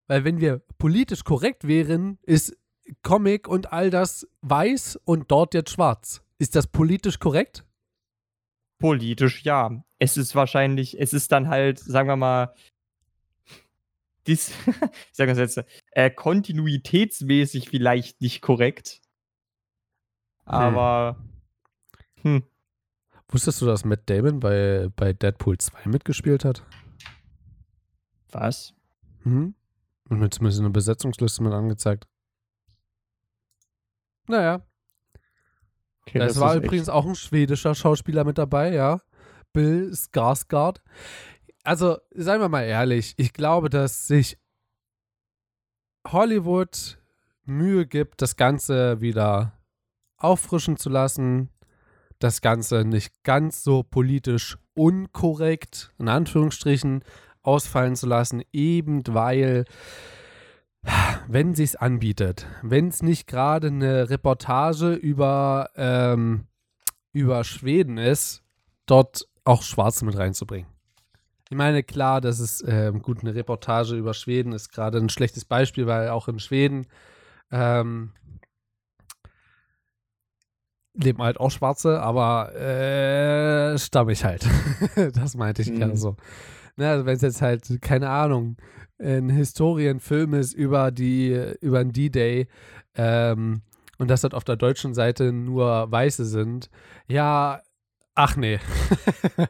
Weil 0.07 0.25
wenn 0.25 0.41
wir 0.41 0.63
politisch 0.79 1.25
korrekt 1.25 1.67
wären, 1.69 2.19
ist 2.23 2.57
Comic 3.03 3.49
und 3.49 3.71
all 3.75 3.91
das 3.91 4.27
weiß 4.41 4.97
und 5.05 5.31
dort 5.31 5.53
jetzt 5.53 5.73
schwarz. 5.73 6.23
Ist 6.39 6.57
das 6.57 6.67
politisch 6.67 7.19
korrekt? 7.19 7.66
Politisch, 8.79 9.45
ja. 9.45 9.83
Es 9.99 10.17
ist 10.17 10.35
wahrscheinlich, 10.35 11.01
es 11.01 11.13
ist 11.13 11.33
dann 11.33 11.49
halt, 11.49 11.79
sagen 11.79 12.09
wir 12.09 12.17
mal, 12.17 12.55
dies, 14.27 14.51
ich 14.67 15.17
sage 15.17 15.35
das 15.35 15.39
jetzt, 15.39 15.65
äh, 15.93 16.11
kontinuitätsmäßig 16.11 17.69
vielleicht 17.69 18.21
nicht 18.21 18.43
korrekt. 18.43 19.01
Aber, 20.45 21.17
hm, 22.23 22.45
Wusstest 23.29 23.61
du, 23.61 23.67
dass 23.67 23.85
Matt 23.85 24.09
Damon 24.09 24.39
bei, 24.39 24.89
bei 24.95 25.13
Deadpool 25.13 25.59
2 25.59 25.89
mitgespielt 25.89 26.45
hat? 26.45 26.65
was? 28.37 28.75
Mhm. 29.25 29.55
Und 30.09 30.19
mir 30.21 30.31
zumindest 30.31 30.61
eine 30.61 30.71
Besetzungsliste 30.71 31.43
mit 31.43 31.53
angezeigt. 31.53 32.07
Naja, 34.29 34.65
Okay, 36.09 36.19
es 36.19 36.35
das 36.35 36.41
war 36.41 36.51
ist 36.53 36.57
echt- 36.59 36.65
übrigens 36.67 36.89
auch 36.89 37.07
ein 37.07 37.15
schwedischer 37.15 37.75
Schauspieler 37.75 38.25
mit 38.25 38.39
dabei, 38.39 38.73
ja. 38.73 39.01
Bill 39.53 39.91
Skarsgård. 39.93 40.79
Also, 41.65 41.99
seien 42.15 42.41
wir 42.41 42.49
mal 42.49 42.63
ehrlich, 42.63 43.15
ich 43.17 43.33
glaube, 43.33 43.71
dass 43.71 44.07
sich 44.07 44.39
Hollywood 46.07 46.99
Mühe 47.45 47.87
gibt, 47.87 48.23
das 48.23 48.37
Ganze 48.37 49.01
wieder 49.01 49.53
auffrischen 50.19 50.77
zu 50.77 50.89
lassen, 50.91 51.51
das 52.19 52.41
Ganze 52.41 52.85
nicht 52.85 53.23
ganz 53.25 53.63
so 53.63 53.83
politisch 53.83 54.57
unkorrekt, 54.75 55.93
in 55.99 56.09
Anführungsstrichen, 56.09 57.05
ausfallen 57.43 57.97
zu 57.97 58.07
lassen, 58.07 58.43
eben 58.53 59.03
weil, 59.09 59.65
wenn 61.29 61.55
sie 61.55 61.65
es 61.65 61.77
anbietet, 61.77 62.47
wenn 62.63 62.89
es 62.89 63.03
nicht 63.03 63.27
gerade 63.27 63.69
eine 63.69 64.09
Reportage 64.11 64.93
über, 64.95 65.71
ähm, 65.77 66.47
über 67.13 67.45
Schweden 67.45 67.99
ist, 67.99 68.43
dort 68.87 69.27
auch 69.45 69.63
Schwarze 69.63 70.05
mit 70.05 70.17
reinzubringen. 70.17 70.69
Ich 71.49 71.57
meine, 71.57 71.83
klar, 71.85 72.21
das 72.21 72.41
ist 72.41 72.65
ähm, 72.67 73.03
gut, 73.03 73.21
eine 73.21 73.35
Reportage 73.35 73.95
über 73.95 74.15
Schweden 74.15 74.53
ist 74.53 74.71
gerade 74.73 74.99
ein 74.99 75.09
schlechtes 75.09 75.45
Beispiel, 75.45 75.87
weil 75.87 76.09
auch 76.09 76.27
in 76.29 76.41
Schweden 76.41 76.87
ähm, 77.53 78.13
leben 80.95 81.23
halt 81.23 81.39
auch 81.39 81.51
Schwarze, 81.51 82.01
aber 82.03 82.55
äh, 82.57 83.79
stammig 83.79 84.25
halt. 84.25 84.47
das 85.15 85.37
meinte 85.37 85.63
ich 85.63 85.71
Mhm. 85.71 85.79
gerade 85.79 85.97
so. 85.97 86.17
Ne, 86.77 86.89
also 86.91 87.07
wenn 87.07 87.17
es 87.17 87.23
jetzt 87.23 87.43
halt, 87.43 87.81
keine 87.81 88.11
Ahnung, 88.11 88.57
ein 88.99 89.31
Historienfilm 89.31 90.35
ist 90.35 90.53
über 90.53 90.91
die, 90.91 91.31
über 91.61 91.83
den 91.83 91.93
D-Day, 91.93 92.49
ähm, 92.95 93.63
und 93.99 94.09
dass 94.11 94.21
dort 94.23 94.35
auf 94.35 94.45
der 94.45 94.57
deutschen 94.57 94.95
Seite 94.95 95.33
nur 95.33 95.91
Weiße 95.91 96.27
sind, 96.27 96.71
ja, 97.09 97.63
ach 98.15 98.37
nee. 98.37 98.59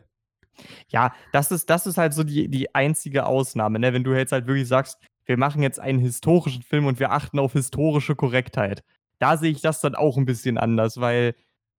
Ja, 0.89 1.13
das 1.33 1.51
ist, 1.53 1.69
das 1.71 1.87
ist 1.87 1.99
halt 1.99 2.15
so 2.15 2.25
die, 2.25 2.49
die 2.49 2.75
einzige 2.75 3.27
Ausnahme, 3.27 3.79
ne? 3.79 3.93
Wenn 3.93 4.05
du 4.05 4.15
jetzt 4.15 4.33
halt 4.33 4.47
wirklich 4.47 4.69
sagst, 4.69 4.99
wir 5.27 5.37
machen 5.37 5.63
jetzt 5.63 5.81
einen 5.81 5.99
historischen 5.99 6.63
Film 6.63 6.87
und 6.87 7.01
wir 7.01 7.11
achten 7.13 7.39
auf 7.39 7.53
historische 7.53 8.15
Korrektheit. 8.17 8.83
Da 9.19 9.37
sehe 9.37 9.51
ich 9.51 9.61
das 9.61 9.81
dann 9.81 9.95
auch 9.95 10.17
ein 10.17 10.27
bisschen 10.27 10.59
anders, 10.59 11.01
weil, 11.01 11.35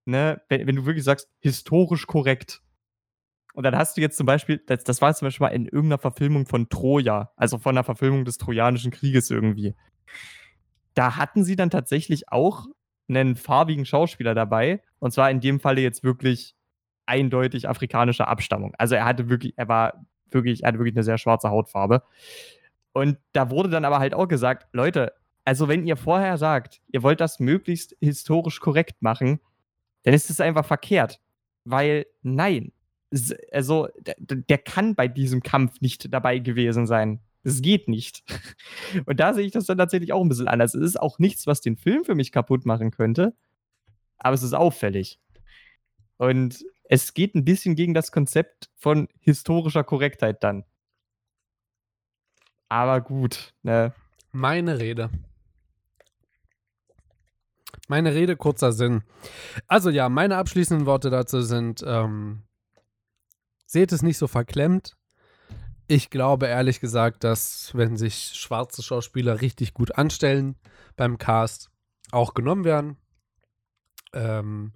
ne, 0.05 0.41
wenn, 0.49 0.67
wenn 0.67 0.75
du 0.75 0.85
wirklich 0.85 1.05
sagst, 1.05 1.29
historisch 1.39 2.07
korrekt. 2.07 2.61
Und 3.57 3.63
dann 3.63 3.75
hast 3.75 3.97
du 3.97 4.01
jetzt 4.01 4.17
zum 4.17 4.27
Beispiel, 4.27 4.61
das, 4.67 4.83
das 4.83 5.01
war 5.01 5.11
zum 5.15 5.25
Beispiel 5.25 5.47
mal 5.47 5.51
in 5.51 5.65
irgendeiner 5.65 5.97
Verfilmung 5.97 6.45
von 6.45 6.69
Troja, 6.69 7.31
also 7.37 7.57
von 7.57 7.75
einer 7.75 7.83
Verfilmung 7.83 8.23
des 8.23 8.37
Trojanischen 8.37 8.91
Krieges 8.91 9.31
irgendwie. 9.31 9.73
Da 10.93 11.15
hatten 11.15 11.43
sie 11.43 11.55
dann 11.55 11.71
tatsächlich 11.71 12.31
auch 12.31 12.67
einen 13.09 13.35
farbigen 13.35 13.83
Schauspieler 13.83 14.35
dabei. 14.35 14.83
Und 14.99 15.09
zwar 15.09 15.31
in 15.31 15.39
dem 15.39 15.59
Falle 15.59 15.81
jetzt 15.81 16.03
wirklich 16.03 16.53
eindeutig 17.07 17.67
afrikanischer 17.67 18.27
Abstammung. 18.27 18.75
Also 18.77 18.93
er 18.93 19.05
hatte 19.05 19.27
wirklich, 19.27 19.55
er 19.57 19.67
war 19.67 20.05
wirklich, 20.29 20.61
er 20.61 20.67
hatte 20.67 20.77
wirklich 20.77 20.95
eine 20.95 21.03
sehr 21.03 21.17
schwarze 21.17 21.49
Hautfarbe. 21.49 22.03
Und 22.93 23.17
da 23.33 23.49
wurde 23.49 23.69
dann 23.69 23.85
aber 23.85 23.97
halt 23.97 24.13
auch 24.13 24.27
gesagt, 24.27 24.67
Leute, 24.71 25.13
also 25.45 25.67
wenn 25.67 25.87
ihr 25.87 25.97
vorher 25.97 26.37
sagt, 26.37 26.79
ihr 26.91 27.01
wollt 27.01 27.21
das 27.21 27.39
möglichst 27.39 27.95
historisch 28.01 28.59
korrekt 28.59 29.01
machen, 29.01 29.39
dann 30.03 30.13
ist 30.13 30.29
es 30.29 30.39
einfach 30.39 30.63
verkehrt. 30.63 31.19
Weil, 31.63 32.05
nein, 32.21 32.71
also 33.51 33.87
der, 33.99 34.15
der 34.17 34.57
kann 34.57 34.95
bei 34.95 35.07
diesem 35.07 35.41
Kampf 35.41 35.81
nicht 35.81 36.13
dabei 36.13 36.39
gewesen 36.39 36.87
sein. 36.87 37.21
Es 37.43 37.61
geht 37.61 37.87
nicht. 37.87 38.23
Und 39.05 39.19
da 39.19 39.33
sehe 39.33 39.45
ich 39.45 39.51
das 39.51 39.65
dann 39.65 39.77
tatsächlich 39.77 40.11
auch 40.13 40.21
ein 40.21 40.29
bisschen 40.29 40.47
anders. 40.47 40.73
Es 40.73 40.81
ist 40.81 40.99
auch 40.99 41.19
nichts, 41.19 41.47
was 41.47 41.61
den 41.61 41.77
Film 41.77 42.03
für 42.03 42.15
mich 42.15 42.31
kaputt 42.31 42.65
machen 42.65 42.91
könnte, 42.91 43.33
aber 44.17 44.33
es 44.33 44.43
ist 44.43 44.53
auffällig. 44.53 45.19
Und 46.17 46.65
es 46.83 47.13
geht 47.13 47.35
ein 47.35 47.45
bisschen 47.45 47.75
gegen 47.75 47.93
das 47.93 48.11
Konzept 48.11 48.69
von 48.75 49.07
historischer 49.19 49.83
Korrektheit 49.83 50.43
dann. 50.43 50.63
Aber 52.69 53.01
gut, 53.01 53.53
ne? 53.63 53.93
Meine 54.31 54.79
Rede. 54.79 55.09
Meine 57.87 58.13
Rede, 58.13 58.35
kurzer 58.35 58.73
Sinn. 58.73 59.03
Also 59.67 59.89
ja, 59.89 60.09
meine 60.09 60.35
abschließenden 60.37 60.85
Worte 60.85 61.09
dazu 61.09 61.41
sind, 61.41 61.83
ähm, 61.87 62.43
seht 63.67 63.91
es 63.91 64.01
nicht 64.01 64.17
so 64.17 64.27
verklemmt. 64.27 64.97
Ich 65.87 66.09
glaube 66.09 66.47
ehrlich 66.47 66.79
gesagt, 66.79 67.23
dass 67.23 67.71
wenn 67.75 67.95
sich 67.95 68.31
schwarze 68.33 68.81
Schauspieler 68.81 69.41
richtig 69.41 69.73
gut 69.73 69.97
anstellen 69.97 70.55
beim 70.95 71.17
Cast, 71.17 71.69
auch 72.11 72.33
genommen 72.33 72.65
werden. 72.65 72.97
Ähm, 74.13 74.73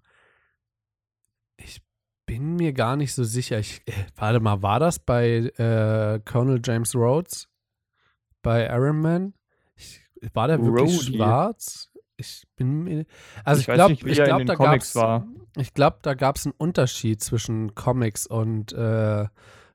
ich 1.57 1.81
bin 2.25 2.55
mir 2.55 2.73
gar 2.73 2.95
nicht 2.95 3.13
so 3.13 3.23
sicher. 3.23 3.59
Ich, 3.59 3.81
äh, 3.87 3.93
warte 4.15 4.39
mal, 4.39 4.61
war 4.61 4.79
das 4.79 4.99
bei 4.99 5.51
äh, 5.57 6.19
Colonel 6.23 6.61
James 6.63 6.95
Rhodes? 6.95 7.49
Bei 8.41 8.67
Iron 8.67 9.01
Man? 9.01 9.33
Ich, 9.75 10.01
war 10.33 10.47
der 10.47 10.63
wirklich 10.63 10.97
Rhodey. 10.97 11.17
schwarz? 11.17 11.90
Ich 12.21 12.47
bin 12.55 12.83
mir. 12.83 13.05
Also 13.43 13.61
ich, 13.61 13.65
glaube, 13.65 13.93
ich 13.93 14.23
glaube, 14.23 14.45
da 14.45 14.55
Comics 14.55 14.93
gab's, 14.93 14.95
war. 14.95 15.27
Ich 15.57 15.73
glaube, 15.73 15.97
da 16.03 16.13
gab 16.13 16.37
es 16.37 16.45
einen 16.45 16.53
Unterschied 16.57 17.21
zwischen 17.21 17.73
Comics 17.73 18.27
und 18.27 18.73
äh, 18.73 19.27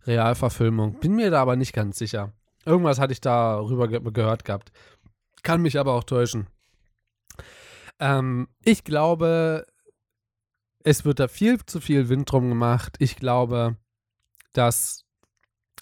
Realverfilmung. 0.07 1.01
Bin 1.01 1.17
mir 1.17 1.31
da 1.31 1.43
aber 1.43 1.57
nicht 1.57 1.73
ganz 1.73 1.99
sicher. 1.99 2.33
Irgendwas 2.65 3.01
hatte 3.01 3.13
ich 3.13 3.21
darüber 3.21 3.89
ge 3.89 4.01
gehört 4.13 4.45
gehabt. 4.45 4.71
Kann 5.43 5.61
mich 5.61 5.79
aber 5.79 5.95
auch 5.95 6.05
täuschen. 6.05 6.47
Ähm, 7.99 8.49
ich 8.65 8.85
glaube, 8.85 9.67
es 10.85 11.05
wird 11.05 11.19
da 11.19 11.29
viel 11.29 11.59
zu 11.67 11.81
viel 11.81 12.09
Wind 12.09 12.31
drum 12.31 12.49
gemacht. 12.49 12.97
Ich 13.01 13.17
glaube, 13.17 13.77
dass 14.53 15.05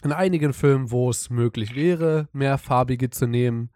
in 0.03 0.13
einigen 0.13 0.53
Filmen, 0.53 0.91
wo 0.91 1.11
es 1.11 1.31
möglich 1.31 1.75
wäre, 1.75 2.29
mehr 2.33 2.59
farbige 2.59 3.11
zu 3.11 3.27
nehmen, 3.27 3.71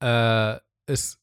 äh, 0.00 0.56
es 0.86 1.18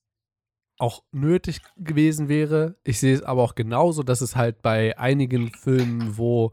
auch 0.84 1.02
nötig 1.14 1.62
gewesen 1.78 2.28
wäre. 2.28 2.76
Ich 2.84 3.00
sehe 3.00 3.16
es 3.16 3.24
aber 3.24 3.42
auch 3.42 3.56
genauso, 3.56 4.04
dass 4.04 4.20
es 4.20 4.36
halt 4.36 4.62
bei 4.62 4.98
einigen 4.98 5.50
Filmen, 5.54 6.18
wo 6.18 6.52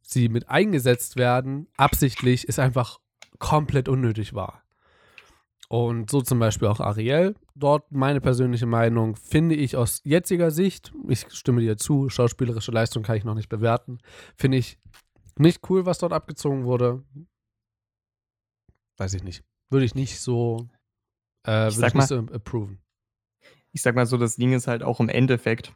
sie 0.00 0.30
mit 0.30 0.48
eingesetzt 0.48 1.16
werden, 1.16 1.68
absichtlich 1.76 2.48
es 2.48 2.58
einfach 2.58 3.00
komplett 3.38 3.90
unnötig 3.90 4.32
war. 4.32 4.62
Und 5.68 6.10
so 6.10 6.22
zum 6.22 6.38
Beispiel 6.38 6.68
auch 6.68 6.80
Ariel. 6.80 7.34
Dort 7.54 7.92
meine 7.92 8.22
persönliche 8.22 8.64
Meinung 8.64 9.14
finde 9.14 9.54
ich 9.56 9.76
aus 9.76 10.00
jetziger 10.04 10.50
Sicht, 10.50 10.94
ich 11.06 11.26
stimme 11.30 11.60
dir 11.60 11.76
zu, 11.76 12.08
schauspielerische 12.08 12.72
Leistung 12.72 13.02
kann 13.02 13.18
ich 13.18 13.24
noch 13.24 13.34
nicht 13.34 13.50
bewerten, 13.50 13.98
finde 14.36 14.56
ich 14.56 14.78
nicht 15.36 15.68
cool, 15.68 15.84
was 15.84 15.98
dort 15.98 16.14
abgezogen 16.14 16.64
wurde. 16.64 17.04
Weiß 18.96 19.12
ich 19.12 19.22
nicht. 19.22 19.44
Würde 19.68 19.84
ich 19.84 19.94
nicht 19.94 20.18
so, 20.18 20.66
äh, 21.42 21.70
würde 21.74 21.88
ich, 21.88 21.94
nicht 21.94 22.08
so 22.08 22.18
approven. 22.32 22.78
Ich 23.76 23.82
sag 23.82 23.94
mal 23.94 24.06
so, 24.06 24.16
das 24.16 24.36
Ding 24.36 24.54
ist 24.54 24.68
halt 24.68 24.82
auch 24.82 25.00
im 25.00 25.10
Endeffekt, 25.10 25.74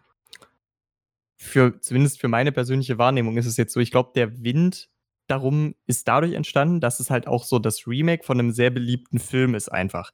für, 1.37 1.79
zumindest 1.83 2.19
für 2.19 2.29
meine 2.29 2.51
persönliche 2.51 2.97
Wahrnehmung 2.97 3.37
ist 3.37 3.45
es 3.45 3.59
jetzt 3.59 3.75
so, 3.75 3.81
ich 3.81 3.91
glaube, 3.91 4.13
der 4.15 4.43
Wind 4.43 4.89
darum 5.27 5.75
ist 5.87 6.09
dadurch 6.09 6.33
entstanden, 6.33 6.81
dass 6.81 6.99
es 6.99 7.11
halt 7.11 7.27
auch 7.27 7.45
so 7.45 7.59
das 7.59 7.87
Remake 7.87 8.25
von 8.25 8.41
einem 8.41 8.53
sehr 8.53 8.71
beliebten 8.71 9.19
Film 9.19 9.55
ist 9.55 9.69
einfach. 9.69 10.13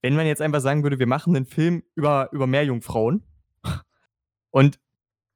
Wenn 0.00 0.16
man 0.16 0.26
jetzt 0.26 0.40
einfach 0.40 0.62
sagen 0.62 0.82
würde, 0.82 0.98
wir 0.98 1.06
machen 1.06 1.36
einen 1.36 1.44
Film 1.44 1.82
über, 1.94 2.30
über 2.32 2.46
Meerjungfrauen 2.46 3.22
und 4.50 4.80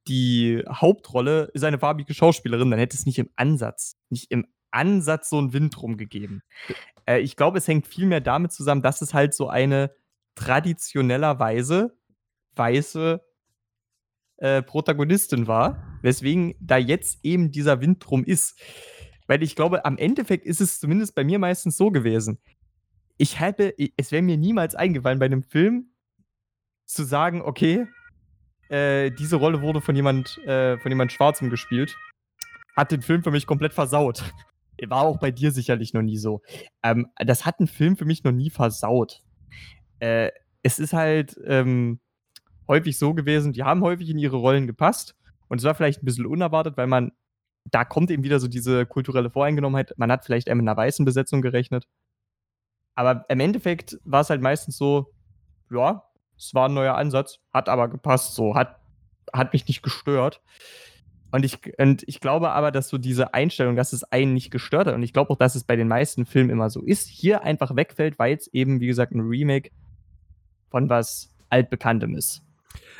die 0.07 0.63
Hauptrolle 0.67 1.51
ist 1.53 1.63
eine 1.63 1.77
farbige 1.77 2.15
Schauspielerin, 2.15 2.71
dann 2.71 2.79
hätte 2.79 2.97
es 2.97 3.05
nicht 3.05 3.19
im 3.19 3.29
Ansatz, 3.35 3.95
nicht 4.09 4.31
im 4.31 4.47
Ansatz 4.71 5.29
so 5.29 5.37
einen 5.37 5.53
Wind 5.53 5.75
drum 5.75 5.97
gegeben. 5.97 6.41
Äh, 7.05 7.19
ich 7.19 7.35
glaube, 7.35 7.59
es 7.59 7.67
hängt 7.67 7.85
viel 7.85 8.07
mehr 8.07 8.21
damit 8.21 8.51
zusammen, 8.53 8.81
dass 8.81 9.03
es 9.03 9.13
halt 9.13 9.35
so 9.35 9.49
eine 9.49 9.91
traditionellerweise 10.35 11.97
weiße 12.55 13.21
äh, 14.37 14.61
Protagonistin 14.63 15.47
war, 15.47 15.99
weswegen 16.01 16.55
da 16.59 16.77
jetzt 16.77 17.19
eben 17.23 17.51
dieser 17.51 17.81
Wind 17.81 18.03
drum 18.05 18.23
ist. 18.23 18.59
Weil 19.27 19.43
ich 19.43 19.55
glaube, 19.55 19.85
am 19.85 19.97
Endeffekt 19.97 20.45
ist 20.45 20.61
es 20.61 20.79
zumindest 20.79 21.15
bei 21.15 21.23
mir 21.23 21.39
meistens 21.39 21.77
so 21.77 21.91
gewesen. 21.91 22.39
Ich 23.17 23.39
hätte, 23.39 23.73
es 23.97 24.11
wäre 24.11 24.23
mir 24.23 24.37
niemals 24.37 24.75
eingefallen, 24.75 25.19
bei 25.19 25.27
einem 25.27 25.43
Film 25.43 25.91
zu 26.85 27.03
sagen, 27.03 27.41
okay, 27.41 27.87
äh, 28.69 29.11
diese 29.11 29.35
Rolle 29.35 29.61
wurde 29.61 29.81
von 29.81 29.95
jemand, 29.95 30.37
äh, 30.39 30.77
von 30.79 30.91
jemand 30.91 31.11
Schwarzem 31.11 31.49
gespielt. 31.49 31.95
Hat 32.75 32.91
den 32.91 33.01
Film 33.01 33.21
für 33.23 33.31
mich 33.31 33.45
komplett 33.45 33.73
versaut. 33.73 34.23
War 34.87 35.03
auch 35.03 35.19
bei 35.19 35.29
dir 35.29 35.51
sicherlich 35.51 35.93
noch 35.93 36.01
nie 36.01 36.17
so. 36.17 36.41
Ähm, 36.81 37.07
das 37.17 37.45
hat 37.45 37.59
ein 37.59 37.67
Film 37.67 37.97
für 37.97 38.05
mich 38.05 38.23
noch 38.23 38.31
nie 38.31 38.49
versaut. 38.49 39.21
Äh, 40.01 40.31
es 40.63 40.79
ist 40.79 40.93
halt 40.93 41.39
ähm, 41.45 41.99
häufig 42.67 42.97
so 42.97 43.13
gewesen, 43.13 43.53
die 43.53 43.63
haben 43.63 43.81
häufig 43.81 44.09
in 44.09 44.17
ihre 44.17 44.37
Rollen 44.37 44.67
gepasst. 44.67 45.15
Und 45.47 45.59
es 45.59 45.63
war 45.63 45.75
vielleicht 45.75 46.01
ein 46.01 46.05
bisschen 46.05 46.25
unerwartet, 46.25 46.77
weil 46.77 46.87
man, 46.87 47.11
da 47.65 47.85
kommt 47.85 48.09
eben 48.09 48.23
wieder 48.23 48.39
so 48.39 48.47
diese 48.47 48.85
kulturelle 48.85 49.29
Voreingenommenheit. 49.29 49.93
Man 49.97 50.11
hat 50.11 50.25
vielleicht 50.25 50.47
eher 50.47 50.55
mit 50.55 50.63
einer 50.63 50.77
weißen 50.77 51.05
Besetzung 51.05 51.41
gerechnet. 51.41 51.87
Aber 52.95 53.25
im 53.29 53.39
Endeffekt 53.39 53.99
war 54.03 54.21
es 54.21 54.29
halt 54.29 54.41
meistens 54.41 54.77
so, 54.77 55.13
ja, 55.69 56.03
es 56.37 56.53
war 56.53 56.67
ein 56.67 56.73
neuer 56.73 56.95
Ansatz, 56.95 57.39
hat 57.53 57.69
aber 57.69 57.87
gepasst, 57.87 58.33
so, 58.33 58.55
hat, 58.55 58.79
hat 59.31 59.53
mich 59.53 59.67
nicht 59.67 59.83
gestört. 59.83 60.41
Und 61.31 61.45
ich, 61.45 61.59
und 61.77 62.03
ich 62.07 62.19
glaube 62.19 62.51
aber, 62.51 62.71
dass 62.71 62.89
so 62.89 62.97
diese 62.97 63.33
Einstellung, 63.33 63.75
dass 63.75 63.93
es 63.93 64.03
einen 64.03 64.33
nicht 64.33 64.51
gestört 64.51 64.87
hat, 64.87 64.95
und 64.95 65.03
ich 65.03 65.13
glaube 65.13 65.29
auch, 65.31 65.37
dass 65.37 65.55
es 65.55 65.63
bei 65.63 65.75
den 65.75 65.87
meisten 65.87 66.25
Filmen 66.25 66.49
immer 66.49 66.69
so 66.69 66.81
ist, 66.81 67.07
hier 67.07 67.43
einfach 67.43 67.75
wegfällt, 67.75 68.19
weil 68.19 68.35
es 68.35 68.47
eben, 68.47 68.81
wie 68.81 68.87
gesagt, 68.87 69.13
ein 69.13 69.21
Remake 69.21 69.71
von 70.71 70.89
was 70.89 71.29
Altbekanntem 71.49 72.15
ist. 72.15 72.41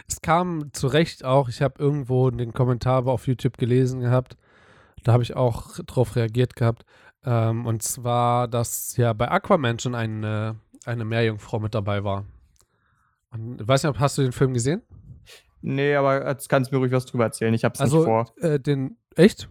Es 0.07 0.21
kam 0.21 0.71
zu 0.73 0.87
Recht 0.87 1.23
auch, 1.23 1.49
ich 1.49 1.61
habe 1.61 1.81
irgendwo 1.81 2.29
den 2.29 2.53
Kommentar 2.53 3.07
auf 3.07 3.27
YouTube 3.27 3.57
gelesen 3.57 4.01
gehabt, 4.01 4.37
da 5.03 5.13
habe 5.13 5.23
ich 5.23 5.35
auch 5.35 5.79
drauf 5.87 6.15
reagiert 6.15 6.55
gehabt, 6.55 6.85
ähm, 7.23 7.65
und 7.65 7.81
zwar, 7.81 8.47
dass 8.47 8.97
ja 8.97 9.13
bei 9.13 9.29
Aquaman 9.29 9.79
schon 9.79 9.95
eine, 9.95 10.57
eine 10.85 11.05
Meerjungfrau 11.05 11.59
mit 11.59 11.73
dabei 11.73 12.03
war. 12.03 12.25
Und, 13.31 13.65
weiß 13.65 13.83
nicht, 13.83 13.99
hast 13.99 14.17
du 14.17 14.23
den 14.23 14.33
Film 14.33 14.53
gesehen? 14.53 14.81
Nee, 15.61 15.95
aber 15.95 16.27
jetzt 16.27 16.49
kannst 16.49 16.71
du 16.71 16.75
mir 16.75 16.81
ruhig 16.81 16.91
was 16.91 17.05
drüber 17.05 17.25
erzählen. 17.25 17.53
Ich 17.53 17.63
hab's 17.63 17.79
also, 17.79 17.97
nicht 17.97 18.05
vor. 18.05 18.33
Äh, 18.41 18.59
den, 18.59 18.97
echt? 19.15 19.47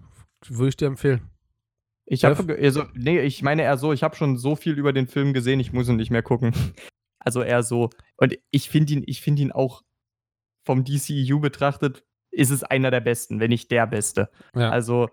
Würde 0.49 0.69
ich 0.69 0.77
dir 0.77 0.87
empfehlen. 0.87 1.23
Ich 2.05 2.25
habe, 2.25 2.59
also, 2.61 2.85
nee, 2.95 3.21
ich 3.21 3.43
meine 3.43 3.63
eher 3.63 3.79
so, 3.79 3.93
ich 3.93 4.03
habe 4.03 4.17
schon 4.17 4.37
so 4.37 4.57
viel 4.57 4.77
über 4.77 4.93
den 4.93 5.07
Film 5.07 5.33
gesehen, 5.33 5.61
ich 5.61 5.73
muss 5.73 5.89
ihn 5.89 5.97
nicht 5.97 6.11
mehr 6.11 6.23
gucken. 6.23 6.53
Also 7.21 7.43
eher 7.43 7.63
so. 7.63 7.91
Und 8.17 8.37
ich 8.51 8.69
finde 8.69 8.95
ihn, 8.95 9.05
ich 9.07 9.21
finde 9.21 9.43
ihn 9.43 9.53
auch 9.53 9.83
vom 10.65 10.85
DCEU 10.85 11.39
betrachtet, 11.39 12.05
ist 12.31 12.51
es 12.51 12.63
einer 12.65 12.91
der 12.91 13.01
besten, 13.01 13.41
wenn 13.41 13.51
nicht 13.51 13.71
der 13.71 13.87
beste. 13.87 14.31
Ja. 14.55 14.71
Also. 14.71 15.09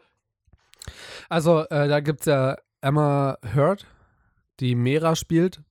Also, 1.30 1.66
äh, 1.70 1.88
da 1.88 1.99
gibt 1.99 2.22
es 2.22 2.26
ja 2.28 2.58
Emma 2.82 3.38
Hurt, 3.53 3.86
die 4.60 4.76
Mera 4.76 5.16
spielt. 5.16 5.62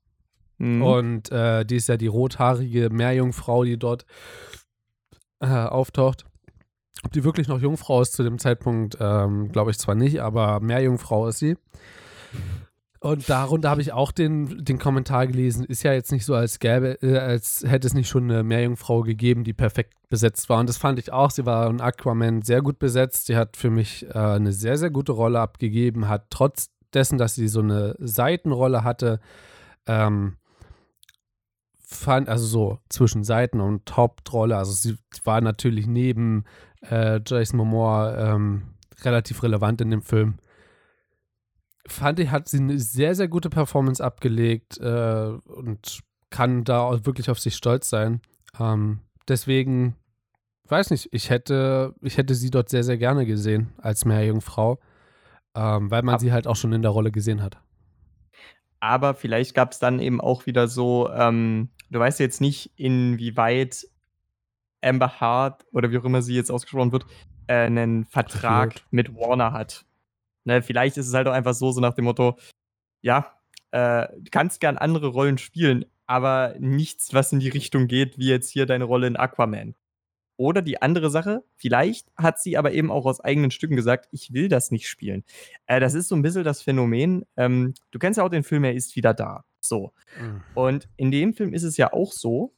Mhm. 0.59 0.82
Und 0.82 1.32
äh, 1.32 1.64
die 1.64 1.76
ist 1.76 1.89
ja 1.89 1.97
die 1.97 2.07
rothaarige 2.07 2.91
Meerjungfrau, 2.91 3.64
die 3.64 3.78
dort 3.78 4.07
äh, 5.41 5.47
auftaucht. 5.47 6.24
Ob 7.05 7.12
die 7.12 7.24
wirklich 7.24 7.47
noch 7.49 7.61
Jungfrau 7.61 8.01
ist 8.01 8.14
zu 8.14 8.22
dem 8.22 8.39
Zeitpunkt, 8.39 8.97
ähm, 9.01 9.53
glaube 9.53 9.70
ich 9.70 9.78
zwar 9.78 9.95
nicht, 9.95 10.20
aber 10.20 10.61
Meerjungfrau 10.61 11.28
ist 11.28 11.39
sie. 11.39 11.57
Und 13.07 13.29
darunter 13.31 13.71
habe 13.71 13.81
ich 13.81 13.93
auch 13.93 14.11
den, 14.11 14.65
den 14.65 14.79
Kommentar 14.79 15.27
gelesen. 15.29 15.65
Ist 15.65 15.85
ja 15.85 15.93
jetzt 15.93 16.11
nicht 16.11 16.25
so, 16.25 16.35
als 16.35 16.59
gäbe, 16.59 17.01
äh, 17.03 17.19
als 17.19 17.65
hätte 17.67 17.87
es 17.87 17.95
nicht 17.95 18.09
schon 18.09 18.25
eine 18.25 18.43
Meerjungfrau 18.43 19.03
gegeben, 19.03 19.45
die 19.45 19.53
perfekt 19.53 19.95
besetzt 20.09 20.49
war. 20.49 20.59
Und 20.59 20.69
das 20.69 20.77
fand 20.77 20.99
ich 20.99 21.13
auch. 21.13 21.31
Sie 21.31 21.47
war 21.47 21.71
in 21.71 21.81
Aquaman 21.81 22.43
sehr 22.43 22.63
gut 22.63 22.79
besetzt. 22.79 23.27
Sie 23.27 23.37
hat 23.37 23.57
für 23.57 23.71
mich 23.71 24.07
äh, 24.07 24.19
eine 24.19 24.53
sehr, 24.53 24.77
sehr 24.77 24.91
gute 24.91 25.13
Rolle 25.13 25.41
abgegeben. 25.41 26.09
Hat 26.09 26.27
trotz 26.31 26.71
dessen, 26.93 27.17
dass 27.17 27.37
sie 27.37 27.47
so 27.47 27.61
eine 27.61 27.95
Seitenrolle 27.99 28.83
hatte, 28.83 29.21
ähm, 29.87 30.37
fand, 31.85 32.29
also 32.29 32.47
so 32.47 32.79
zwischen 32.89 33.23
Seiten 33.23 33.61
und 33.61 33.97
Hauptrolle, 33.97 34.57
also 34.57 34.73
sie 34.73 34.97
war 35.23 35.41
natürlich 35.41 35.87
neben 35.87 36.45
äh, 36.91 37.21
Jason 37.25 37.59
Momoa 37.59 38.35
ähm, 38.35 38.63
relativ 39.03 39.45
relevant 39.45 39.81
in 39.81 39.91
dem 39.91 40.03
Film. 40.03 40.39
Fand 41.89 42.18
ich, 42.18 42.30
hat 42.30 42.49
sie 42.49 42.59
eine 42.59 42.78
sehr, 42.78 43.14
sehr 43.14 43.28
gute 43.28 43.51
Performance 43.51 44.03
abgelegt 44.03 44.78
äh, 44.78 45.28
und 45.45 46.01
kann 46.30 46.64
da 46.64 46.80
auch 46.80 47.05
wirklich 47.05 47.30
auf 47.30 47.39
sich 47.39 47.55
stolz 47.55 47.89
sein. 47.89 48.20
Ähm, 48.59 49.01
deswegen, 49.28 49.95
weiß 50.64 50.91
nicht, 50.91 51.09
ich 51.12 51.30
hätte, 51.30 51.95
ich 52.03 52.18
hätte 52.18 52.34
sie 52.34 52.51
dort 52.51 52.68
sehr, 52.68 52.82
sehr 52.82 52.99
gerne 52.99 53.24
gesehen 53.24 53.72
als 53.78 54.05
Meerjungfrau, 54.05 54.78
ähm, 55.55 55.91
weil 55.91 56.03
man 56.03 56.16
Ab 56.16 56.20
sie 56.20 56.32
halt 56.32 56.47
auch 56.47 56.57
schon 56.57 56.72
in 56.72 56.82
der 56.82 56.91
Rolle 56.91 57.12
gesehen 57.12 57.43
hat. 57.43 57.59
Aber 58.80 59.14
vielleicht 59.14 59.55
gab 59.55 59.72
es 59.72 59.78
dann 59.78 60.01
eben 60.01 60.20
auch 60.20 60.47
wieder 60.47 60.68
so 60.68 61.09
ähm, 61.11 61.70
du 61.91 61.99
weißt 61.99 62.20
jetzt 62.20 62.41
nicht, 62.41 62.72
inwieweit 62.76 63.87
Amber 64.82 65.20
Hart 65.20 65.64
oder 65.72 65.91
wie 65.91 65.99
auch 65.99 66.05
immer 66.05 66.22
sie 66.22 66.34
jetzt 66.34 66.51
ausgesprochen 66.51 66.93
wird, 66.93 67.07
äh, 67.47 67.55
einen 67.55 68.05
Vertrag 68.05 68.74
Ach, 68.76 68.87
mit 68.91 69.14
Warner 69.14 69.53
hat. 69.53 69.86
Ne, 70.47 70.62
vielleicht 70.62 70.97
ist 70.97 71.09
es 71.09 71.14
halt 71.14 71.26
auch 71.26 71.32
einfach 71.32 71.55
so, 71.55 71.72
so 71.72 71.80
nach 71.80 71.94
dem 71.94 72.05
Motto, 72.05 72.38
ja, 73.03 73.32
äh, 73.72 74.07
du 74.16 74.30
kannst 74.30 74.61
gern 74.61 74.78
andere 74.78 75.09
Rollen 75.09 75.38
spielen, 75.38 75.84
aber 76.07 76.55
nichts, 76.61 77.12
was 77.12 77.32
in 77.32 77.40
die 77.40 77.49
Richtung 77.49 77.88
geht, 77.88 78.16
wie 78.16 78.28
jetzt 78.28 78.49
hier 78.51 78.64
deine 78.64 78.84
Rolle 78.84 79.09
in 79.09 79.16
Aquaman. 79.16 79.74
Oder 80.36 80.62
die 80.62 80.80
andere 80.80 81.11
Sache, 81.11 81.42
vielleicht 81.57 82.09
hat 82.16 82.40
sie 82.40 82.57
aber 82.57 82.72
eben 82.72 82.92
auch 82.92 83.07
aus 83.07 83.20
eigenen 83.20 83.51
Stücken 83.51 83.74
gesagt, 83.74 84.07
ich 84.12 84.32
will 84.32 84.49
das 84.49 84.70
nicht 84.70 84.88
spielen. 84.88 85.24
Äh, 85.66 85.80
das 85.80 85.94
ist 85.94 86.09
so 86.09 86.14
ein 86.14 86.22
bisschen 86.22 86.44
das 86.44 86.62
Phänomen. 86.62 87.24
Ähm, 87.36 87.74
du 87.90 87.99
kennst 87.99 88.18
ja 88.18 88.24
auch 88.24 88.28
den 88.28 88.44
Film, 88.44 88.62
er 88.62 88.74
ist 88.74 88.94
wieder 88.94 89.14
da. 89.14 89.44
So. 89.61 89.92
Mhm. 90.20 90.42
Und 90.55 90.88
in 90.97 91.11
dem 91.11 91.34
Film 91.34 91.53
ist 91.53 91.64
es 91.64 91.76
ja 91.76 91.92
auch 91.92 92.12
so, 92.12 92.55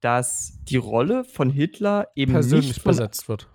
dass 0.00 0.58
die 0.64 0.76
Rolle 0.76 1.22
von 1.22 1.50
Hitler 1.50 2.08
eben 2.16 2.32
persönlich 2.32 2.68
nicht 2.68 2.84
besetzt 2.84 3.28
wird. 3.28 3.48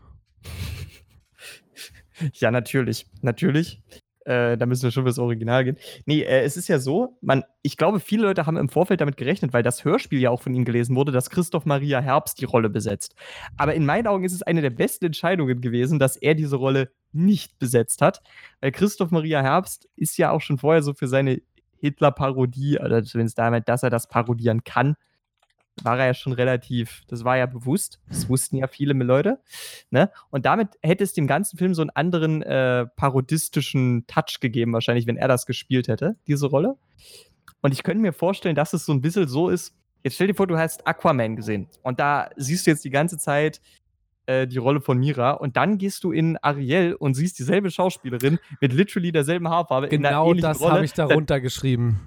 ja, 2.34 2.51
natürlich. 2.51 3.07
Natürlich. 3.22 3.82
Äh, 4.26 4.57
da 4.57 4.65
müssen 4.65 4.84
wir 4.84 4.91
schon 4.91 5.05
fürs 5.05 5.20
Original 5.20 5.63
gehen. 5.63 5.78
Nee, 6.05 6.22
äh, 6.22 6.41
es 6.41 6.57
ist 6.57 6.68
ja 6.68 6.80
so, 6.80 7.18
man, 7.22 7.45
ich 7.61 7.78
glaube, 7.78 8.01
viele 8.01 8.24
Leute 8.24 8.45
haben 8.45 8.57
im 8.57 8.68
Vorfeld 8.68 8.99
damit 8.99 9.15
gerechnet, 9.15 9.53
weil 9.53 9.63
das 9.63 9.86
Hörspiel 9.86 10.20
ja 10.20 10.32
auch 10.32 10.41
von 10.41 10.53
ihm 10.53 10.65
gelesen 10.65 10.97
wurde, 10.97 11.13
dass 11.13 11.30
Christoph 11.30 11.65
Maria 11.65 12.01
Herbst 12.01 12.41
die 12.41 12.45
Rolle 12.45 12.70
besetzt. 12.70 13.15
Aber 13.55 13.74
in 13.74 13.86
meinen 13.86 14.05
Augen 14.05 14.26
ist 14.26 14.34
es 14.34 14.43
eine 14.43 14.61
der 14.61 14.70
besten 14.70 15.05
Entscheidungen 15.05 15.61
gewesen, 15.61 15.97
dass 15.97 16.18
er 16.18 16.36
diese 16.36 16.57
Rolle 16.57 16.91
nicht 17.13 17.57
besetzt 17.57 18.01
hat. 18.01 18.22
Weil 18.59 18.74
Christoph 18.74 19.11
Maria 19.11 19.41
Herbst 19.41 19.88
ist 19.95 20.18
ja 20.18 20.32
auch 20.32 20.41
schon 20.41 20.57
vorher 20.57 20.84
so 20.84 20.93
für 20.93 21.07
seine 21.07 21.41
Hitler-Parodie, 21.80 22.80
oder 22.80 23.03
zumindest 23.05 23.38
damit, 23.38 23.70
dass 23.70 23.84
er 23.84 23.89
das 23.89 24.09
parodieren 24.09 24.65
kann, 24.65 24.95
war 25.84 26.00
er 26.00 26.08
ja 26.08 26.14
schon 26.14 26.34
relativ, 26.34 27.04
das 27.08 27.24
war 27.24 27.38
ja 27.38 27.46
bewusst, 27.46 28.00
das 28.08 28.30
wussten 28.30 28.58
ja 28.58 28.68
viele 28.68 28.94
Leute. 28.94 29.40
Ne? 29.90 30.12
Und 30.30 30.46
damit 30.46 30.70
hätte 30.82 31.04
es 31.04 31.14
dem 31.14 31.28
ganzen 31.28 31.58
Film 31.58 31.74
so 31.74 31.82
einen 31.82 31.92
anderen 31.92 32.42
äh, 32.42 32.86
parodistischen 32.96 34.06
Touch 34.08 34.40
gegeben, 34.40 34.74
wahrscheinlich, 34.74 35.08
wenn 35.08 35.18
er 35.18 35.28
das 35.28 35.46
gespielt 35.46 35.88
hätte, 35.88 36.16
diese 36.28 36.48
Rolle. 36.48 36.76
Und 37.62 37.74
ich 37.74 37.84
könnte 37.84 38.02
mir 38.02 38.14
vorstellen, 38.14 38.56
dass 38.56 38.74
es 38.74 38.86
so 38.86 38.94
ein 38.94 39.02
bisschen 39.02 39.28
so 39.28 39.50
ist. 39.50 39.74
Jetzt 40.04 40.16
stell 40.16 40.28
dir 40.28 40.36
vor, 40.36 40.48
du 40.48 40.58
hast 40.58 40.88
Aquaman 40.88 41.36
gesehen 41.36 41.68
und 41.84 42.00
da 42.00 42.30
siehst 42.36 42.66
du 42.66 42.72
jetzt 42.72 42.86
die 42.86 42.90
ganze 42.90 43.18
Zeit 43.18 43.62
äh, 44.28 44.48
die 44.48 44.58
Rolle 44.58 44.80
von 44.82 44.98
Mira 44.98 45.32
und 45.32 45.58
dann 45.58 45.78
gehst 45.78 46.04
du 46.04 46.12
in 46.12 46.38
Ariel 46.42 46.94
und 46.94 47.16
siehst 47.16 47.40
dieselbe 47.40 47.72
Schauspielerin 47.72 48.40
mit 48.62 48.74
literally 48.74 49.12
derselben 49.12 49.50
Haarfarbe. 49.50 49.90
Genau 49.90 50.34
das 50.34 50.62
habe 50.62 50.86
ich 50.86 50.94
darunter 50.94 51.42
geschrieben. 51.42 52.00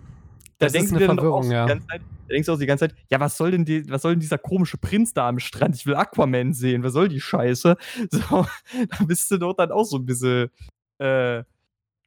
Da 0.60 0.66
das 0.66 0.74
ist 0.74 0.94
eine 0.94 1.06
Verwirrung, 1.06 1.50
ja. 1.50 1.66
Zeit, 1.66 1.80
da 1.88 1.96
denkst 2.28 2.46
du 2.46 2.52
auch 2.52 2.58
die 2.58 2.66
ganze 2.66 2.86
Zeit, 2.88 2.94
ja, 3.10 3.18
was 3.18 3.38
soll 3.38 3.50
denn 3.50 3.64
die, 3.64 3.88
was 3.90 4.02
soll 4.02 4.12
denn 4.12 4.20
dieser 4.20 4.36
komische 4.36 4.76
Prinz 4.76 5.14
da 5.14 5.26
am 5.26 5.38
Strand? 5.38 5.74
Ich 5.74 5.86
will 5.86 5.94
Aquaman 5.96 6.52
sehen, 6.52 6.82
was 6.82 6.92
soll 6.92 7.08
die 7.08 7.20
Scheiße? 7.20 7.76
So, 8.10 8.46
da 8.74 9.04
bist 9.06 9.30
du 9.30 9.38
dort 9.38 9.58
dann 9.58 9.72
auch 9.72 9.84
so 9.84 9.96
ein 9.96 10.04
bisschen 10.04 10.50
äh, 10.98 11.44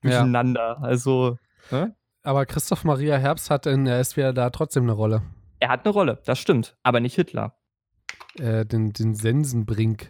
durcheinander. 0.02 0.78
Ja. 0.80 0.84
Also, 0.84 1.40
ne? 1.72 1.96
Aber 2.22 2.46
Christoph 2.46 2.84
Maria 2.84 3.18
Herbst 3.18 3.50
hat 3.50 3.66
in 3.66 3.86
der 3.86 4.04
SWR 4.04 4.34
da 4.34 4.52
trotzdem 4.52 4.84
eine 4.84 4.94
Rolle. 4.94 5.24
Er 5.60 5.70
hat 5.70 5.84
eine 5.84 5.94
Rolle, 5.94 6.22
das 6.24 6.38
stimmt, 6.38 6.78
aber 6.84 7.00
nicht 7.00 7.16
Hitler. 7.16 7.58
Äh, 8.38 8.68
den, 8.68 8.94
den 8.94 9.16
Sensenbrink. 9.16 10.10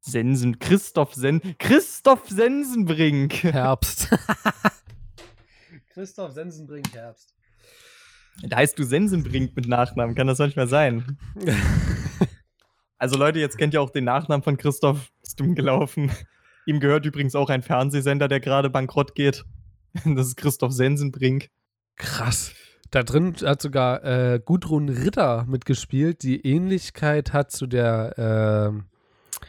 Sensen, 0.00 0.60
Christoph 0.60 1.14
Sen, 1.14 1.40
Christoph 1.58 2.28
Sensenbrink. 2.28 3.42
Herbst. 3.42 4.10
Christoph 5.92 6.32
Sensenbrink 6.32 6.94
Herbst. 6.94 7.34
Da 8.42 8.56
heißt 8.56 8.78
du 8.78 8.84
Sensenbrink 8.84 9.54
mit 9.56 9.68
Nachnamen, 9.68 10.14
kann 10.14 10.26
das 10.26 10.38
manchmal 10.38 10.68
sein? 10.68 11.18
also 12.98 13.16
Leute, 13.16 13.38
jetzt 13.38 13.58
kennt 13.58 13.74
ihr 13.74 13.80
auch 13.80 13.90
den 13.90 14.04
Nachnamen 14.04 14.42
von 14.42 14.56
Christoph, 14.56 15.10
ist 15.22 15.38
dumm 15.40 15.54
gelaufen. 15.54 16.10
Ihm 16.66 16.80
gehört 16.80 17.06
übrigens 17.06 17.34
auch 17.34 17.50
ein 17.50 17.62
Fernsehsender, 17.62 18.28
der 18.28 18.40
gerade 18.40 18.70
bankrott 18.70 19.14
geht. 19.14 19.44
Das 20.04 20.26
ist 20.26 20.36
Christoph 20.36 20.72
Sensenbrink. 20.72 21.50
Krass. 21.94 22.52
Da 22.90 23.04
drin 23.04 23.36
hat 23.44 23.62
sogar 23.62 24.04
äh, 24.04 24.40
Gudrun 24.44 24.88
Ritter 24.88 25.44
mitgespielt, 25.44 26.24
die 26.24 26.44
Ähnlichkeit 26.44 27.32
hat 27.32 27.52
zu 27.52 27.68
der, 27.68 28.18
äh, 28.18 29.48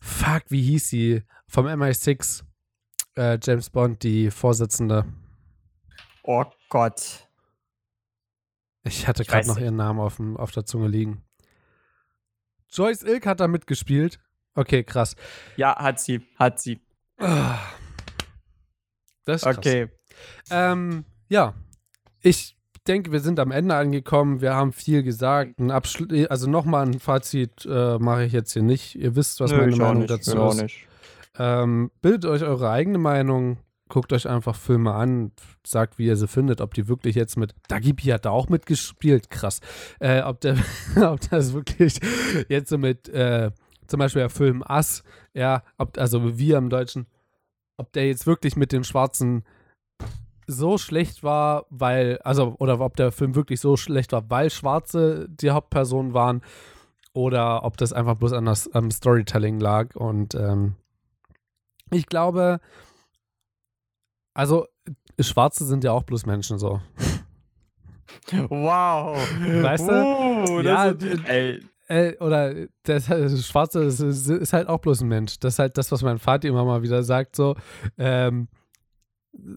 fuck, 0.00 0.42
wie 0.50 0.62
hieß 0.62 0.90
sie? 0.90 1.22
Vom 1.48 1.66
MI6, 1.66 2.42
äh, 3.16 3.38
James 3.42 3.70
Bond, 3.70 4.02
die 4.02 4.30
Vorsitzende. 4.30 5.06
Oh 6.22 6.44
Gott. 6.68 7.25
Ich 8.86 9.08
hatte 9.08 9.24
gerade 9.24 9.48
noch 9.48 9.58
ihren 9.58 9.76
Namen 9.76 10.00
auf, 10.00 10.16
dem, 10.16 10.36
auf 10.36 10.52
der 10.52 10.64
Zunge 10.64 10.88
liegen. 10.88 11.22
Joyce 12.70 13.02
Ilk 13.02 13.26
hat 13.26 13.40
da 13.40 13.48
mitgespielt. 13.48 14.18
Okay, 14.54 14.84
krass. 14.84 15.16
Ja, 15.56 15.76
hat 15.76 16.00
sie, 16.00 16.22
hat 16.38 16.60
sie. 16.60 16.80
Ah. 17.18 17.58
Das 19.24 19.42
ist 19.42 19.44
krass. 19.44 19.58
Okay. 19.58 19.88
Ähm, 20.50 21.04
ja, 21.28 21.54
ich 22.20 22.56
denke, 22.86 23.12
wir 23.12 23.20
sind 23.20 23.40
am 23.40 23.50
Ende 23.50 23.74
angekommen. 23.74 24.40
Wir 24.40 24.54
haben 24.54 24.72
viel 24.72 25.02
gesagt. 25.02 25.58
Ein 25.58 25.70
Abschl 25.70 26.26
also 26.28 26.48
nochmal 26.48 26.86
ein 26.86 27.00
Fazit 27.00 27.66
äh, 27.66 27.98
mache 27.98 28.24
ich 28.24 28.32
jetzt 28.32 28.52
hier 28.52 28.62
nicht. 28.62 28.94
Ihr 28.94 29.16
wisst, 29.16 29.40
was 29.40 29.50
Nö, 29.50 29.58
meine 29.58 29.76
Meinung 29.76 29.98
nicht, 29.98 30.10
dazu 30.10 30.38
ist. 30.38 30.74
Ähm, 31.38 31.90
bildet 32.00 32.24
euch 32.26 32.42
eure 32.42 32.70
eigene 32.70 32.98
Meinung 32.98 33.58
guckt 33.88 34.12
euch 34.12 34.28
einfach 34.28 34.54
Filme 34.56 34.94
an, 34.94 35.32
sagt, 35.64 35.98
wie 35.98 36.06
ihr 36.06 36.16
sie 36.16 36.28
findet, 36.28 36.60
ob 36.60 36.74
die 36.74 36.88
wirklich 36.88 37.14
jetzt 37.14 37.36
mit, 37.36 37.54
Dagibi 37.68 38.04
hat 38.04 38.24
da 38.24 38.30
auch 38.30 38.48
mitgespielt, 38.48 39.30
krass, 39.30 39.60
äh, 40.00 40.22
ob, 40.22 40.40
der, 40.40 40.56
ob 40.96 41.20
das 41.30 41.52
wirklich 41.52 42.00
jetzt 42.48 42.68
so 42.68 42.78
mit, 42.78 43.08
äh, 43.08 43.50
zum 43.86 43.98
Beispiel 43.98 44.20
der 44.20 44.30
Film 44.30 44.62
Ass, 44.64 45.02
ja, 45.34 45.62
ob, 45.78 45.98
also 45.98 46.38
wir 46.38 46.58
im 46.58 46.70
Deutschen, 46.70 47.06
ob 47.76 47.92
der 47.92 48.06
jetzt 48.06 48.26
wirklich 48.26 48.56
mit 48.56 48.72
den 48.72 48.84
Schwarzen 48.84 49.44
so 50.48 50.78
schlecht 50.78 51.22
war, 51.22 51.66
weil, 51.70 52.18
also, 52.18 52.54
oder 52.58 52.80
ob 52.80 52.96
der 52.96 53.12
Film 53.12 53.34
wirklich 53.34 53.60
so 53.60 53.76
schlecht 53.76 54.12
war, 54.12 54.30
weil 54.30 54.50
Schwarze 54.50 55.26
die 55.28 55.50
Hauptpersonen 55.50 56.14
waren, 56.14 56.42
oder 57.16 57.64
ob 57.64 57.78
das 57.78 57.94
einfach 57.94 58.16
bloß 58.16 58.34
an 58.34 58.44
das 58.44 58.70
am 58.74 58.90
Storytelling 58.90 59.58
lag. 59.58 59.96
Und 59.96 60.34
ähm, 60.34 60.74
ich 61.90 62.06
glaube, 62.06 62.60
also, 64.36 64.66
Schwarze 65.18 65.64
sind 65.64 65.82
ja 65.82 65.92
auch 65.92 66.02
bloß 66.02 66.26
Menschen 66.26 66.58
so. 66.58 66.80
Wow. 68.30 69.16
Weißt 69.62 69.88
du? 69.88 69.92
Uh, 69.92 70.60
ja, 70.60 70.92
ey. 71.26 71.62
Äh, 71.88 72.16
oder 72.18 72.66
das, 72.82 73.06
das 73.06 73.46
Schwarze 73.46 73.84
ist, 73.84 74.00
ist, 74.00 74.52
halt 74.52 74.68
auch 74.68 74.80
bloß 74.80 75.02
ein 75.02 75.08
Mensch. 75.08 75.38
Das 75.38 75.54
ist 75.54 75.58
halt 75.58 75.78
das, 75.78 75.90
was 75.92 76.02
mein 76.02 76.18
Vater 76.18 76.48
immer 76.48 76.64
mal 76.64 76.82
wieder 76.82 77.02
sagt. 77.02 77.36
So, 77.36 77.54
ähm, 77.96 78.48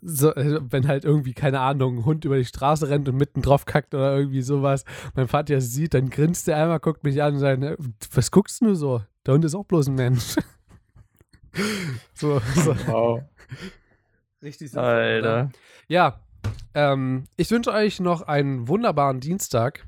so, 0.01 0.31
wenn 0.35 0.87
halt 0.87 1.05
irgendwie, 1.05 1.33
keine 1.33 1.59
Ahnung, 1.59 1.97
ein 1.97 2.05
Hund 2.05 2.25
über 2.25 2.37
die 2.37 2.45
Straße 2.45 2.89
rennt 2.89 3.09
und 3.09 3.17
mitten 3.17 3.41
drauf 3.41 3.65
kackt 3.65 3.93
oder 3.95 4.15
irgendwie 4.15 4.41
sowas, 4.41 4.85
mein 5.15 5.27
Vater 5.27 5.55
das 5.55 5.71
sieht, 5.71 5.93
dann 5.93 6.09
grinst 6.09 6.47
er 6.47 6.57
einmal, 6.57 6.79
guckt 6.79 7.03
mich 7.03 7.21
an 7.21 7.33
und 7.33 7.39
sagt, 7.39 7.63
was 8.13 8.31
guckst 8.31 8.61
du 8.61 8.75
so? 8.75 9.01
Der 9.25 9.33
Hund 9.33 9.43
ist 9.43 9.55
auch 9.55 9.65
bloß 9.65 9.87
ein 9.87 9.95
Mensch. 9.95 10.35
so, 12.13 12.39
so. 12.55 12.75
Wow. 12.87 13.23
Richtig 14.41 14.71
sinnvoll, 14.71 14.89
Alter. 14.89 15.19
Oder? 15.19 15.51
Ja, 15.87 16.19
ähm, 16.73 17.25
ich 17.35 17.51
wünsche 17.51 17.71
euch 17.71 17.99
noch 17.99 18.21
einen 18.21 18.67
wunderbaren 18.67 19.19
Dienstag. 19.19 19.85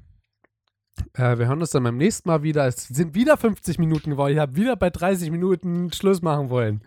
Äh, 1.14 1.38
wir 1.38 1.48
hören 1.48 1.62
uns 1.62 1.72
dann 1.72 1.84
beim 1.84 1.98
nächsten 1.98 2.28
Mal 2.28 2.44
wieder. 2.44 2.68
Es 2.68 2.88
sind 2.88 3.16
wieder 3.16 3.38
50 3.38 3.80
Minuten 3.80 4.12
geworden. 4.12 4.34
Ich 4.34 4.40
habe 4.40 4.56
wieder 4.56 4.76
bei 4.76 4.90
30 4.90 5.32
Minuten 5.32 5.92
Schluss 5.94 6.22
machen 6.22 6.50
wollen. 6.50 6.82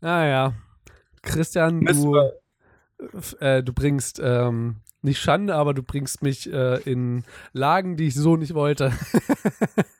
Naja. 0.00 0.54
Christian, 1.22 1.84
du, 1.84 2.16
äh, 3.40 3.62
du 3.62 3.72
bringst 3.72 4.20
ähm, 4.22 4.76
nicht 5.02 5.20
Schande, 5.20 5.54
aber 5.54 5.74
du 5.74 5.82
bringst 5.82 6.22
mich 6.22 6.50
äh, 6.52 6.78
in 6.90 7.24
Lagen, 7.52 7.96
die 7.96 8.08
ich 8.08 8.14
so 8.14 8.36
nicht 8.36 8.54
wollte. 8.54 8.92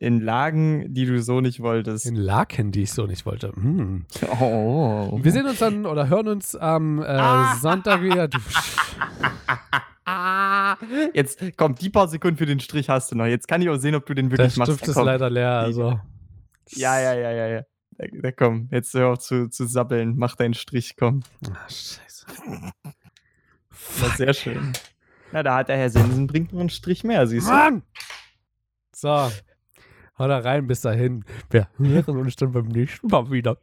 In 0.00 0.20
Lagen, 0.20 0.94
die 0.94 1.06
du 1.06 1.20
so 1.20 1.40
nicht 1.40 1.58
wolltest. 1.60 2.06
In 2.06 2.14
Laken, 2.14 2.70
die 2.70 2.82
ich 2.82 2.92
so 2.92 3.06
nicht 3.06 3.26
wollte. 3.26 3.52
Hm. 3.52 4.06
Oh. 4.40 5.18
Wir 5.20 5.32
sehen 5.32 5.46
uns 5.46 5.58
dann 5.58 5.86
oder 5.86 6.08
hören 6.08 6.28
uns 6.28 6.54
am 6.54 7.02
äh, 7.02 7.06
ah. 7.06 7.56
Sonntag 7.56 8.02
wieder. 8.02 8.28
Jetzt 11.14 11.56
kommt 11.56 11.82
die 11.82 11.90
paar 11.90 12.06
Sekunden 12.06 12.36
für 12.36 12.46
den 12.46 12.60
Strich 12.60 12.88
hast 12.88 13.10
du 13.10 13.16
noch. 13.16 13.26
Jetzt 13.26 13.48
kann 13.48 13.60
ich 13.60 13.68
auch 13.68 13.76
sehen, 13.76 13.96
ob 13.96 14.06
du 14.06 14.14
den 14.14 14.30
wirklich 14.30 14.56
machst. 14.56 14.70
Der 14.70 14.76
Stift 14.76 14.88
ist 14.88 14.96
leider 14.96 15.30
leer, 15.30 15.50
also. 15.50 15.98
Ja, 16.68 17.00
ja, 17.00 17.14
ja, 17.14 17.32
ja, 17.32 17.48
ja. 17.48 17.62
Da, 17.98 18.30
komm, 18.30 18.68
jetzt 18.70 18.94
hör 18.94 19.08
auf 19.08 19.18
zu, 19.18 19.48
zu 19.48 19.66
sabbeln. 19.66 20.14
Mach 20.16 20.36
deinen 20.36 20.54
Strich, 20.54 20.94
komm. 20.96 21.24
Ach, 21.52 21.68
scheiße. 21.68 22.26
Das 24.00 24.16
sehr 24.16 24.32
schön. 24.32 24.72
Na, 25.32 25.42
da 25.42 25.56
hat 25.56 25.68
der 25.68 25.76
Herr 25.76 25.90
Sensen 25.90 26.28
bringt 26.28 26.52
noch 26.52 26.60
einen 26.60 26.70
Strich 26.70 27.02
mehr, 27.02 27.26
siehst 27.26 27.48
du. 27.48 27.52
Mann! 27.52 27.82
So. 28.94 29.28
Hau 30.18 30.26
da 30.26 30.38
rein, 30.38 30.66
bis 30.66 30.80
dahin. 30.80 31.24
Wir 31.48 31.68
hören 31.78 32.16
uns 32.16 32.36
dann 32.36 32.52
beim 32.52 32.66
nächsten 32.66 33.06
Mal 33.06 33.30
wieder. 33.30 33.58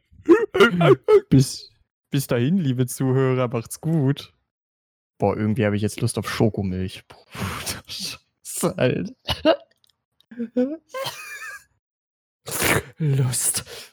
bis, 1.28 1.70
bis 2.10 2.26
dahin, 2.26 2.56
liebe 2.56 2.86
Zuhörer, 2.86 3.48
macht's 3.48 3.80
gut. 3.80 4.32
Boah, 5.18 5.36
irgendwie 5.36 5.66
habe 5.66 5.76
ich 5.76 5.82
jetzt 5.82 6.00
Lust 6.00 6.18
auf 6.18 6.28
Schokomilch. 6.28 7.04
Alter. 8.62 9.14
Lust. 12.98 13.92